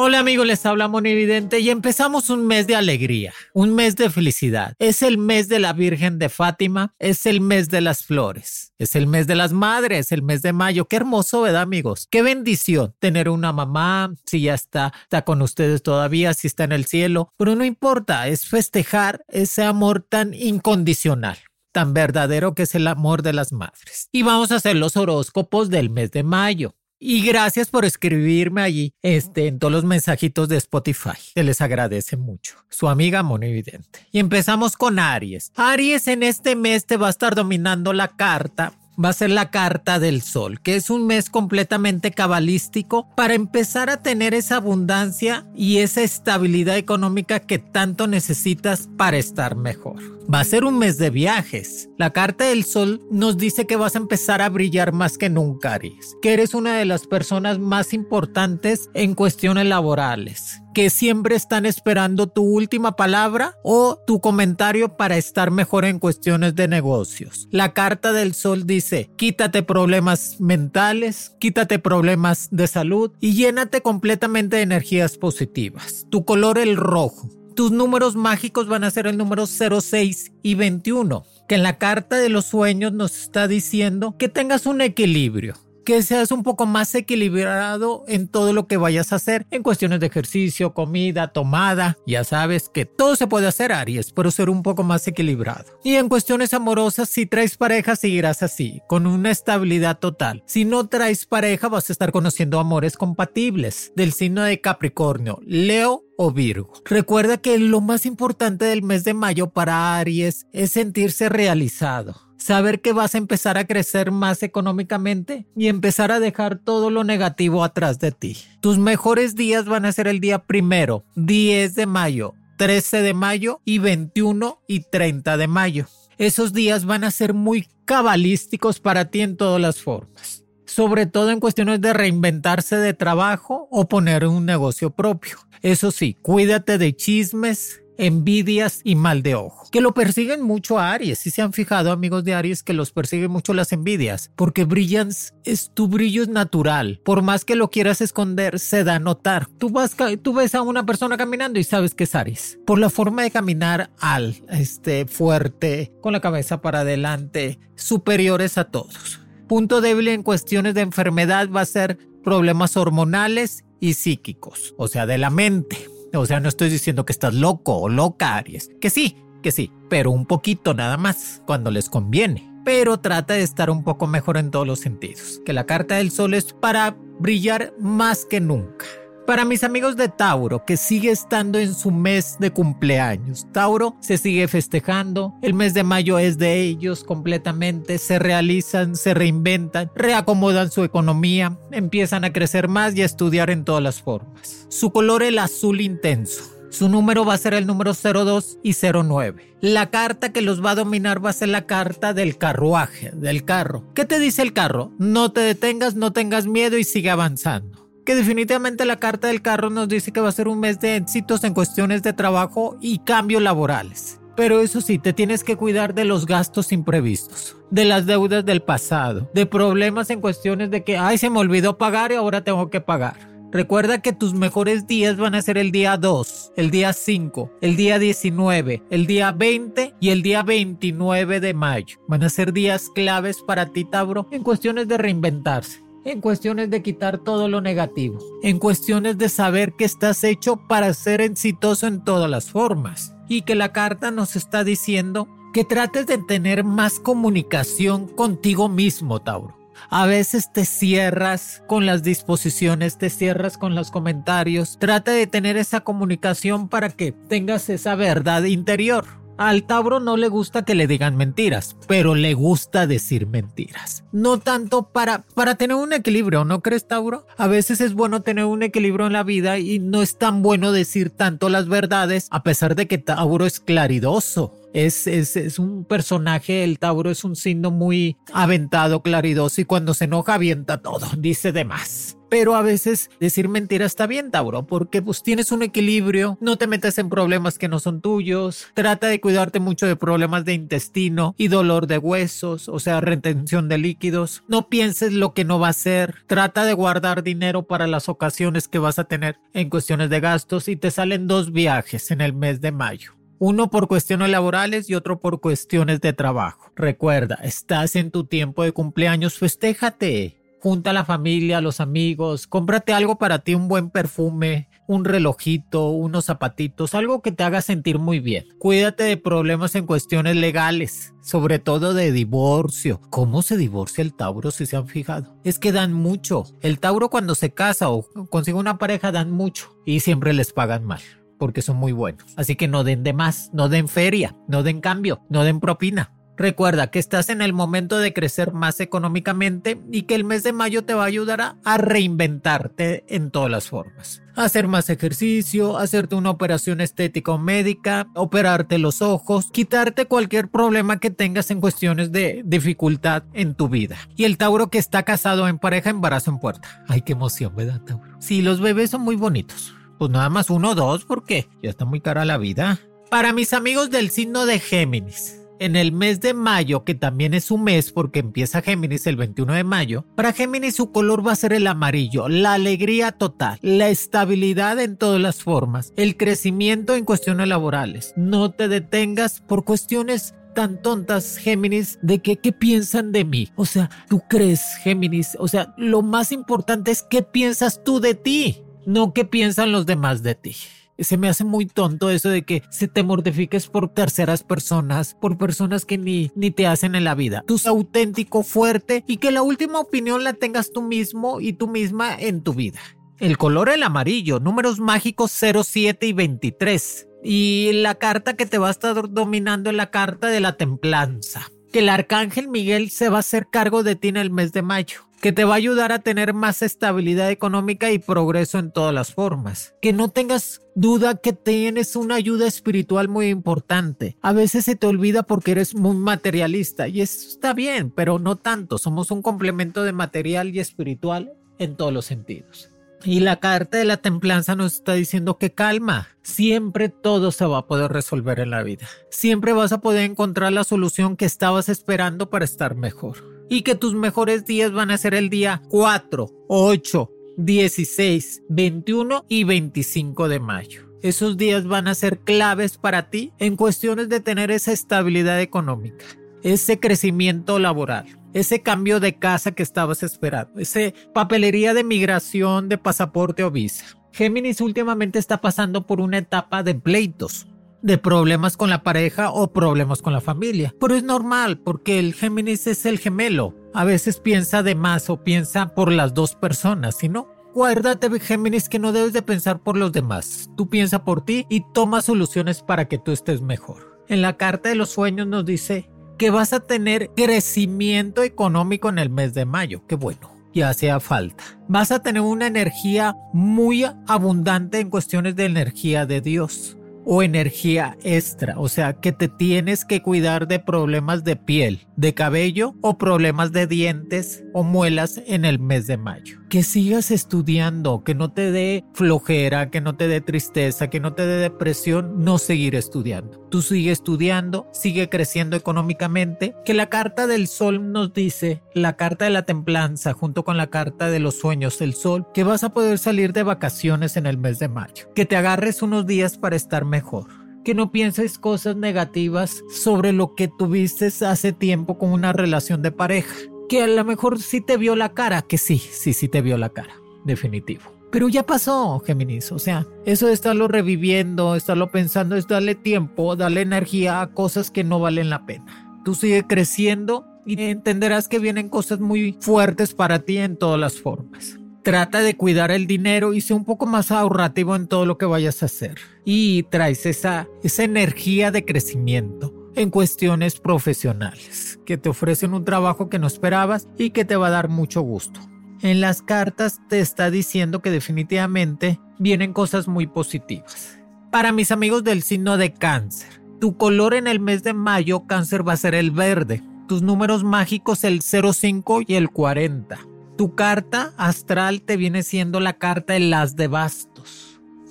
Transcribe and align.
Hola 0.00 0.20
amigos, 0.20 0.46
les 0.46 0.64
habla 0.64 0.86
Monividente 0.86 1.58
y 1.58 1.70
empezamos 1.70 2.30
un 2.30 2.46
mes 2.46 2.68
de 2.68 2.76
alegría, 2.76 3.34
un 3.52 3.74
mes 3.74 3.96
de 3.96 4.10
felicidad. 4.10 4.74
Es 4.78 5.02
el 5.02 5.18
mes 5.18 5.48
de 5.48 5.58
la 5.58 5.72
Virgen 5.72 6.20
de 6.20 6.28
Fátima, 6.28 6.94
es 7.00 7.26
el 7.26 7.40
mes 7.40 7.68
de 7.68 7.80
las 7.80 8.04
flores, 8.04 8.72
es 8.78 8.94
el 8.94 9.08
mes 9.08 9.26
de 9.26 9.34
las 9.34 9.52
madres, 9.52 10.12
el 10.12 10.22
mes 10.22 10.40
de 10.42 10.52
mayo. 10.52 10.84
Qué 10.84 10.94
hermoso, 10.94 11.40
¿verdad 11.40 11.62
amigos? 11.62 12.06
Qué 12.08 12.22
bendición 12.22 12.94
tener 13.00 13.28
una 13.28 13.52
mamá, 13.52 14.14
si 14.24 14.42
ya 14.42 14.54
está, 14.54 14.92
está 15.02 15.22
con 15.22 15.42
ustedes 15.42 15.82
todavía, 15.82 16.32
si 16.32 16.46
está 16.46 16.62
en 16.62 16.70
el 16.70 16.84
cielo, 16.84 17.32
pero 17.36 17.56
no 17.56 17.64
importa, 17.64 18.28
es 18.28 18.46
festejar 18.46 19.24
ese 19.26 19.64
amor 19.64 20.06
tan 20.08 20.32
incondicional 20.32 21.38
tan 21.72 21.92
verdadero 21.92 22.54
que 22.54 22.62
es 22.62 22.74
el 22.74 22.86
amor 22.86 23.22
de 23.22 23.32
las 23.32 23.52
madres. 23.52 24.08
Y 24.10 24.22
vamos 24.22 24.50
a 24.50 24.56
hacer 24.56 24.74
los 24.76 24.96
horóscopos 24.96 25.70
del 25.70 25.90
mes 25.90 26.10
de 26.10 26.22
mayo. 26.22 26.74
Y 27.00 27.24
gracias 27.24 27.68
por 27.68 27.84
escribirme 27.84 28.62
allí 28.62 28.94
este, 29.02 29.46
en 29.46 29.58
todos 29.58 29.72
los 29.72 29.84
mensajitos 29.84 30.48
de 30.48 30.56
Spotify. 30.56 31.18
Se 31.34 31.44
les 31.44 31.60
agradece 31.60 32.16
mucho. 32.16 32.56
Su 32.68 32.88
amiga 32.88 33.24
Evidente. 33.40 34.06
Y 34.10 34.18
empezamos 34.18 34.76
con 34.76 34.98
Aries. 34.98 35.52
Aries 35.54 36.08
en 36.08 36.22
este 36.24 36.56
mes 36.56 36.86
te 36.86 36.96
va 36.96 37.06
a 37.06 37.10
estar 37.10 37.34
dominando 37.34 37.92
la 37.92 38.08
carta 38.16 38.77
va 39.02 39.10
a 39.10 39.12
ser 39.12 39.30
la 39.30 39.50
carta 39.50 39.98
del 39.98 40.22
sol, 40.22 40.60
que 40.60 40.76
es 40.76 40.90
un 40.90 41.06
mes 41.06 41.30
completamente 41.30 42.10
cabalístico 42.10 43.08
para 43.14 43.34
empezar 43.34 43.90
a 43.90 44.02
tener 44.02 44.34
esa 44.34 44.56
abundancia 44.56 45.46
y 45.54 45.78
esa 45.78 46.02
estabilidad 46.02 46.76
económica 46.76 47.40
que 47.40 47.58
tanto 47.58 48.06
necesitas 48.06 48.88
para 48.96 49.18
estar 49.18 49.56
mejor. 49.56 50.18
Va 50.32 50.40
a 50.40 50.44
ser 50.44 50.64
un 50.64 50.78
mes 50.78 50.98
de 50.98 51.10
viajes. 51.10 51.88
La 51.96 52.10
carta 52.10 52.44
del 52.44 52.64
sol 52.64 53.00
nos 53.10 53.38
dice 53.38 53.66
que 53.66 53.76
vas 53.76 53.94
a 53.94 53.98
empezar 53.98 54.42
a 54.42 54.48
brillar 54.50 54.92
más 54.92 55.16
que 55.16 55.30
nunca, 55.30 55.74
Aries, 55.74 56.16
que 56.20 56.34
eres 56.34 56.52
una 56.52 56.76
de 56.76 56.84
las 56.84 57.06
personas 57.06 57.58
más 57.58 57.94
importantes 57.94 58.90
en 58.94 59.14
cuestiones 59.14 59.66
laborales 59.66 60.60
que 60.78 60.90
siempre 60.90 61.34
están 61.34 61.66
esperando 61.66 62.28
tu 62.28 62.44
última 62.44 62.94
palabra 62.94 63.56
o 63.64 63.98
tu 64.06 64.20
comentario 64.20 64.96
para 64.96 65.16
estar 65.16 65.50
mejor 65.50 65.84
en 65.84 65.98
cuestiones 65.98 66.54
de 66.54 66.68
negocios. 66.68 67.48
La 67.50 67.72
carta 67.74 68.12
del 68.12 68.32
sol 68.32 68.64
dice, 68.64 69.10
quítate 69.16 69.64
problemas 69.64 70.36
mentales, 70.40 71.34
quítate 71.40 71.80
problemas 71.80 72.46
de 72.52 72.68
salud 72.68 73.10
y 73.18 73.32
llénate 73.32 73.80
completamente 73.80 74.54
de 74.54 74.62
energías 74.62 75.18
positivas. 75.18 76.06
Tu 76.10 76.24
color 76.24 76.58
el 76.58 76.76
rojo. 76.76 77.28
Tus 77.56 77.72
números 77.72 78.14
mágicos 78.14 78.68
van 78.68 78.84
a 78.84 78.92
ser 78.92 79.08
el 79.08 79.16
número 79.16 79.48
06 79.48 80.30
y 80.44 80.54
21, 80.54 81.24
que 81.48 81.56
en 81.56 81.64
la 81.64 81.76
carta 81.78 82.18
de 82.18 82.28
los 82.28 82.44
sueños 82.44 82.92
nos 82.92 83.20
está 83.20 83.48
diciendo 83.48 84.14
que 84.16 84.28
tengas 84.28 84.64
un 84.64 84.80
equilibrio 84.80 85.56
que 85.88 86.02
seas 86.02 86.32
un 86.32 86.42
poco 86.42 86.66
más 86.66 86.94
equilibrado 86.94 88.04
en 88.08 88.28
todo 88.28 88.52
lo 88.52 88.66
que 88.66 88.76
vayas 88.76 89.10
a 89.10 89.16
hacer 89.16 89.46
en 89.50 89.62
cuestiones 89.62 90.00
de 90.00 90.08
ejercicio, 90.08 90.74
comida, 90.74 91.28
tomada. 91.28 91.96
Ya 92.06 92.24
sabes 92.24 92.68
que 92.68 92.84
todo 92.84 93.16
se 93.16 93.26
puede 93.26 93.46
hacer, 93.46 93.72
Aries, 93.72 94.12
pero 94.12 94.30
ser 94.30 94.50
un 94.50 94.62
poco 94.62 94.82
más 94.82 95.08
equilibrado. 95.08 95.64
Y 95.82 95.94
en 95.94 96.10
cuestiones 96.10 96.52
amorosas, 96.52 97.08
si 97.08 97.24
traes 97.24 97.56
pareja, 97.56 97.96
seguirás 97.96 98.42
así, 98.42 98.82
con 98.86 99.06
una 99.06 99.30
estabilidad 99.30 99.98
total. 99.98 100.42
Si 100.44 100.66
no 100.66 100.88
traes 100.88 101.24
pareja, 101.24 101.70
vas 101.70 101.88
a 101.88 101.94
estar 101.94 102.12
conociendo 102.12 102.60
amores 102.60 102.98
compatibles 102.98 103.90
del 103.96 104.12
signo 104.12 104.42
de 104.42 104.60
Capricornio, 104.60 105.38
Leo 105.46 106.04
o 106.18 106.32
Virgo. 106.32 106.70
Recuerda 106.84 107.38
que 107.38 107.56
lo 107.56 107.80
más 107.80 108.04
importante 108.04 108.66
del 108.66 108.82
mes 108.82 109.04
de 109.04 109.14
mayo 109.14 109.48
para 109.48 109.96
Aries 109.96 110.46
es 110.52 110.72
sentirse 110.72 111.30
realizado 111.30 112.27
saber 112.38 112.80
que 112.80 112.92
vas 112.92 113.14
a 113.14 113.18
empezar 113.18 113.58
a 113.58 113.66
crecer 113.66 114.10
más 114.10 114.42
económicamente 114.42 115.46
y 115.56 115.68
empezar 115.68 116.12
a 116.12 116.20
dejar 116.20 116.58
todo 116.58 116.90
lo 116.90 117.04
negativo 117.04 117.64
atrás 117.64 117.98
de 117.98 118.12
ti. 118.12 118.36
Tus 118.60 118.78
mejores 118.78 119.34
días 119.34 119.66
van 119.66 119.84
a 119.84 119.92
ser 119.92 120.08
el 120.08 120.20
día 120.20 120.44
primero, 120.46 121.04
10 121.16 121.74
de 121.74 121.86
mayo, 121.86 122.34
13 122.56 123.02
de 123.02 123.14
mayo 123.14 123.60
y 123.64 123.78
21 123.78 124.62
y 124.66 124.80
30 124.80 125.36
de 125.36 125.48
mayo. 125.48 125.86
Esos 126.16 126.52
días 126.52 126.84
van 126.84 127.04
a 127.04 127.10
ser 127.10 127.34
muy 127.34 127.68
cabalísticos 127.84 128.80
para 128.80 129.10
ti 129.10 129.20
en 129.20 129.36
todas 129.36 129.60
las 129.60 129.80
formas 129.80 130.44
sobre 130.68 131.06
todo 131.06 131.30
en 131.30 131.40
cuestiones 131.40 131.80
de 131.80 131.94
reinventarse 131.94 132.76
de 132.76 132.92
trabajo 132.92 133.68
o 133.70 133.88
poner 133.88 134.26
un 134.26 134.44
negocio 134.44 134.90
propio. 134.90 135.38
Eso 135.62 135.90
sí, 135.90 136.16
cuídate 136.20 136.78
de 136.78 136.94
chismes, 136.94 137.82
envidias 137.98 138.80
y 138.84 138.94
mal 138.94 139.22
de 139.22 139.34
ojo. 139.34 139.68
Que 139.70 139.80
lo 139.80 139.92
persiguen 139.92 140.40
mucho 140.40 140.78
a 140.78 140.92
Aries. 140.92 141.18
Si 141.18 141.30
se 141.30 141.42
han 141.42 141.52
fijado, 141.52 141.92
amigos 141.92 142.24
de 142.24 142.34
Aries, 142.34 142.62
que 142.62 142.72
los 142.72 142.92
persiguen 142.92 143.30
mucho 143.30 143.52
las 143.52 143.72
envidias. 143.72 144.30
Porque 144.36 144.64
brillan, 144.64 145.10
es 145.44 145.72
tu 145.74 145.88
brillo 145.88 146.22
es 146.22 146.28
natural. 146.28 147.00
Por 147.04 147.22
más 147.22 147.44
que 147.44 147.56
lo 147.56 147.70
quieras 147.70 148.00
esconder, 148.00 148.58
se 148.58 148.84
da 148.84 148.94
a 148.94 148.98
notar. 148.98 149.46
Tú, 149.58 149.68
vas, 149.70 149.96
tú 150.22 150.32
ves 150.32 150.54
a 150.54 150.62
una 150.62 150.86
persona 150.86 151.16
caminando 151.16 151.58
y 151.58 151.64
sabes 151.64 151.94
que 151.94 152.04
es 152.04 152.14
Aries. 152.14 152.58
Por 152.64 152.78
la 152.78 152.88
forma 152.88 153.22
de 153.22 153.30
caminar 153.30 153.90
al, 153.98 154.36
este, 154.48 155.06
fuerte, 155.06 155.92
con 156.00 156.12
la 156.12 156.20
cabeza 156.20 156.60
para 156.60 156.80
adelante, 156.80 157.58
superiores 157.74 158.56
a 158.56 158.64
todos. 158.64 159.20
Punto 159.48 159.80
débil 159.80 160.08
en 160.08 160.22
cuestiones 160.22 160.74
de 160.74 160.82
enfermedad 160.82 161.50
va 161.50 161.62
a 161.62 161.66
ser 161.66 161.98
problemas 162.22 162.76
hormonales 162.76 163.64
y 163.80 163.94
psíquicos, 163.94 164.74
o 164.76 164.88
sea, 164.88 165.06
de 165.06 165.18
la 165.18 165.30
mente. 165.30 165.88
O 166.14 166.26
sea, 166.26 166.40
no 166.40 166.48
estoy 166.48 166.70
diciendo 166.70 167.04
que 167.04 167.12
estás 167.12 167.34
loco 167.34 167.76
o 167.76 167.88
loca, 167.88 168.36
Aries. 168.36 168.70
Que 168.80 168.90
sí, 168.90 169.16
que 169.42 169.52
sí, 169.52 169.72
pero 169.88 170.10
un 170.10 170.26
poquito 170.26 170.74
nada 170.74 170.96
más, 170.96 171.42
cuando 171.46 171.70
les 171.70 171.88
conviene. 171.88 172.50
Pero 172.64 172.98
trata 172.98 173.34
de 173.34 173.42
estar 173.42 173.70
un 173.70 173.84
poco 173.84 174.06
mejor 174.06 174.36
en 174.36 174.50
todos 174.50 174.66
los 174.66 174.80
sentidos. 174.80 175.40
Que 175.44 175.52
la 175.52 175.64
carta 175.64 175.96
del 175.96 176.10
sol 176.10 176.34
es 176.34 176.52
para 176.52 176.96
brillar 177.18 177.72
más 177.78 178.24
que 178.24 178.40
nunca. 178.40 178.86
Para 179.28 179.44
mis 179.44 179.62
amigos 179.62 179.94
de 179.96 180.08
Tauro, 180.08 180.64
que 180.64 180.78
sigue 180.78 181.10
estando 181.10 181.58
en 181.58 181.74
su 181.74 181.90
mes 181.90 182.38
de 182.40 182.50
cumpleaños, 182.50 183.46
Tauro 183.52 183.94
se 184.00 184.16
sigue 184.16 184.48
festejando, 184.48 185.34
el 185.42 185.52
mes 185.52 185.74
de 185.74 185.84
mayo 185.84 186.18
es 186.18 186.38
de 186.38 186.62
ellos 186.62 187.04
completamente, 187.04 187.98
se 187.98 188.18
realizan, 188.18 188.96
se 188.96 189.12
reinventan, 189.12 189.90
reacomodan 189.94 190.70
su 190.70 190.82
economía, 190.82 191.58
empiezan 191.72 192.24
a 192.24 192.32
crecer 192.32 192.68
más 192.68 192.96
y 192.96 193.02
a 193.02 193.04
estudiar 193.04 193.50
en 193.50 193.66
todas 193.66 193.82
las 193.82 194.00
formas. 194.00 194.66
Su 194.70 194.92
color 194.92 195.22
el 195.22 195.38
azul 195.40 195.82
intenso. 195.82 196.44
Su 196.70 196.88
número 196.88 197.26
va 197.26 197.34
a 197.34 197.38
ser 197.38 197.52
el 197.52 197.66
número 197.66 197.92
02 197.92 198.60
y 198.62 198.72
09. 198.72 199.56
La 199.60 199.90
carta 199.90 200.32
que 200.32 200.40
los 200.40 200.64
va 200.64 200.70
a 200.70 200.76
dominar 200.76 201.22
va 201.22 201.28
a 201.28 201.34
ser 201.34 201.50
la 201.50 201.66
carta 201.66 202.14
del 202.14 202.38
carruaje, 202.38 203.10
del 203.12 203.44
carro. 203.44 203.84
¿Qué 203.92 204.06
te 204.06 204.20
dice 204.20 204.40
el 204.40 204.54
carro? 204.54 204.90
No 204.98 205.32
te 205.32 205.40
detengas, 205.40 205.96
no 205.96 206.14
tengas 206.14 206.46
miedo 206.46 206.78
y 206.78 206.84
sigue 206.84 207.10
avanzando 207.10 207.77
que 208.08 208.14
definitivamente 208.14 208.86
la 208.86 208.96
carta 208.96 209.28
del 209.28 209.42
carro 209.42 209.68
nos 209.68 209.86
dice 209.86 210.12
que 210.12 210.20
va 210.22 210.30
a 210.30 210.32
ser 210.32 210.48
un 210.48 210.60
mes 210.60 210.80
de 210.80 210.96
éxitos 210.96 211.44
en 211.44 211.52
cuestiones 211.52 212.02
de 212.02 212.14
trabajo 212.14 212.78
y 212.80 213.00
cambios 213.00 213.42
laborales. 213.42 214.18
Pero 214.34 214.62
eso 214.62 214.80
sí, 214.80 214.98
te 214.98 215.12
tienes 215.12 215.44
que 215.44 215.56
cuidar 215.56 215.92
de 215.92 216.06
los 216.06 216.24
gastos 216.24 216.72
imprevistos, 216.72 217.58
de 217.70 217.84
las 217.84 218.06
deudas 218.06 218.46
del 218.46 218.62
pasado, 218.62 219.28
de 219.34 219.44
problemas 219.44 220.08
en 220.08 220.22
cuestiones 220.22 220.70
de 220.70 220.84
que, 220.84 220.96
ay, 220.96 221.18
se 221.18 221.28
me 221.28 221.38
olvidó 221.38 221.76
pagar 221.76 222.10
y 222.10 222.14
ahora 222.14 222.42
tengo 222.42 222.70
que 222.70 222.80
pagar. 222.80 223.28
Recuerda 223.52 224.00
que 224.00 224.14
tus 224.14 224.32
mejores 224.32 224.86
días 224.86 225.18
van 225.18 225.34
a 225.34 225.42
ser 225.42 225.58
el 225.58 225.70
día 225.70 225.98
2, 225.98 226.52
el 226.56 226.70
día 226.70 226.94
5, 226.94 227.58
el 227.60 227.76
día 227.76 227.98
19, 227.98 228.84
el 228.88 229.06
día 229.06 229.32
20 229.32 229.96
y 230.00 230.08
el 230.08 230.22
día 230.22 230.42
29 230.42 231.40
de 231.40 231.52
mayo. 231.52 231.98
Van 232.08 232.24
a 232.24 232.30
ser 232.30 232.54
días 232.54 232.88
claves 232.94 233.42
para 233.46 233.66
ti, 233.66 233.84
Tauro, 233.84 234.26
en 234.30 234.42
cuestiones 234.42 234.88
de 234.88 234.96
reinventarse 234.96 235.87
en 236.08 236.20
cuestiones 236.20 236.70
de 236.70 236.82
quitar 236.82 237.18
todo 237.18 237.48
lo 237.48 237.60
negativo, 237.60 238.18
en 238.42 238.58
cuestiones 238.58 239.18
de 239.18 239.28
saber 239.28 239.74
que 239.74 239.84
estás 239.84 240.24
hecho 240.24 240.56
para 240.56 240.92
ser 240.94 241.20
exitoso 241.20 241.86
en 241.86 242.02
todas 242.02 242.30
las 242.30 242.50
formas 242.50 243.14
y 243.28 243.42
que 243.42 243.54
la 243.54 243.72
carta 243.72 244.10
nos 244.10 244.36
está 244.36 244.64
diciendo 244.64 245.28
que 245.52 245.64
trates 245.64 246.06
de 246.06 246.18
tener 246.18 246.64
más 246.64 246.98
comunicación 247.00 248.06
contigo 248.06 248.68
mismo, 248.68 249.20
Tauro. 249.20 249.56
A 249.90 250.06
veces 250.06 250.52
te 250.52 250.64
cierras 250.64 251.62
con 251.66 251.86
las 251.86 252.02
disposiciones, 252.02 252.98
te 252.98 253.10
cierras 253.10 253.56
con 253.56 253.74
los 253.74 253.90
comentarios. 253.90 254.76
Trata 254.78 255.12
de 255.12 255.26
tener 255.26 255.56
esa 255.56 255.80
comunicación 255.80 256.68
para 256.68 256.90
que 256.90 257.12
tengas 257.12 257.68
esa 257.68 257.94
verdad 257.94 258.42
interior 258.44 259.06
Al 259.38 259.62
Tauro 259.62 260.00
no 260.00 260.16
le 260.16 260.26
gusta 260.26 260.64
que 260.64 260.74
le 260.74 260.88
digan 260.88 261.16
mentiras, 261.16 261.76
pero 261.86 262.16
le 262.16 262.34
gusta 262.34 262.88
decir 262.88 263.28
mentiras. 263.28 264.02
No 264.10 264.40
tanto 264.40 264.90
para, 264.90 265.24
para 265.34 265.54
tener 265.54 265.76
un 265.76 265.92
equilibrio, 265.92 266.44
¿no 266.44 266.60
crees, 266.60 266.88
Tauro? 266.88 267.24
A 267.36 267.46
veces 267.46 267.80
es 267.80 267.94
bueno 267.94 268.22
tener 268.22 268.46
un 268.46 268.64
equilibrio 268.64 269.06
en 269.06 269.12
la 269.12 269.22
vida 269.22 269.60
y 269.60 269.78
no 269.78 270.02
es 270.02 270.18
tan 270.18 270.42
bueno 270.42 270.72
decir 270.72 271.10
tanto 271.10 271.48
las 271.48 271.68
verdades, 271.68 272.26
a 272.32 272.42
pesar 272.42 272.74
de 272.74 272.88
que 272.88 272.98
Tauro 272.98 273.46
es 273.46 273.60
claridoso. 273.60 274.54
Es, 274.74 275.06
es, 275.06 275.36
es, 275.36 275.58
un 275.58 275.84
personaje, 275.84 276.64
el 276.64 276.80
Tauro 276.80 277.10
es 277.10 277.24
un 277.24 277.36
signo 277.36 277.70
muy 277.70 278.18
aventado, 278.32 279.02
claridoso 279.02 279.60
y 279.60 279.64
cuando 279.64 279.94
se 279.94 280.04
enoja 280.04 280.34
avienta 280.34 280.82
todo, 280.82 281.06
dice 281.16 281.52
de 281.52 281.64
más. 281.64 282.17
Pero 282.28 282.54
a 282.54 282.62
veces 282.62 283.10
decir 283.20 283.48
mentira 283.48 283.86
está 283.86 284.06
bien, 284.06 284.30
Tauro, 284.30 284.66
porque 284.66 285.02
pues 285.02 285.22
tienes 285.22 285.52
un 285.52 285.62
equilibrio, 285.62 286.36
no 286.40 286.56
te 286.56 286.66
metes 286.66 286.98
en 286.98 287.08
problemas 287.08 287.58
que 287.58 287.68
no 287.68 287.80
son 287.80 288.00
tuyos, 288.00 288.66
trata 288.74 289.06
de 289.06 289.20
cuidarte 289.20 289.60
mucho 289.60 289.86
de 289.86 289.96
problemas 289.96 290.44
de 290.44 290.54
intestino 290.54 291.34
y 291.38 291.48
dolor 291.48 291.86
de 291.86 291.98
huesos, 291.98 292.68
o 292.68 292.78
sea, 292.78 293.00
retención 293.00 293.68
de 293.68 293.78
líquidos. 293.78 294.44
No 294.48 294.68
pienses 294.68 295.12
lo 295.12 295.32
que 295.32 295.44
no 295.44 295.58
va 295.58 295.68
a 295.68 295.72
ser, 295.72 296.16
trata 296.26 296.64
de 296.64 296.74
guardar 296.74 297.22
dinero 297.22 297.66
para 297.66 297.86
las 297.86 298.08
ocasiones 298.08 298.68
que 298.68 298.78
vas 298.78 298.98
a 298.98 299.04
tener 299.04 299.38
en 299.54 299.70
cuestiones 299.70 300.10
de 300.10 300.20
gastos 300.20 300.68
y 300.68 300.76
te 300.76 300.90
salen 300.90 301.26
dos 301.26 301.52
viajes 301.52 302.10
en 302.10 302.20
el 302.20 302.32
mes 302.32 302.60
de 302.60 302.72
mayo. 302.72 303.14
Uno 303.40 303.70
por 303.70 303.86
cuestiones 303.86 304.30
laborales 304.30 304.90
y 304.90 304.96
otro 304.96 305.20
por 305.20 305.40
cuestiones 305.40 306.00
de 306.00 306.12
trabajo. 306.12 306.72
Recuerda, 306.74 307.36
estás 307.36 307.94
en 307.94 308.10
tu 308.10 308.24
tiempo 308.24 308.64
de 308.64 308.72
cumpleaños, 308.72 309.38
festéjate. 309.38 310.37
Junta 310.60 310.90
a 310.90 310.92
la 310.92 311.04
familia, 311.04 311.58
a 311.58 311.60
los 311.60 311.80
amigos, 311.80 312.46
cómprate 312.46 312.92
algo 312.92 313.16
para 313.18 313.40
ti, 313.40 313.54
un 313.54 313.68
buen 313.68 313.90
perfume, 313.90 314.68
un 314.88 315.04
relojito, 315.04 315.90
unos 315.90 316.24
zapatitos, 316.24 316.94
algo 316.94 317.22
que 317.22 317.30
te 317.30 317.44
haga 317.44 317.62
sentir 317.62 317.98
muy 317.98 318.18
bien. 318.18 318.46
Cuídate 318.58 319.04
de 319.04 319.16
problemas 319.16 319.74
en 319.74 319.86
cuestiones 319.86 320.34
legales, 320.34 321.14
sobre 321.22 321.58
todo 321.58 321.94
de 321.94 322.10
divorcio. 322.10 323.00
¿Cómo 323.10 323.42
se 323.42 323.56
divorcia 323.56 324.02
el 324.02 324.14
Tauro 324.14 324.50
si 324.50 324.66
se 324.66 324.76
han 324.76 324.88
fijado? 324.88 325.36
Es 325.44 325.58
que 325.58 325.70
dan 325.70 325.92
mucho. 325.92 326.44
El 326.60 326.80
Tauro 326.80 327.10
cuando 327.10 327.34
se 327.34 327.54
casa 327.54 327.90
o 327.90 328.08
consigue 328.28 328.58
una 328.58 328.78
pareja 328.78 329.12
dan 329.12 329.30
mucho 329.30 329.78
y 329.84 330.00
siempre 330.00 330.32
les 330.32 330.52
pagan 330.52 330.84
mal 330.84 331.02
porque 331.38 331.62
son 331.62 331.76
muy 331.76 331.92
buenos. 331.92 332.24
Así 332.36 332.56
que 332.56 332.66
no 332.68 332.82
den 332.82 333.04
de 333.04 333.12
más, 333.12 333.50
no 333.52 333.68
den 333.68 333.88
feria, 333.88 334.36
no 334.48 334.62
den 334.62 334.80
cambio, 334.80 335.20
no 335.30 335.44
den 335.44 335.60
propina. 335.60 336.17
Recuerda 336.38 336.86
que 336.86 337.00
estás 337.00 337.30
en 337.30 337.42
el 337.42 337.52
momento 337.52 337.98
de 337.98 338.12
crecer 338.12 338.52
más 338.52 338.78
económicamente 338.78 339.80
y 339.90 340.02
que 340.02 340.14
el 340.14 340.22
mes 340.22 340.44
de 340.44 340.52
mayo 340.52 340.84
te 340.84 340.94
va 340.94 341.02
a 341.02 341.06
ayudar 341.06 341.40
a, 341.40 341.78
reinventarte 341.78 343.04
en 343.08 343.32
todas 343.32 343.50
las 343.50 343.68
formas. 343.68 344.22
Hacer 344.36 344.68
más 344.68 344.88
ejercicio, 344.88 345.78
hacerte 345.78 346.14
una 346.14 346.30
operación 346.30 346.80
estética 346.80 347.32
o 347.32 347.38
médica, 347.38 348.06
operarte 348.14 348.78
los 348.78 349.02
ojos, 349.02 349.50
quitarte 349.50 350.06
cualquier 350.06 350.48
problema 350.48 351.00
que 351.00 351.10
tengas 351.10 351.50
en 351.50 351.60
cuestiones 351.60 352.12
de 352.12 352.42
dificultad 352.46 353.24
en 353.32 353.56
tu 353.56 353.68
vida. 353.68 353.96
Y 354.14 354.22
el 354.22 354.38
Tauro 354.38 354.70
que 354.70 354.78
está 354.78 355.02
casado 355.02 355.48
en 355.48 355.58
pareja, 355.58 355.90
embarazo 355.90 356.30
en 356.30 356.38
puerta. 356.38 356.84
Ay, 356.86 357.02
qué 357.02 357.14
emoción, 357.14 357.56
¿verdad, 357.56 357.80
Tauro? 357.80 358.16
Sí, 358.20 358.42
los 358.42 358.60
bebés 358.60 358.90
son 358.90 359.00
muy 359.00 359.16
bonitos. 359.16 359.74
Pues 359.98 360.12
nada 360.12 360.30
más 360.30 360.50
uno 360.50 360.70
o 360.70 360.74
dos, 360.76 361.04
porque 361.04 361.48
ya 361.64 361.70
está 361.70 361.84
muy 361.84 362.00
cara 362.00 362.24
la 362.24 362.38
vida. 362.38 362.78
Para 363.10 363.32
mis 363.32 363.52
amigos 363.52 363.90
del 363.90 364.10
signo 364.10 364.46
de 364.46 364.60
Géminis, 364.60 365.38
en 365.58 365.76
el 365.76 365.92
mes 365.92 366.20
de 366.20 366.34
mayo, 366.34 366.84
que 366.84 366.94
también 366.94 367.34
es 367.34 367.44
su 367.44 367.58
mes 367.58 367.92
porque 367.92 368.20
empieza 368.20 368.62
Géminis 368.62 369.06
el 369.06 369.16
21 369.16 369.52
de 369.54 369.64
mayo, 369.64 370.04
para 370.14 370.32
Géminis 370.32 370.76
su 370.76 370.92
color 370.92 371.26
va 371.26 371.32
a 371.32 371.36
ser 371.36 371.52
el 371.52 371.66
amarillo, 371.66 372.28
la 372.28 372.54
alegría 372.54 373.12
total, 373.12 373.58
la 373.62 373.88
estabilidad 373.88 374.78
en 374.80 374.96
todas 374.96 375.20
las 375.20 375.42
formas, 375.42 375.92
el 375.96 376.16
crecimiento 376.16 376.94
en 376.94 377.04
cuestiones 377.04 377.48
laborales. 377.48 378.12
No 378.16 378.50
te 378.50 378.68
detengas 378.68 379.40
por 379.40 379.64
cuestiones 379.64 380.34
tan 380.54 380.82
tontas, 380.82 381.36
Géminis, 381.36 381.98
de 382.02 382.20
que 382.20 382.36
qué 382.36 382.52
piensan 382.52 383.12
de 383.12 383.24
mí. 383.24 383.48
O 383.54 383.64
sea, 383.64 383.90
tú 384.08 384.22
crees, 384.28 384.62
Géminis, 384.82 385.36
o 385.38 385.46
sea, 385.46 385.74
lo 385.76 386.02
más 386.02 386.32
importante 386.32 386.90
es 386.90 387.02
qué 387.02 387.22
piensas 387.22 387.82
tú 387.84 388.00
de 388.00 388.14
ti 388.14 388.62
no 388.88 389.12
qué 389.12 389.26
piensan 389.26 389.70
los 389.70 389.84
demás 389.84 390.22
de 390.22 390.34
ti. 390.34 390.56
Se 390.98 391.16
me 391.16 391.28
hace 391.28 391.44
muy 391.44 391.66
tonto 391.66 392.10
eso 392.10 392.28
de 392.28 392.42
que 392.42 392.62
se 392.70 392.88
te 392.88 393.04
mortifiques 393.04 393.68
por 393.68 393.88
terceras 393.88 394.42
personas, 394.42 395.14
por 395.14 395.38
personas 395.38 395.84
que 395.84 395.96
ni, 395.96 396.32
ni 396.34 396.50
te 396.50 396.66
hacen 396.66 396.96
en 396.96 397.04
la 397.04 397.14
vida. 397.14 397.44
Tú 397.46 397.58
sé 397.58 397.68
auténtico, 397.68 398.42
fuerte 398.42 399.04
y 399.06 399.18
que 399.18 399.30
la 399.30 399.42
última 399.42 399.78
opinión 399.78 400.24
la 400.24 400.32
tengas 400.32 400.72
tú 400.72 400.82
mismo 400.82 401.40
y 401.40 401.52
tú 401.52 401.68
misma 401.68 402.16
en 402.18 402.42
tu 402.42 402.52
vida. 402.52 402.80
El 403.18 403.38
color 403.38 403.68
el 403.68 403.82
amarillo, 403.82 404.40
números 404.40 404.80
mágicos 404.80 405.32
07 405.32 406.06
y 406.06 406.12
23. 406.12 407.08
Y 407.22 407.70
la 407.74 407.96
carta 407.96 408.34
que 408.34 408.46
te 408.46 408.58
va 408.58 408.68
a 408.68 408.72
estar 408.72 409.10
dominando 409.10 409.70
es 409.70 409.76
la 409.76 409.90
carta 409.90 410.28
de 410.28 410.40
la 410.40 410.56
templanza. 410.56 411.50
Que 411.72 411.80
el 411.80 411.88
arcángel 411.88 412.48
Miguel 412.48 412.90
se 412.90 413.08
va 413.08 413.18
a 413.18 413.20
hacer 413.20 413.48
cargo 413.50 413.82
de 413.82 413.96
ti 413.96 414.08
en 414.08 414.16
el 414.16 414.30
mes 414.30 414.52
de 414.52 414.62
mayo 414.62 415.07
que 415.20 415.32
te 415.32 415.44
va 415.44 415.54
a 415.54 415.56
ayudar 415.56 415.92
a 415.92 415.98
tener 415.98 416.32
más 416.34 416.62
estabilidad 416.62 417.30
económica 417.30 417.90
y 417.90 417.98
progreso 417.98 418.58
en 418.58 418.70
todas 418.70 418.94
las 418.94 419.12
formas. 419.12 419.74
Que 419.82 419.92
no 419.92 420.10
tengas 420.10 420.62
duda 420.74 421.16
que 421.16 421.32
tienes 421.32 421.96
una 421.96 422.14
ayuda 422.14 422.46
espiritual 422.46 423.08
muy 423.08 423.28
importante. 423.28 424.16
A 424.22 424.32
veces 424.32 424.64
se 424.64 424.76
te 424.76 424.86
olvida 424.86 425.24
porque 425.24 425.52
eres 425.52 425.74
muy 425.74 425.96
materialista 425.96 426.88
y 426.88 427.00
eso 427.00 427.28
está 427.28 427.52
bien, 427.52 427.90
pero 427.90 428.18
no 428.18 428.36
tanto. 428.36 428.78
Somos 428.78 429.10
un 429.10 429.22
complemento 429.22 429.82
de 429.82 429.92
material 429.92 430.54
y 430.54 430.60
espiritual 430.60 431.32
en 431.58 431.76
todos 431.76 431.92
los 431.92 432.04
sentidos. 432.04 432.70
Y 433.04 433.20
la 433.20 433.38
carta 433.38 433.78
de 433.78 433.84
la 433.84 433.98
templanza 433.98 434.56
nos 434.56 434.74
está 434.74 434.94
diciendo 434.94 435.38
que 435.38 435.52
calma, 435.52 436.08
siempre 436.22 436.88
todo 436.88 437.30
se 437.30 437.46
va 437.46 437.58
a 437.58 437.66
poder 437.66 437.92
resolver 437.92 438.40
en 438.40 438.50
la 438.50 438.64
vida. 438.64 438.88
Siempre 439.08 439.52
vas 439.52 439.70
a 439.70 439.80
poder 439.80 440.02
encontrar 440.02 440.52
la 440.52 440.64
solución 440.64 441.16
que 441.16 441.24
estabas 441.24 441.68
esperando 441.68 442.28
para 442.28 442.44
estar 442.44 442.74
mejor 442.74 443.37
y 443.48 443.62
que 443.62 443.74
tus 443.74 443.94
mejores 443.94 444.44
días 444.44 444.72
van 444.72 444.90
a 444.90 444.98
ser 444.98 445.14
el 445.14 445.28
día 445.30 445.62
4, 445.68 446.30
8, 446.48 447.10
16, 447.36 448.42
21 448.48 449.24
y 449.28 449.44
25 449.44 450.28
de 450.28 450.40
mayo. 450.40 450.88
Esos 451.02 451.36
días 451.36 451.66
van 451.66 451.86
a 451.86 451.94
ser 451.94 452.18
claves 452.20 452.76
para 452.76 453.10
ti 453.10 453.32
en 453.38 453.56
cuestiones 453.56 454.08
de 454.08 454.20
tener 454.20 454.50
esa 454.50 454.72
estabilidad 454.72 455.40
económica, 455.40 456.04
ese 456.42 456.80
crecimiento 456.80 457.60
laboral, 457.60 458.06
ese 458.34 458.62
cambio 458.62 458.98
de 458.98 459.16
casa 459.16 459.52
que 459.52 459.62
estabas 459.62 460.02
esperando, 460.02 460.58
ese 460.58 460.94
papelería 461.14 461.74
de 461.74 461.84
migración 461.84 462.68
de 462.68 462.78
pasaporte 462.78 463.44
o 463.44 463.50
visa. 463.50 463.84
Géminis 464.12 464.60
últimamente 464.60 465.20
está 465.20 465.40
pasando 465.40 465.86
por 465.86 466.00
una 466.00 466.18
etapa 466.18 466.64
de 466.64 466.74
pleitos, 466.74 467.46
de 467.82 467.98
problemas 467.98 468.56
con 468.56 468.70
la 468.70 468.82
pareja 468.82 469.30
o 469.30 469.52
problemas 469.52 470.02
con 470.02 470.12
la 470.12 470.20
familia. 470.20 470.74
Pero 470.80 470.94
es 470.94 471.02
normal 471.02 471.58
porque 471.58 471.98
el 471.98 472.14
Géminis 472.14 472.66
es 472.66 472.86
el 472.86 472.98
gemelo. 472.98 473.54
A 473.74 473.84
veces 473.84 474.20
piensa 474.20 474.62
de 474.62 474.74
más 474.74 475.10
o 475.10 475.22
piensa 475.22 475.74
por 475.74 475.92
las 475.92 476.14
dos 476.14 476.34
personas, 476.34 476.96
si 476.96 477.08
no, 477.08 477.28
Guárdate, 477.54 478.20
Géminis, 478.20 478.68
que 478.68 478.78
no 478.78 478.92
debes 478.92 479.12
de 479.12 479.22
pensar 479.22 479.60
por 479.60 479.76
los 479.76 479.90
demás. 479.90 480.48
Tú 480.56 480.68
piensa 480.68 481.04
por 481.04 481.24
ti 481.24 481.46
y 481.48 481.64
toma 481.72 482.02
soluciones 482.02 482.62
para 482.62 482.86
que 482.86 482.98
tú 482.98 483.10
estés 483.10 483.40
mejor. 483.40 484.04
En 484.06 484.22
la 484.22 484.36
carta 484.36 484.68
de 484.68 484.74
los 484.74 484.90
sueños 484.90 485.26
nos 485.26 485.44
dice 485.44 485.90
que 486.18 486.30
vas 486.30 486.52
a 486.52 486.60
tener 486.60 487.10
crecimiento 487.16 488.22
económico 488.22 488.88
en 488.90 488.98
el 488.98 489.10
mes 489.10 489.34
de 489.34 489.44
mayo. 489.44 489.82
Qué 489.88 489.96
bueno 489.96 490.38
ya 490.54 490.70
hacía 490.70 490.98
falta. 490.98 491.44
Vas 491.68 491.92
a 491.92 492.02
tener 492.02 492.22
una 492.22 492.46
energía 492.46 493.16
muy 493.32 493.84
abundante 494.06 494.80
en 494.80 494.90
cuestiones 494.90 495.36
de 495.36 495.44
energía 495.44 496.06
de 496.06 496.20
Dios 496.20 496.76
o 497.10 497.22
energía 497.22 497.96
extra, 498.02 498.58
o 498.58 498.68
sea 498.68 498.92
que 498.92 499.12
te 499.12 499.28
tienes 499.28 499.86
que 499.86 500.02
cuidar 500.02 500.46
de 500.46 500.58
problemas 500.58 501.24
de 501.24 501.36
piel, 501.36 501.86
de 501.96 502.12
cabello 502.12 502.74
o 502.82 502.98
problemas 502.98 503.50
de 503.50 503.66
dientes 503.66 504.44
o 504.52 504.62
muelas 504.62 505.18
en 505.26 505.46
el 505.46 505.58
mes 505.58 505.86
de 505.86 505.96
mayo. 505.96 506.38
Que 506.48 506.62
sigas 506.62 507.10
estudiando, 507.10 508.02
que 508.04 508.14
no 508.14 508.32
te 508.32 508.50
dé 508.50 508.84
flojera, 508.94 509.70
que 509.70 509.82
no 509.82 509.96
te 509.96 510.08
dé 510.08 510.22
tristeza, 510.22 510.88
que 510.88 510.98
no 510.98 511.12
te 511.12 511.26
dé 511.26 511.36
depresión, 511.36 512.24
no 512.24 512.38
seguir 512.38 512.74
estudiando. 512.74 513.38
Tú 513.50 513.60
sigue 513.60 513.90
estudiando, 513.90 514.66
sigue 514.72 515.10
creciendo 515.10 515.56
económicamente, 515.56 516.54
que 516.64 516.72
la 516.72 516.88
carta 516.88 517.26
del 517.26 517.48
sol 517.48 517.92
nos 517.92 518.14
dice, 518.14 518.62
la 518.72 518.96
carta 518.96 519.26
de 519.26 519.30
la 519.30 519.42
templanza 519.42 520.14
junto 520.14 520.44
con 520.44 520.56
la 520.56 520.68
carta 520.68 521.10
de 521.10 521.18
los 521.18 521.38
sueños 521.38 521.78
del 521.78 521.92
sol, 521.92 522.26
que 522.32 522.44
vas 522.44 522.64
a 522.64 522.72
poder 522.72 522.98
salir 522.98 523.34
de 523.34 523.42
vacaciones 523.42 524.16
en 524.16 524.24
el 524.24 524.38
mes 524.38 524.58
de 524.58 524.68
mayo, 524.68 525.12
que 525.14 525.26
te 525.26 525.36
agarres 525.36 525.82
unos 525.82 526.06
días 526.06 526.38
para 526.38 526.56
estar 526.56 526.84
mejor 526.86 527.26
que 527.64 527.74
no 527.74 527.92
pienses 527.92 528.38
cosas 528.38 528.76
negativas 528.76 529.62
sobre 529.70 530.14
lo 530.14 530.34
que 530.34 530.48
tuviste 530.48 531.12
hace 531.26 531.52
tiempo 531.52 531.98
con 531.98 532.12
una 532.12 532.32
relación 532.32 532.80
de 532.80 532.92
pareja. 532.92 533.34
Que 533.68 533.82
a 533.82 533.86
lo 533.86 534.04
mejor 534.04 534.40
sí 534.40 534.60
te 534.60 534.76
vio 534.76 534.96
la 534.96 535.12
cara, 535.14 535.42
que 535.42 535.58
sí, 535.58 535.78
sí, 535.78 536.12
sí 536.12 536.28
te 536.28 536.40
vio 536.40 536.56
la 536.56 536.70
cara, 536.70 536.94
definitivo. 537.24 537.82
Pero 538.10 538.28
ya 538.28 538.44
pasó, 538.44 538.98
Géminis. 539.00 539.52
O 539.52 539.58
sea, 539.58 539.86
eso 540.06 540.26
de 540.26 540.32
estarlo 540.32 540.68
reviviendo, 540.68 541.54
estarlo 541.54 541.90
pensando, 541.90 542.36
es 542.36 542.46
darle 542.46 542.74
tiempo, 542.74 543.36
darle 543.36 543.60
energía 543.60 544.22
a 544.22 544.32
cosas 544.32 544.70
que 544.70 544.84
no 544.84 544.98
valen 544.98 545.28
la 545.28 545.44
pena. 545.44 546.00
Tú 546.04 546.14
sigue 546.14 546.44
creciendo 546.46 547.26
y 547.44 547.60
entenderás 547.62 548.28
que 548.28 548.38
vienen 548.38 548.68
cosas 548.68 549.00
muy 549.00 549.36
fuertes 549.40 549.94
para 549.94 550.20
ti 550.20 550.38
en 550.38 550.56
todas 550.56 550.78
las 550.78 551.00
formas 551.00 551.58
Trata 551.82 552.20
de 552.20 552.36
cuidar 552.36 552.70
el 552.70 552.86
dinero 552.86 553.32
y 553.32 553.40
sé 553.40 553.54
un 553.54 553.64
poco 553.64 553.86
más 553.86 554.10
ahorrativo 554.10 554.76
en 554.76 554.88
todo 554.88 555.06
lo 555.06 555.16
que 555.16 555.24
vayas 555.24 555.62
a 555.62 555.66
hacer. 555.66 555.96
Y 556.24 556.64
traes 556.64 557.06
esa, 557.06 557.48
esa 557.62 557.84
energía 557.84 558.50
de 558.50 558.66
crecimiento 558.66 559.54
en 559.78 559.90
cuestiones 559.90 560.58
profesionales, 560.58 561.78
que 561.86 561.96
te 561.96 562.08
ofrecen 562.08 562.52
un 562.52 562.64
trabajo 562.64 563.08
que 563.08 563.18
no 563.18 563.26
esperabas 563.26 563.88
y 563.96 564.10
que 564.10 564.24
te 564.24 564.36
va 564.36 564.48
a 564.48 564.50
dar 564.50 564.68
mucho 564.68 565.00
gusto. 565.00 565.40
En 565.80 566.00
las 566.00 566.22
cartas 566.22 566.80
te 566.88 566.98
está 566.98 567.30
diciendo 567.30 567.80
que 567.80 567.92
definitivamente 567.92 569.00
vienen 569.18 569.52
cosas 569.52 569.86
muy 569.86 570.08
positivas. 570.08 570.98
Para 571.30 571.52
mis 571.52 571.70
amigos 571.70 572.02
del 572.02 572.22
signo 572.22 572.56
de 572.56 572.72
cáncer, 572.72 573.40
tu 573.60 573.76
color 573.76 574.14
en 574.14 574.26
el 574.26 574.40
mes 574.40 574.64
de 574.64 574.72
mayo 574.72 575.26
cáncer 575.26 575.66
va 575.66 575.74
a 575.74 575.76
ser 575.76 575.94
el 575.94 576.10
verde, 576.10 576.62
tus 576.88 577.02
números 577.02 577.44
mágicos 577.44 578.02
el 578.02 578.22
05 578.22 579.02
y 579.06 579.14
el 579.14 579.30
40. 579.30 579.98
Tu 580.36 580.54
carta 580.54 581.12
astral 581.16 581.82
te 581.82 581.96
viene 581.96 582.22
siendo 582.22 582.58
la 582.60 582.74
carta 582.74 583.12
de 583.12 583.20
las 583.20 583.54
de 583.54 583.68
bastos. 583.68 584.07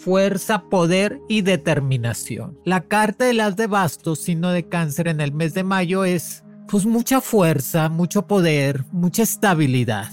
Fuerza, 0.07 0.69
poder 0.69 1.19
y 1.27 1.41
determinación. 1.41 2.57
La 2.63 2.87
carta 2.87 3.25
de 3.25 3.33
las 3.33 3.57
de 3.57 3.67
bastos, 3.67 4.19
signo 4.19 4.51
de 4.51 4.69
cáncer 4.69 5.09
en 5.09 5.19
el 5.19 5.33
mes 5.33 5.53
de 5.53 5.65
mayo, 5.65 6.05
es 6.05 6.45
pues 6.69 6.85
mucha 6.85 7.19
fuerza, 7.19 7.89
mucho 7.89 8.25
poder, 8.25 8.85
mucha 8.93 9.23
estabilidad. 9.23 10.09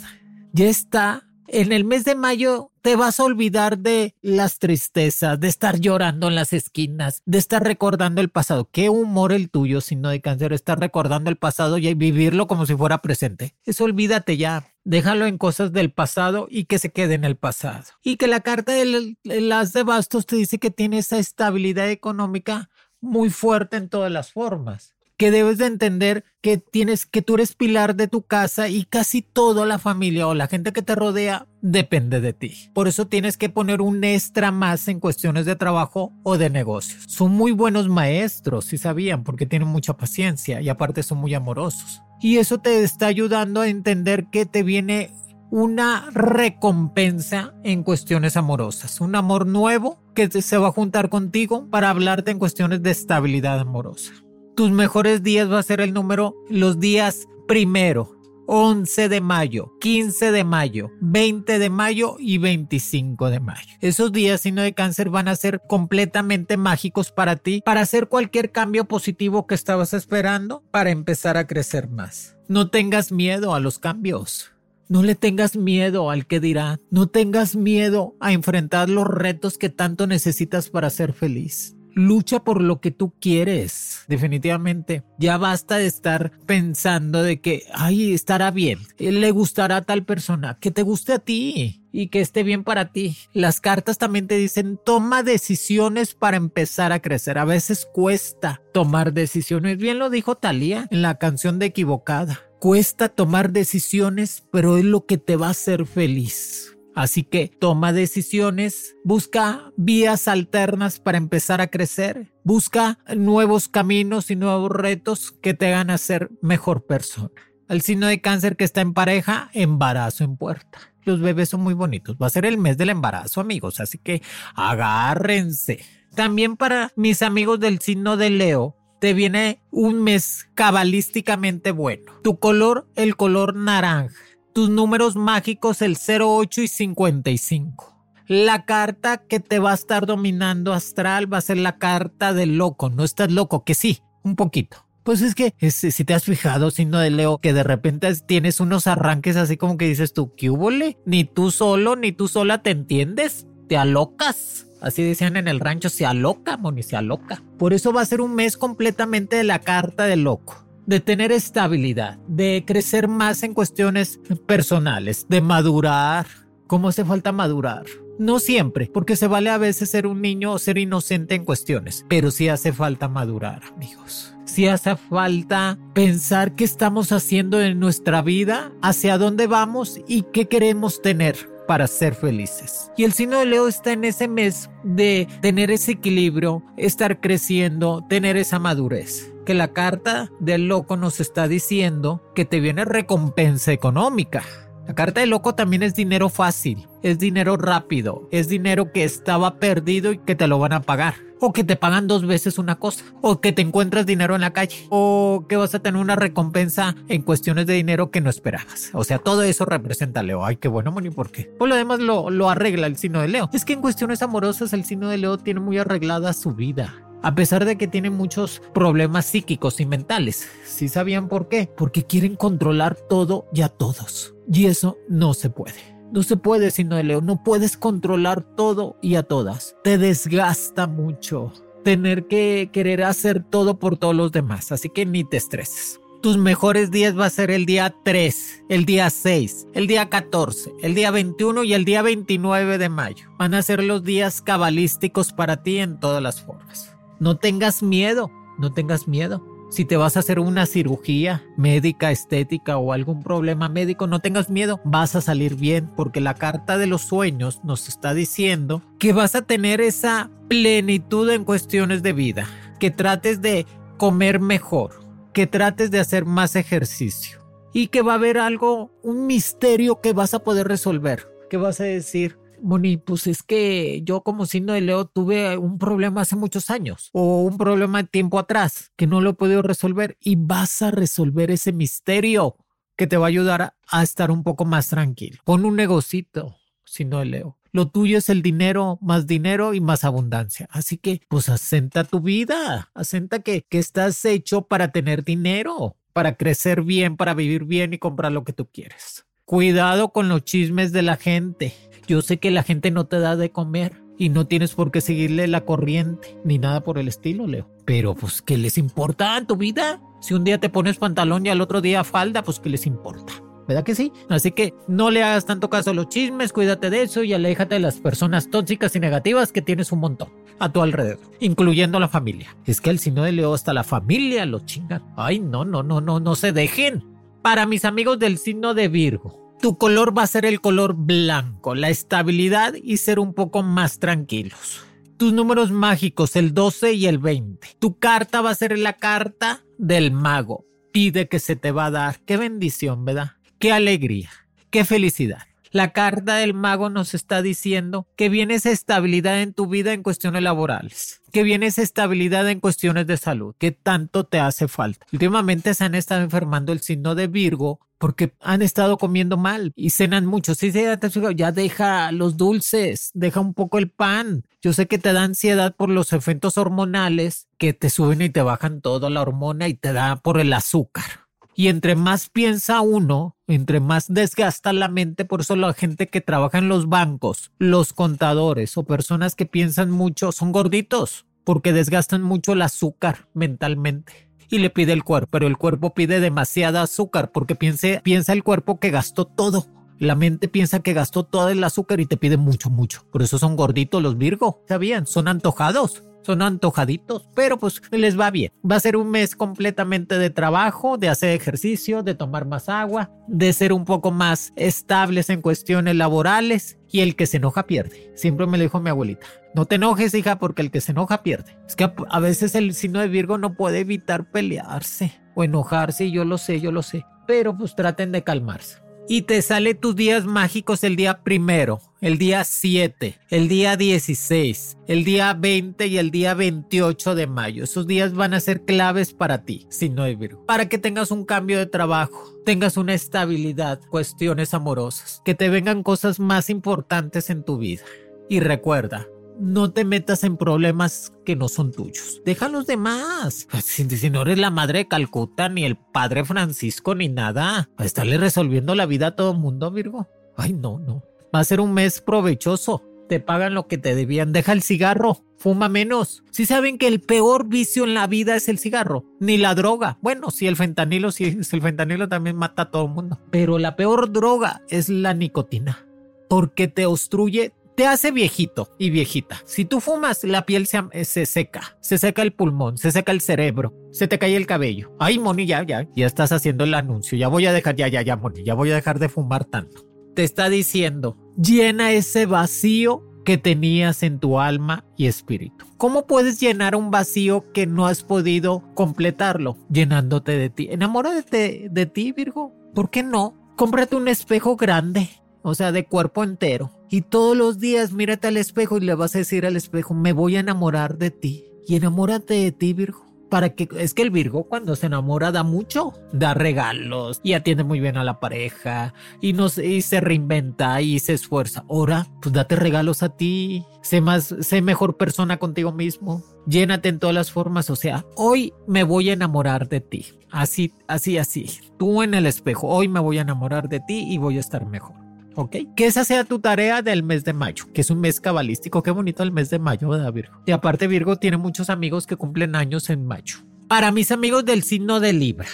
Ya 0.52 0.66
está 0.66 1.28
en 1.48 1.72
el 1.72 1.84
mes 1.84 2.04
de 2.04 2.14
mayo 2.14 2.70
te 2.82 2.96
vas 2.96 3.18
a 3.18 3.24
olvidar 3.24 3.78
de 3.78 4.14
las 4.20 4.58
tristezas, 4.58 5.40
de 5.40 5.48
estar 5.48 5.80
llorando 5.80 6.28
en 6.28 6.34
las 6.34 6.52
esquinas, 6.52 7.22
de 7.24 7.38
estar 7.38 7.62
recordando 7.62 8.20
el 8.20 8.28
pasado. 8.28 8.68
Qué 8.70 8.90
humor 8.90 9.32
el 9.32 9.50
tuyo, 9.50 9.80
signo 9.80 10.10
de 10.10 10.20
cáncer, 10.20 10.52
estar 10.52 10.78
recordando 10.78 11.30
el 11.30 11.36
pasado 11.36 11.78
y 11.78 11.92
vivirlo 11.94 12.46
como 12.46 12.66
si 12.66 12.74
fuera 12.74 12.98
presente. 12.98 13.54
Eso 13.64 13.84
olvídate 13.84 14.36
ya. 14.36 14.66
Déjalo 14.84 15.26
en 15.26 15.38
cosas 15.38 15.72
del 15.72 15.90
pasado 15.92 16.46
y 16.50 16.64
que 16.64 16.78
se 16.78 16.90
quede 16.90 17.14
en 17.14 17.24
el 17.24 17.36
pasado. 17.36 17.84
Y 18.02 18.16
que 18.16 18.26
la 18.26 18.40
carta 18.40 18.72
de 18.72 19.16
las 19.24 19.72
de 19.72 19.82
bastos 19.82 20.26
te 20.26 20.36
dice 20.36 20.58
que 20.58 20.70
tiene 20.70 20.98
esa 20.98 21.18
estabilidad 21.18 21.88
económica 21.88 22.68
muy 23.00 23.30
fuerte 23.30 23.78
en 23.78 23.88
todas 23.88 24.12
las 24.12 24.32
formas 24.32 24.94
que 25.16 25.30
debes 25.30 25.58
de 25.58 25.66
entender 25.66 26.24
que 26.40 26.58
tienes 26.58 27.06
que 27.06 27.22
tú 27.22 27.34
eres 27.34 27.54
pilar 27.54 27.96
de 27.96 28.08
tu 28.08 28.22
casa 28.22 28.68
y 28.68 28.84
casi 28.84 29.22
toda 29.22 29.64
la 29.64 29.78
familia 29.78 30.26
o 30.26 30.34
la 30.34 30.48
gente 30.48 30.72
que 30.72 30.82
te 30.82 30.94
rodea 30.94 31.46
depende 31.62 32.20
de 32.20 32.32
ti. 32.32 32.70
Por 32.74 32.88
eso 32.88 33.06
tienes 33.06 33.36
que 33.36 33.48
poner 33.48 33.80
un 33.80 34.02
extra 34.04 34.50
más 34.50 34.88
en 34.88 35.00
cuestiones 35.00 35.46
de 35.46 35.56
trabajo 35.56 36.12
o 36.22 36.36
de 36.36 36.50
negocios. 36.50 37.04
Son 37.08 37.32
muy 37.32 37.52
buenos 37.52 37.88
maestros, 37.88 38.66
si 38.66 38.78
sabían, 38.78 39.24
porque 39.24 39.46
tienen 39.46 39.68
mucha 39.68 39.96
paciencia 39.96 40.60
y 40.60 40.68
aparte 40.68 41.02
son 41.02 41.18
muy 41.18 41.34
amorosos. 41.34 42.02
Y 42.20 42.38
eso 42.38 42.58
te 42.58 42.82
está 42.82 43.06
ayudando 43.06 43.60
a 43.60 43.68
entender 43.68 44.26
que 44.30 44.46
te 44.46 44.62
viene 44.62 45.10
una 45.50 46.10
recompensa 46.10 47.54
en 47.62 47.84
cuestiones 47.84 48.36
amorosas, 48.36 49.00
un 49.00 49.14
amor 49.14 49.46
nuevo 49.46 50.02
que 50.14 50.28
se 50.42 50.58
va 50.58 50.68
a 50.68 50.72
juntar 50.72 51.10
contigo 51.10 51.68
para 51.70 51.90
hablarte 51.90 52.30
en 52.32 52.38
cuestiones 52.38 52.82
de 52.82 52.90
estabilidad 52.90 53.60
amorosa 53.60 54.23
tus 54.54 54.70
mejores 54.70 55.22
días 55.22 55.50
va 55.50 55.58
a 55.58 55.62
ser 55.62 55.80
el 55.80 55.92
número, 55.92 56.36
los 56.48 56.78
días 56.78 57.26
primero, 57.46 58.16
11 58.46 59.08
de 59.08 59.20
mayo, 59.20 59.72
15 59.80 60.30
de 60.30 60.44
mayo, 60.44 60.90
20 61.00 61.58
de 61.58 61.70
mayo 61.70 62.16
y 62.18 62.38
25 62.38 63.30
de 63.30 63.40
mayo. 63.40 63.74
Esos 63.80 64.12
días, 64.12 64.42
signo 64.42 64.62
de 64.62 64.74
cáncer, 64.74 65.10
van 65.10 65.28
a 65.28 65.36
ser 65.36 65.62
completamente 65.66 66.56
mágicos 66.56 67.10
para 67.10 67.36
ti, 67.36 67.62
para 67.64 67.80
hacer 67.80 68.08
cualquier 68.08 68.52
cambio 68.52 68.84
positivo 68.84 69.46
que 69.46 69.54
estabas 69.54 69.94
esperando, 69.94 70.62
para 70.70 70.90
empezar 70.90 71.36
a 71.36 71.46
crecer 71.46 71.88
más. 71.88 72.36
No 72.48 72.70
tengas 72.70 73.12
miedo 73.12 73.54
a 73.54 73.60
los 73.60 73.78
cambios. 73.78 74.50
No 74.86 75.02
le 75.02 75.14
tengas 75.14 75.56
miedo 75.56 76.10
al 76.10 76.26
que 76.26 76.40
dirá. 76.40 76.78
No 76.90 77.06
tengas 77.06 77.56
miedo 77.56 78.14
a 78.20 78.32
enfrentar 78.32 78.90
los 78.90 79.06
retos 79.06 79.56
que 79.56 79.70
tanto 79.70 80.06
necesitas 80.06 80.68
para 80.68 80.90
ser 80.90 81.14
feliz. 81.14 81.74
Lucha 81.94 82.42
por 82.42 82.60
lo 82.60 82.80
que 82.80 82.90
tú 82.90 83.14
quieres, 83.20 84.04
definitivamente. 84.08 85.04
Ya 85.18 85.38
basta 85.38 85.78
de 85.78 85.86
estar 85.86 86.32
pensando 86.46 87.22
de 87.22 87.40
que, 87.40 87.64
ay, 87.72 88.12
estará 88.12 88.50
bien, 88.50 88.80
le 88.98 89.30
gustará 89.30 89.76
a 89.76 89.82
tal 89.82 90.04
persona, 90.04 90.58
que 90.60 90.70
te 90.70 90.82
guste 90.82 91.12
a 91.12 91.18
ti 91.20 91.84
y 91.92 92.08
que 92.08 92.20
esté 92.20 92.42
bien 92.42 92.64
para 92.64 92.90
ti. 92.90 93.16
Las 93.32 93.60
cartas 93.60 93.98
también 93.98 94.26
te 94.26 94.36
dicen, 94.36 94.80
toma 94.84 95.22
decisiones 95.22 96.14
para 96.14 96.36
empezar 96.36 96.92
a 96.92 97.00
crecer. 97.00 97.38
A 97.38 97.44
veces 97.44 97.86
cuesta 97.92 98.60
tomar 98.72 99.12
decisiones. 99.12 99.78
Bien 99.78 100.00
lo 100.00 100.10
dijo 100.10 100.34
Talía 100.34 100.88
en 100.90 101.02
la 101.02 101.18
canción 101.18 101.60
de 101.60 101.66
Equivocada. 101.66 102.40
Cuesta 102.58 103.08
tomar 103.08 103.52
decisiones, 103.52 104.42
pero 104.50 104.78
es 104.78 104.84
lo 104.84 105.06
que 105.06 105.18
te 105.18 105.36
va 105.36 105.48
a 105.48 105.50
hacer 105.50 105.86
feliz. 105.86 106.73
Así 106.94 107.24
que 107.24 107.48
toma 107.48 107.92
decisiones, 107.92 108.96
busca 109.02 109.72
vías 109.76 110.28
alternas 110.28 111.00
para 111.00 111.18
empezar 111.18 111.60
a 111.60 111.66
crecer, 111.66 112.32
busca 112.44 112.98
nuevos 113.16 113.68
caminos 113.68 114.30
y 114.30 114.36
nuevos 114.36 114.70
retos 114.70 115.32
que 115.32 115.54
te 115.54 115.66
hagan 115.66 115.90
a 115.90 115.98
ser 115.98 116.30
mejor 116.40 116.86
persona. 116.86 117.30
El 117.68 117.82
signo 117.82 118.06
de 118.06 118.20
cáncer 118.20 118.56
que 118.56 118.64
está 118.64 118.80
en 118.80 118.94
pareja, 118.94 119.50
embarazo 119.54 120.22
en 120.22 120.36
puerta. 120.36 120.78
Los 121.02 121.20
bebés 121.20 121.48
son 121.48 121.62
muy 121.62 121.74
bonitos. 121.74 122.16
Va 122.22 122.28
a 122.28 122.30
ser 122.30 122.46
el 122.46 122.58
mes 122.58 122.78
del 122.78 122.90
embarazo, 122.90 123.40
amigos, 123.40 123.80
así 123.80 123.98
que 123.98 124.22
agárrense. 124.54 125.80
También 126.14 126.56
para 126.56 126.92
mis 126.94 127.22
amigos 127.22 127.58
del 127.58 127.80
signo 127.80 128.16
de 128.16 128.30
Leo, 128.30 128.76
te 129.00 129.14
viene 129.14 129.60
un 129.70 130.02
mes 130.02 130.48
cabalísticamente 130.54 131.72
bueno. 131.72 132.12
Tu 132.22 132.38
color, 132.38 132.88
el 132.94 133.16
color 133.16 133.56
naranja 133.56 134.14
tus 134.54 134.70
números 134.70 135.16
mágicos 135.16 135.82
el 135.82 135.98
08 135.98 136.62
y 136.62 136.68
55. 136.68 137.92
La 138.28 138.64
carta 138.64 139.18
que 139.18 139.40
te 139.40 139.58
va 139.58 139.72
a 139.72 139.74
estar 139.74 140.06
dominando 140.06 140.72
astral 140.72 141.30
va 141.30 141.38
a 141.38 141.42
ser 141.42 141.58
la 141.58 141.76
carta 141.76 142.32
del 142.32 142.56
loco. 142.56 142.88
No 142.88 143.04
estás 143.04 143.30
loco, 143.30 143.64
que 143.64 143.74
sí, 143.74 144.00
un 144.22 144.36
poquito. 144.36 144.86
Pues 145.02 145.20
es 145.20 145.34
que 145.34 145.52
si 145.70 146.04
te 146.04 146.14
has 146.14 146.24
fijado, 146.24 146.70
signo 146.70 147.00
de 147.00 147.10
Leo, 147.10 147.38
que 147.38 147.52
de 147.52 147.64
repente 147.64 148.14
tienes 148.26 148.60
unos 148.60 148.86
arranques 148.86 149.36
así 149.36 149.58
como 149.58 149.76
que 149.76 149.88
dices 149.88 150.14
tú, 150.14 150.32
¿qué 150.34 150.48
hubo? 150.48 150.70
Ni 151.04 151.24
tú 151.24 151.50
solo, 151.50 151.96
ni 151.96 152.12
tú 152.12 152.28
sola 152.28 152.62
te 152.62 152.70
entiendes. 152.70 153.46
Te 153.68 153.76
alocas. 153.76 154.66
Así 154.80 155.02
decían 155.02 155.36
en 155.36 155.48
el 155.48 155.60
rancho, 155.60 155.88
se 155.90 156.06
aloca, 156.06 156.56
Moni, 156.56 156.82
se 156.82 156.96
aloca. 156.96 157.42
Por 157.58 157.74
eso 157.74 157.92
va 157.92 158.02
a 158.02 158.06
ser 158.06 158.20
un 158.20 158.34
mes 158.34 158.56
completamente 158.56 159.36
de 159.36 159.44
la 159.44 159.58
carta 159.58 160.04
del 160.04 160.22
loco 160.22 160.63
de 160.86 161.00
tener 161.00 161.32
estabilidad, 161.32 162.18
de 162.28 162.64
crecer 162.66 163.08
más 163.08 163.42
en 163.42 163.54
cuestiones 163.54 164.20
personales, 164.46 165.26
de 165.28 165.40
madurar. 165.40 166.26
¿Cómo 166.66 166.88
hace 166.88 167.04
falta 167.04 167.32
madurar? 167.32 167.84
No 168.18 168.38
siempre, 168.38 168.90
porque 168.92 169.16
se 169.16 169.26
vale 169.26 169.50
a 169.50 169.58
veces 169.58 169.90
ser 169.90 170.06
un 170.06 170.22
niño 170.22 170.52
o 170.52 170.58
ser 170.58 170.78
inocente 170.78 171.34
en 171.34 171.44
cuestiones, 171.44 172.06
pero 172.08 172.30
sí 172.30 172.48
hace 172.48 172.72
falta 172.72 173.08
madurar, 173.08 173.62
amigos. 173.74 174.34
Sí 174.44 174.68
hace 174.68 174.94
falta 174.96 175.78
pensar 175.94 176.54
qué 176.54 176.64
estamos 176.64 177.10
haciendo 177.10 177.60
en 177.60 177.80
nuestra 177.80 178.22
vida, 178.22 178.72
hacia 178.82 179.18
dónde 179.18 179.46
vamos 179.46 179.98
y 180.06 180.22
qué 180.32 180.46
queremos 180.46 181.02
tener 181.02 181.53
para 181.66 181.86
ser 181.86 182.14
felices. 182.14 182.90
Y 182.96 183.04
el 183.04 183.12
signo 183.12 183.38
de 183.38 183.46
Leo 183.46 183.68
está 183.68 183.92
en 183.92 184.04
ese 184.04 184.28
mes 184.28 184.70
de 184.82 185.28
tener 185.40 185.70
ese 185.70 185.92
equilibrio, 185.92 186.62
estar 186.76 187.20
creciendo, 187.20 188.04
tener 188.08 188.36
esa 188.36 188.58
madurez. 188.58 189.32
Que 189.44 189.54
la 189.54 189.68
carta 189.68 190.30
del 190.40 190.68
loco 190.68 190.96
nos 190.96 191.20
está 191.20 191.48
diciendo 191.48 192.22
que 192.34 192.44
te 192.44 192.60
viene 192.60 192.84
recompensa 192.84 193.72
económica. 193.72 194.42
La 194.86 194.94
carta 194.94 195.20
del 195.20 195.30
loco 195.30 195.54
también 195.54 195.82
es 195.82 195.94
dinero 195.94 196.28
fácil, 196.28 196.86
es 197.02 197.18
dinero 197.18 197.56
rápido, 197.56 198.28
es 198.30 198.48
dinero 198.48 198.92
que 198.92 199.04
estaba 199.04 199.58
perdido 199.58 200.12
y 200.12 200.18
que 200.18 200.34
te 200.34 200.46
lo 200.46 200.58
van 200.58 200.72
a 200.72 200.82
pagar 200.82 201.14
o 201.44 201.52
que 201.52 201.64
te 201.64 201.76
pagan 201.76 202.06
dos 202.06 202.26
veces 202.26 202.58
una 202.58 202.76
cosa, 202.76 203.04
o 203.20 203.40
que 203.40 203.52
te 203.52 203.62
encuentras 203.62 204.06
dinero 204.06 204.34
en 204.34 204.40
la 204.40 204.52
calle, 204.52 204.86
o 204.88 205.44
que 205.48 205.56
vas 205.56 205.74
a 205.74 205.80
tener 205.80 206.00
una 206.00 206.16
recompensa 206.16 206.96
en 207.08 207.22
cuestiones 207.22 207.66
de 207.66 207.74
dinero 207.74 208.10
que 208.10 208.22
no 208.22 208.30
esperabas. 208.30 208.90
O 208.94 209.04
sea, 209.04 209.18
todo 209.18 209.42
eso 209.42 209.66
representa 209.66 210.20
a 210.20 210.22
Leo. 210.22 210.44
Ay, 210.44 210.56
qué 210.56 210.68
bueno, 210.68 210.90
Moni, 210.90 211.10
¿por 211.10 211.30
qué? 211.30 211.52
Pues 211.58 211.68
lo 211.68 211.76
demás 211.76 212.00
lo, 212.00 212.30
lo 212.30 212.48
arregla 212.48 212.86
el 212.86 212.96
signo 212.96 213.20
de 213.20 213.28
Leo. 213.28 213.50
Es 213.52 213.64
que 213.64 213.74
en 213.74 213.82
cuestiones 213.82 214.22
amorosas 214.22 214.72
el 214.72 214.84
signo 214.84 215.08
de 215.08 215.18
Leo 215.18 215.36
tiene 215.36 215.60
muy 215.60 215.76
arreglada 215.76 216.32
su 216.32 216.54
vida 216.54 217.03
a 217.24 217.34
pesar 217.34 217.64
de 217.64 217.78
que 217.78 217.88
tiene 217.88 218.10
muchos 218.10 218.60
problemas 218.74 219.24
psíquicos 219.24 219.80
y 219.80 219.86
mentales. 219.86 220.46
¿Sí 220.66 220.88
sabían 220.88 221.28
por 221.28 221.48
qué? 221.48 221.70
Porque 221.74 222.04
quieren 222.04 222.36
controlar 222.36 222.96
todo 222.96 223.46
y 223.50 223.62
a 223.62 223.70
todos. 223.70 224.34
Y 224.52 224.66
eso 224.66 224.98
no 225.08 225.32
se 225.32 225.48
puede. 225.48 225.96
No 226.12 226.22
se 226.22 226.36
puede, 226.36 226.70
sino 226.70 226.96
de 226.96 227.02
Leo. 227.02 227.22
No 227.22 227.42
puedes 227.42 227.78
controlar 227.78 228.42
todo 228.42 228.98
y 229.00 229.14
a 229.14 229.22
todas. 229.22 229.74
Te 229.82 229.96
desgasta 229.96 230.86
mucho 230.86 231.50
tener 231.82 232.26
que 232.26 232.68
querer 232.70 233.02
hacer 233.02 233.42
todo 233.42 233.78
por 233.78 233.96
todos 233.96 234.14
los 234.14 234.30
demás. 234.30 234.70
Así 234.70 234.90
que 234.90 235.06
ni 235.06 235.24
te 235.24 235.38
estreses. 235.38 236.00
Tus 236.20 236.36
mejores 236.36 236.90
días 236.90 237.18
va 237.18 237.24
a 237.24 237.30
ser 237.30 237.50
el 237.50 237.64
día 237.64 237.94
3, 238.04 238.64
el 238.68 238.84
día 238.84 239.08
6, 239.08 239.68
el 239.72 239.86
día 239.86 240.10
14, 240.10 240.72
el 240.82 240.94
día 240.94 241.10
21 241.10 241.64
y 241.64 241.72
el 241.72 241.86
día 241.86 242.02
29 242.02 242.76
de 242.76 242.88
mayo. 242.90 243.30
Van 243.38 243.54
a 243.54 243.62
ser 243.62 243.82
los 243.82 244.04
días 244.04 244.42
cabalísticos 244.42 245.32
para 245.32 245.62
ti 245.62 245.78
en 245.78 246.00
todas 246.00 246.22
las 246.22 246.42
formas. 246.42 246.93
No 247.20 247.36
tengas 247.36 247.82
miedo, 247.82 248.30
no 248.58 248.72
tengas 248.72 249.08
miedo. 249.08 249.44
Si 249.70 249.84
te 249.84 249.96
vas 249.96 250.16
a 250.16 250.20
hacer 250.20 250.38
una 250.38 250.66
cirugía 250.66 251.42
médica, 251.56 252.10
estética 252.10 252.76
o 252.76 252.92
algún 252.92 253.22
problema 253.22 253.68
médico, 253.68 254.06
no 254.06 254.20
tengas 254.20 254.50
miedo, 254.50 254.80
vas 254.84 255.16
a 255.16 255.20
salir 255.20 255.56
bien 255.56 255.90
porque 255.96 256.20
la 256.20 256.34
carta 256.34 256.78
de 256.78 256.86
los 256.86 257.02
sueños 257.02 257.60
nos 257.64 257.88
está 257.88 258.14
diciendo 258.14 258.82
que 258.98 259.12
vas 259.12 259.34
a 259.34 259.42
tener 259.42 259.80
esa 259.80 260.30
plenitud 260.48 261.28
en 261.30 261.44
cuestiones 261.44 262.02
de 262.02 262.12
vida, 262.12 262.46
que 262.78 262.90
trates 262.90 263.42
de 263.42 263.66
comer 263.96 264.38
mejor, 264.38 265.00
que 265.32 265.46
trates 265.46 265.90
de 265.90 265.98
hacer 265.98 266.24
más 266.24 266.56
ejercicio 266.56 267.40
y 267.72 267.88
que 267.88 268.02
va 268.02 268.12
a 268.12 268.16
haber 268.16 268.38
algo, 268.38 268.92
un 269.02 269.26
misterio 269.26 270.00
que 270.00 270.12
vas 270.12 270.34
a 270.34 270.38
poder 270.38 270.68
resolver, 270.68 271.26
que 271.50 271.56
vas 271.56 271.80
a 271.80 271.84
decir, 271.84 272.38
Moni, 272.62 272.96
pues 272.96 273.26
es 273.26 273.42
que 273.42 274.02
yo 274.04 274.22
como 274.22 274.46
signo 274.46 274.72
de 274.72 274.80
Leo 274.80 275.06
tuve 275.06 275.56
un 275.56 275.78
problema 275.78 276.22
hace 276.22 276.36
muchos 276.36 276.70
años 276.70 277.10
o 277.12 277.42
un 277.42 277.58
problema 277.58 278.02
de 278.02 278.08
tiempo 278.08 278.38
atrás 278.38 278.92
que 278.96 279.06
no 279.06 279.20
lo 279.20 279.30
he 279.30 279.34
podido 279.34 279.62
resolver 279.62 280.16
y 280.20 280.36
vas 280.36 280.82
a 280.82 280.90
resolver 280.90 281.50
ese 281.50 281.72
misterio 281.72 282.56
que 282.96 283.06
te 283.06 283.16
va 283.16 283.26
a 283.26 283.28
ayudar 283.28 283.74
a, 283.88 284.02
estar 284.02 284.30
un 284.30 284.42
poco 284.42 284.64
más 284.64 284.88
tranquilo. 284.88 285.40
Pon 285.44 285.64
un 285.64 285.76
negocito, 285.76 286.56
signo 286.84 287.18
de 287.18 287.26
Leo. 287.26 287.58
Lo 287.72 287.88
tuyo 287.88 288.18
es 288.18 288.28
el 288.28 288.40
dinero, 288.40 288.98
más 289.00 289.26
dinero 289.26 289.74
y 289.74 289.80
más 289.80 290.04
abundancia. 290.04 290.68
Así 290.70 290.96
que, 290.96 291.22
pues 291.28 291.48
asenta 291.48 292.04
tu 292.04 292.20
vida, 292.20 292.90
asenta 292.94 293.40
que, 293.40 293.66
que 293.68 293.80
estás 293.80 294.24
hecho 294.24 294.62
para 294.62 294.92
tener 294.92 295.24
dinero, 295.24 295.96
para 296.12 296.36
crecer 296.36 296.82
bien, 296.82 297.16
para 297.16 297.34
vivir 297.34 297.64
bien 297.64 297.92
y 297.92 297.98
comprar 297.98 298.30
lo 298.30 298.44
que 298.44 298.52
tú 298.52 298.66
quieres. 298.66 299.26
Cuidado 299.44 300.12
con 300.12 300.28
los 300.28 300.44
chismes 300.44 300.92
de 300.92 301.02
la 301.02 301.16
gente. 301.16 301.74
Yo 302.06 302.22
sé 302.22 302.38
que 302.38 302.50
la 302.50 302.62
gente 302.62 302.90
no 302.90 303.06
te 303.06 303.18
da 303.18 303.36
de 303.36 303.50
comer 303.50 304.02
y 304.18 304.28
no 304.28 304.46
tienes 304.46 304.74
por 304.74 304.90
qué 304.90 305.00
seguirle 305.00 305.46
la 305.48 305.64
corriente 305.64 306.36
ni 306.44 306.58
nada 306.58 306.82
por 306.82 306.98
el 306.98 307.08
estilo, 307.08 307.46
Leo. 307.46 307.68
Pero 307.84 308.14
pues, 308.14 308.42
¿qué 308.42 308.56
les 308.58 308.78
importa 308.78 309.36
en 309.36 309.46
tu 309.46 309.56
vida? 309.56 310.00
Si 310.20 310.34
un 310.34 310.44
día 310.44 310.58
te 310.58 310.68
pones 310.68 310.98
pantalón 310.98 311.46
y 311.46 311.50
al 311.50 311.60
otro 311.60 311.80
día 311.80 312.04
falda, 312.04 312.42
pues 312.42 312.60
¿qué 312.60 312.70
les 312.70 312.86
importa? 312.86 313.32
¿Verdad 313.66 313.84
que 313.84 313.94
sí? 313.94 314.12
Así 314.28 314.52
que 314.52 314.74
no 314.88 315.10
le 315.10 315.22
hagas 315.22 315.46
tanto 315.46 315.70
caso 315.70 315.90
a 315.90 315.94
los 315.94 316.08
chismes, 316.08 316.52
cuídate 316.52 316.90
de 316.90 317.02
eso 317.02 317.22
y 317.22 317.32
aléjate 317.32 317.76
de 317.76 317.80
las 317.80 317.96
personas 317.96 318.50
tóxicas 318.50 318.94
y 318.94 319.00
negativas 319.00 319.52
que 319.52 319.62
tienes 319.62 319.90
un 319.90 320.00
montón 320.00 320.28
a 320.58 320.70
tu 320.70 320.82
alrededor, 320.82 321.18
incluyendo 321.40 321.98
la 321.98 322.08
familia. 322.08 322.54
Es 322.66 322.80
que 322.80 322.90
el 322.90 322.98
signo 322.98 323.22
de 323.22 323.32
Leo 323.32 323.54
hasta 323.54 323.72
la 323.72 323.84
familia 323.84 324.44
lo 324.44 324.60
chingan. 324.60 325.02
Ay, 325.16 325.40
no, 325.40 325.64
no, 325.64 325.82
no, 325.82 326.00
no, 326.00 326.20
no 326.20 326.36
se 326.36 326.52
dejen. 326.52 327.04
Para 327.42 327.66
mis 327.66 327.84
amigos 327.84 328.18
del 328.18 328.38
signo 328.38 328.74
de 328.74 328.88
Virgo, 328.88 329.43
tu 329.64 329.78
color 329.78 330.14
va 330.14 330.24
a 330.24 330.26
ser 330.26 330.44
el 330.44 330.60
color 330.60 330.92
blanco, 330.94 331.74
la 331.74 331.88
estabilidad 331.88 332.74
y 332.74 332.98
ser 332.98 333.18
un 333.18 333.32
poco 333.32 333.62
más 333.62 333.98
tranquilos. 333.98 334.84
Tus 335.16 335.32
números 335.32 335.70
mágicos, 335.70 336.36
el 336.36 336.52
12 336.52 336.92
y 336.92 337.06
el 337.06 337.16
20. 337.16 337.68
Tu 337.78 337.98
carta 337.98 338.42
va 338.42 338.50
a 338.50 338.54
ser 338.54 338.78
la 338.78 338.92
carta 338.92 339.64
del 339.78 340.12
mago. 340.12 340.66
Pide 340.92 341.28
que 341.28 341.38
se 341.38 341.56
te 341.56 341.72
va 341.72 341.86
a 341.86 341.90
dar. 341.90 342.20
Qué 342.26 342.36
bendición, 342.36 343.06
¿verdad? 343.06 343.38
Qué 343.58 343.72
alegría, 343.72 344.28
qué 344.68 344.84
felicidad. 344.84 345.46
La 345.74 345.92
carta 345.92 346.36
del 346.36 346.54
mago 346.54 346.88
nos 346.88 347.14
está 347.14 347.42
diciendo 347.42 348.06
que 348.14 348.28
vienes 348.28 348.64
estabilidad 348.64 349.42
en 349.42 349.52
tu 349.52 349.66
vida 349.66 349.92
en 349.92 350.04
cuestiones 350.04 350.40
laborales, 350.40 351.20
que 351.32 351.42
vienes 351.42 351.78
estabilidad 351.78 352.48
en 352.48 352.60
cuestiones 352.60 353.08
de 353.08 353.16
salud, 353.16 353.56
que 353.58 353.72
tanto 353.72 354.22
te 354.22 354.38
hace 354.38 354.68
falta. 354.68 355.04
Últimamente 355.12 355.74
se 355.74 355.82
han 355.82 355.96
estado 355.96 356.22
enfermando 356.22 356.70
el 356.70 356.78
signo 356.78 357.16
de 357.16 357.26
Virgo 357.26 357.80
porque 357.98 358.34
han 358.38 358.62
estado 358.62 358.98
comiendo 358.98 359.36
mal 359.36 359.72
y 359.74 359.90
cenan 359.90 360.26
mucho. 360.26 360.54
Sí, 360.54 360.70
ya 360.70 361.50
deja 361.50 362.12
los 362.12 362.36
dulces, 362.36 363.10
deja 363.12 363.40
un 363.40 363.52
poco 363.52 363.78
el 363.78 363.90
pan. 363.90 364.44
Yo 364.62 364.72
sé 364.72 364.86
que 364.86 364.98
te 364.98 365.12
da 365.12 365.24
ansiedad 365.24 365.74
por 365.74 365.88
los 365.88 366.12
efectos 366.12 366.56
hormonales 366.56 367.48
que 367.58 367.72
te 367.72 367.90
suben 367.90 368.22
y 368.22 368.30
te 368.30 368.42
bajan 368.42 368.80
toda 368.80 369.10
la 369.10 369.22
hormona 369.22 369.66
y 369.66 369.74
te 369.74 369.92
da 369.92 370.22
por 370.22 370.38
el 370.38 370.52
azúcar. 370.52 371.24
Y 371.56 371.66
entre 371.66 371.96
más 371.96 372.28
piensa 372.30 372.80
uno, 372.80 373.33
entre 373.46 373.80
más 373.80 374.12
desgasta 374.12 374.72
la 374.72 374.88
mente, 374.88 375.24
por 375.24 375.42
eso 375.42 375.56
la 375.56 375.72
gente 375.74 376.08
que 376.08 376.20
trabaja 376.20 376.58
en 376.58 376.68
los 376.68 376.88
bancos, 376.88 377.52
los 377.58 377.92
contadores 377.92 378.76
o 378.76 378.84
personas 378.84 379.34
que 379.34 379.46
piensan 379.46 379.90
mucho 379.90 380.32
son 380.32 380.52
gorditos, 380.52 381.26
porque 381.44 381.72
desgastan 381.72 382.22
mucho 382.22 382.52
el 382.52 382.62
azúcar 382.62 383.28
mentalmente 383.34 384.28
y 384.50 384.58
le 384.58 384.70
pide 384.70 384.92
el 384.92 385.04
cuerpo, 385.04 385.28
pero 385.32 385.46
el 385.46 385.56
cuerpo 385.56 385.94
pide 385.94 386.20
demasiada 386.20 386.82
azúcar 386.82 387.32
porque 387.32 387.54
piense, 387.54 388.00
piensa 388.02 388.32
el 388.32 388.42
cuerpo 388.42 388.78
que 388.78 388.90
gastó 388.90 389.26
todo. 389.26 389.66
La 389.98 390.16
mente 390.16 390.48
piensa 390.48 390.80
que 390.80 390.92
gastó 390.92 391.24
todo 391.24 391.50
el 391.50 391.62
azúcar 391.62 392.00
y 392.00 392.06
te 392.06 392.16
pide 392.16 392.36
mucho, 392.36 392.68
mucho. 392.68 393.06
Por 393.12 393.22
eso 393.22 393.38
son 393.38 393.56
gorditos 393.56 394.02
los 394.02 394.18
Virgo, 394.18 394.62
¿sabían? 394.68 395.06
Son 395.06 395.28
antojados 395.28 396.02
son 396.24 396.42
antojaditos, 396.42 397.28
pero 397.34 397.58
pues 397.58 397.82
les 397.90 398.18
va 398.18 398.30
bien. 398.30 398.52
Va 398.68 398.76
a 398.76 398.80
ser 398.80 398.96
un 398.96 399.10
mes 399.10 399.36
completamente 399.36 400.18
de 400.18 400.30
trabajo, 400.30 400.96
de 400.98 401.08
hacer 401.08 401.30
ejercicio, 401.30 402.02
de 402.02 402.14
tomar 402.14 402.46
más 402.46 402.68
agua, 402.68 403.10
de 403.28 403.52
ser 403.52 403.72
un 403.72 403.84
poco 403.84 404.10
más 404.10 404.52
estables 404.56 405.30
en 405.30 405.42
cuestiones 405.42 405.96
laborales 405.96 406.78
y 406.90 407.00
el 407.00 407.16
que 407.16 407.26
se 407.26 407.36
enoja 407.36 407.66
pierde. 407.66 408.12
Siempre 408.14 408.46
me 408.46 408.56
lo 408.56 408.64
dijo 408.64 408.80
mi 408.80 408.90
abuelita. 408.90 409.26
No 409.54 409.66
te 409.66 409.76
enojes, 409.76 410.14
hija, 410.14 410.38
porque 410.38 410.62
el 410.62 410.70
que 410.70 410.80
se 410.80 410.92
enoja 410.92 411.22
pierde. 411.22 411.56
Es 411.66 411.76
que 411.76 411.92
a 412.08 412.20
veces 412.20 412.54
el 412.54 412.74
signo 412.74 413.00
de 413.00 413.08
Virgo 413.08 413.38
no 413.38 413.54
puede 413.54 413.80
evitar 413.80 414.30
pelearse 414.30 415.12
o 415.34 415.44
enojarse, 415.44 416.06
y 416.06 416.12
yo 416.12 416.24
lo 416.24 416.38
sé, 416.38 416.60
yo 416.60 416.72
lo 416.72 416.82
sé. 416.82 417.04
Pero 417.26 417.56
pues 417.56 417.74
traten 417.74 418.12
de 418.12 418.22
calmarse 418.22 418.83
y 419.08 419.22
te 419.22 419.42
sale 419.42 419.74
tus 419.74 419.96
días 419.96 420.24
mágicos 420.24 420.84
el 420.84 420.96
día 420.96 421.22
primero, 421.22 421.80
el 422.00 422.18
día 422.18 422.44
7, 422.44 423.18
el 423.30 423.48
día 423.48 423.76
16, 423.76 424.78
el 424.86 425.04
día 425.04 425.34
20 425.34 425.86
y 425.86 425.98
el 425.98 426.10
día 426.10 426.34
28 426.34 427.14
de 427.14 427.26
mayo. 427.26 427.64
Esos 427.64 427.86
días 427.86 428.14
van 428.14 428.34
a 428.34 428.40
ser 428.40 428.64
claves 428.64 429.12
para 429.12 429.44
ti, 429.44 429.66
si 429.68 429.88
no 429.88 430.02
hay 430.02 430.14
Virgo. 430.16 430.44
Para 430.46 430.68
que 430.68 430.78
tengas 430.78 431.10
un 431.10 431.24
cambio 431.24 431.58
de 431.58 431.66
trabajo, 431.66 432.34
tengas 432.44 432.76
una 432.76 432.94
estabilidad, 432.94 433.80
cuestiones 433.90 434.54
amorosas, 434.54 435.20
que 435.24 435.34
te 435.34 435.48
vengan 435.48 435.82
cosas 435.82 436.20
más 436.20 436.50
importantes 436.50 437.30
en 437.30 437.44
tu 437.44 437.58
vida. 437.58 437.82
Y 438.28 438.40
recuerda, 438.40 439.06
no 439.38 439.72
te 439.72 439.84
metas 439.84 440.24
en 440.24 440.36
problemas 440.36 441.12
que 441.24 441.36
no 441.36 441.48
son 441.48 441.72
tuyos. 441.72 442.22
Deja 442.24 442.46
a 442.46 442.48
los 442.48 442.66
demás. 442.66 443.48
Si, 443.62 444.10
no 444.10 444.22
eres 444.22 444.38
la 444.38 444.50
madre 444.50 444.80
de 444.80 444.88
Calcuta, 444.88 445.48
ni 445.48 445.64
el 445.64 445.76
padre 445.76 446.24
Francisco, 446.24 446.94
ni 446.94 447.08
nada. 447.08 447.70
Estarle 447.78 448.18
resolviendo 448.18 448.74
la 448.74 448.86
vida 448.86 449.08
a 449.08 449.16
todo 449.16 449.34
mundo, 449.34 449.70
Virgo. 449.70 450.08
Ay, 450.36 450.52
no, 450.52 450.78
no. 450.78 451.02
Va 451.34 451.40
a 451.40 451.44
ser 451.44 451.60
un 451.60 451.72
mes 451.72 452.00
provechoso. 452.00 452.82
Te 453.08 453.20
pagan 453.20 453.54
lo 453.54 453.66
que 453.66 453.76
te 453.76 453.94
debían. 453.94 454.32
Deja 454.32 454.52
el 454.52 454.62
cigarro. 454.62 455.24
Fuma 455.36 455.68
menos. 455.68 456.22
Si 456.30 456.46
saben 456.46 456.78
que 456.78 456.88
el 456.88 457.00
peor 457.00 457.48
vicio 457.48 457.84
en 457.84 457.92
la 457.92 458.06
vida 458.06 458.34
es 458.34 458.48
el 458.48 458.58
cigarro, 458.58 459.04
ni 459.20 459.36
la 459.36 459.54
droga. 459.54 459.98
Bueno, 460.00 460.30
si 460.30 460.46
el 460.46 460.56
fentanilo, 460.56 461.10
si 461.10 461.24
el 461.52 461.62
fentanilo 461.62 462.08
también 462.08 462.36
mata 462.36 462.62
a 462.62 462.70
todo 462.70 462.86
el 462.86 462.92
mundo. 462.92 463.20
Pero 463.30 463.58
la 463.58 463.76
peor 463.76 464.12
droga 464.12 464.62
es 464.68 464.88
la 464.88 465.12
nicotina. 465.12 465.86
Porque 466.30 466.68
te 466.68 466.86
obstruye 466.86 467.52
te 467.76 467.86
hace 467.86 468.10
viejito 468.10 468.70
y 468.78 468.90
viejita. 468.90 469.40
Si 469.44 469.64
tú 469.64 469.80
fumas, 469.80 470.24
la 470.24 470.46
piel 470.46 470.66
se, 470.66 471.04
se, 471.04 471.26
seca, 471.26 471.76
se 471.80 471.98
seca 471.98 472.22
el 472.22 472.32
pulmón, 472.32 472.78
se 472.78 472.92
seca 472.92 473.12
el 473.12 473.20
cerebro, 473.20 473.74
se 473.90 474.08
te 474.08 474.18
cae 474.18 474.36
el 474.36 474.46
cabello. 474.46 474.94
Ay, 474.98 475.18
Moni, 475.18 475.46
ya, 475.46 475.64
ya, 475.64 475.86
ya 475.94 476.06
estás 476.06 476.32
haciendo 476.32 476.64
el 476.64 476.74
anuncio. 476.74 477.18
Ya 477.18 477.28
voy 477.28 477.46
a 477.46 477.52
dejar, 477.52 477.76
ya, 477.76 477.88
ya, 477.88 478.02
ya, 478.02 478.16
Moni, 478.16 478.44
ya 478.44 478.54
voy 478.54 478.70
a 478.70 478.74
dejar 478.74 478.98
de 478.98 479.08
fumar 479.08 479.44
tanto. 479.44 479.84
Te 480.14 480.22
está 480.22 480.48
diciendo, 480.48 481.16
llena 481.36 481.92
ese 481.92 482.26
vacío 482.26 483.02
que 483.24 483.38
tenías 483.38 484.02
en 484.02 484.20
tu 484.20 484.38
alma 484.38 484.84
y 484.96 485.06
espíritu. 485.06 485.66
¿Cómo 485.76 486.06
puedes 486.06 486.38
llenar 486.38 486.76
un 486.76 486.90
vacío 486.90 487.50
que 487.52 487.66
no 487.66 487.86
has 487.86 488.02
podido 488.02 488.62
completarlo? 488.74 489.56
Llenándote 489.70 490.36
de 490.36 490.50
ti. 490.50 490.68
Enamórate 490.70 491.68
de 491.70 491.86
ti, 491.86 492.12
Virgo. 492.12 492.54
¿Por 492.74 492.90
qué 492.90 493.02
no? 493.02 493.34
Cómprate 493.56 493.96
un 493.96 494.08
espejo 494.08 494.56
grande 494.56 495.08
o 495.44 495.54
sea, 495.54 495.70
de 495.70 495.84
cuerpo 495.84 496.24
entero. 496.24 496.72
Y 496.90 497.02
todos 497.02 497.36
los 497.36 497.60
días 497.60 497.92
mírate 497.92 498.28
al 498.28 498.38
espejo 498.38 498.78
y 498.78 498.80
le 498.80 498.94
vas 498.94 499.14
a 499.14 499.18
decir 499.18 499.46
al 499.46 499.56
espejo, 499.56 499.94
me 499.94 500.12
voy 500.12 500.36
a 500.36 500.40
enamorar 500.40 500.96
de 500.96 501.10
ti. 501.10 501.44
Y 501.68 501.76
enamórate 501.76 502.34
de 502.34 502.50
ti, 502.50 502.72
Virgo. 502.72 503.04
Para 503.30 503.50
que 503.50 503.68
es 503.78 503.94
que 503.94 504.02
el 504.02 504.10
Virgo 504.10 504.44
cuando 504.44 504.76
se 504.76 504.86
enamora 504.86 505.32
da 505.32 505.42
mucho, 505.42 505.92
da 506.12 506.34
regalos 506.34 507.20
y 507.24 507.32
atiende 507.32 507.64
muy 507.64 507.80
bien 507.80 507.96
a 507.96 508.04
la 508.04 508.20
pareja 508.20 508.94
y, 509.20 509.32
no, 509.32 509.46
y 509.46 509.82
se 509.82 510.00
reinventa 510.00 510.80
y 510.80 511.00
se 511.00 511.14
esfuerza. 511.14 511.64
Ahora, 511.68 512.06
pues 512.22 512.32
date 512.32 512.54
regalos 512.54 513.02
a 513.02 513.16
ti, 513.16 513.64
sé 513.82 514.00
más, 514.00 514.34
sé 514.40 514.62
mejor 514.62 514.96
persona 514.96 515.38
contigo 515.38 515.72
mismo, 515.72 516.22
llénate 516.46 516.90
en 516.90 517.00
todas 517.00 517.14
las 517.14 517.32
formas. 517.32 517.70
O 517.70 517.76
sea, 517.76 518.06
hoy 518.14 518.52
me 518.68 518.84
voy 518.84 519.10
a 519.10 519.14
enamorar 519.14 519.68
de 519.68 519.80
ti. 519.80 520.06
Así, 520.30 520.72
así, 520.86 521.18
así. 521.18 521.50
Tú 521.76 522.02
en 522.02 522.14
el 522.14 522.26
espejo, 522.26 522.68
hoy 522.68 522.88
me 522.88 523.00
voy 523.00 523.18
a 523.18 523.22
enamorar 523.22 523.68
de 523.68 523.80
ti 523.80 524.06
y 524.08 524.18
voy 524.18 524.36
a 524.36 524.40
estar 524.40 524.64
mejor. 524.64 525.03
¿Ok? 525.34 525.56
Que 525.76 525.86
esa 525.86 526.04
sea 526.04 526.24
tu 526.24 526.38
tarea 526.38 526.82
del 526.82 527.02
mes 527.02 527.24
de 527.24 527.32
mayo, 527.32 527.64
que 527.72 527.80
es 527.80 527.90
un 527.90 528.00
mes 528.00 528.20
cabalístico. 528.20 528.82
Qué 528.82 528.90
bonito 528.90 529.22
el 529.22 529.32
mes 529.32 529.50
de 529.50 529.58
mayo, 529.58 529.88
¿verdad, 529.88 530.12
Virgo? 530.12 530.34
Y 530.46 530.52
aparte, 530.52 530.86
Virgo 530.86 531.16
tiene 531.16 531.36
muchos 531.36 531.70
amigos 531.70 532.06
que 532.06 532.16
cumplen 532.16 532.56
años 532.56 532.90
en 532.90 533.06
mayo. 533.06 533.36
Para 533.68 533.90
mis 533.90 534.12
amigos 534.12 534.44
del 534.44 534.62
signo 534.62 535.00
de 535.00 535.12
Libra. 535.12 535.48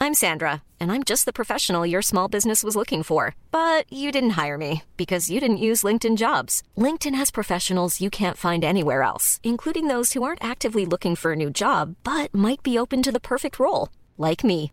I'm 0.00 0.12
Sandra, 0.12 0.62
and 0.78 0.92
I'm 0.92 1.02
just 1.02 1.24
the 1.24 1.32
professional 1.32 1.86
your 1.86 2.02
small 2.02 2.28
business 2.28 2.62
was 2.62 2.76
looking 2.76 3.02
for. 3.02 3.34
But 3.50 3.90
you 3.90 4.12
didn't 4.12 4.36
hire 4.36 4.58
me 4.58 4.82
because 4.96 5.30
you 5.30 5.40
didn't 5.40 5.64
use 5.64 5.82
LinkedIn 5.82 6.18
jobs. 6.18 6.62
LinkedIn 6.76 7.14
has 7.14 7.30
professionals 7.30 8.00
you 8.02 8.10
can't 8.10 8.36
find 8.36 8.64
anywhere 8.64 9.02
else, 9.02 9.40
including 9.42 9.88
those 9.88 10.12
who 10.12 10.22
aren't 10.22 10.44
actively 10.44 10.84
looking 10.84 11.16
for 11.16 11.32
a 11.32 11.36
new 11.36 11.48
job 11.48 11.94
but 12.04 12.34
might 12.34 12.62
be 12.62 12.78
open 12.78 13.02
to 13.02 13.12
the 13.12 13.20
perfect 13.20 13.58
role, 13.58 13.88
like 14.18 14.44
me. 14.44 14.72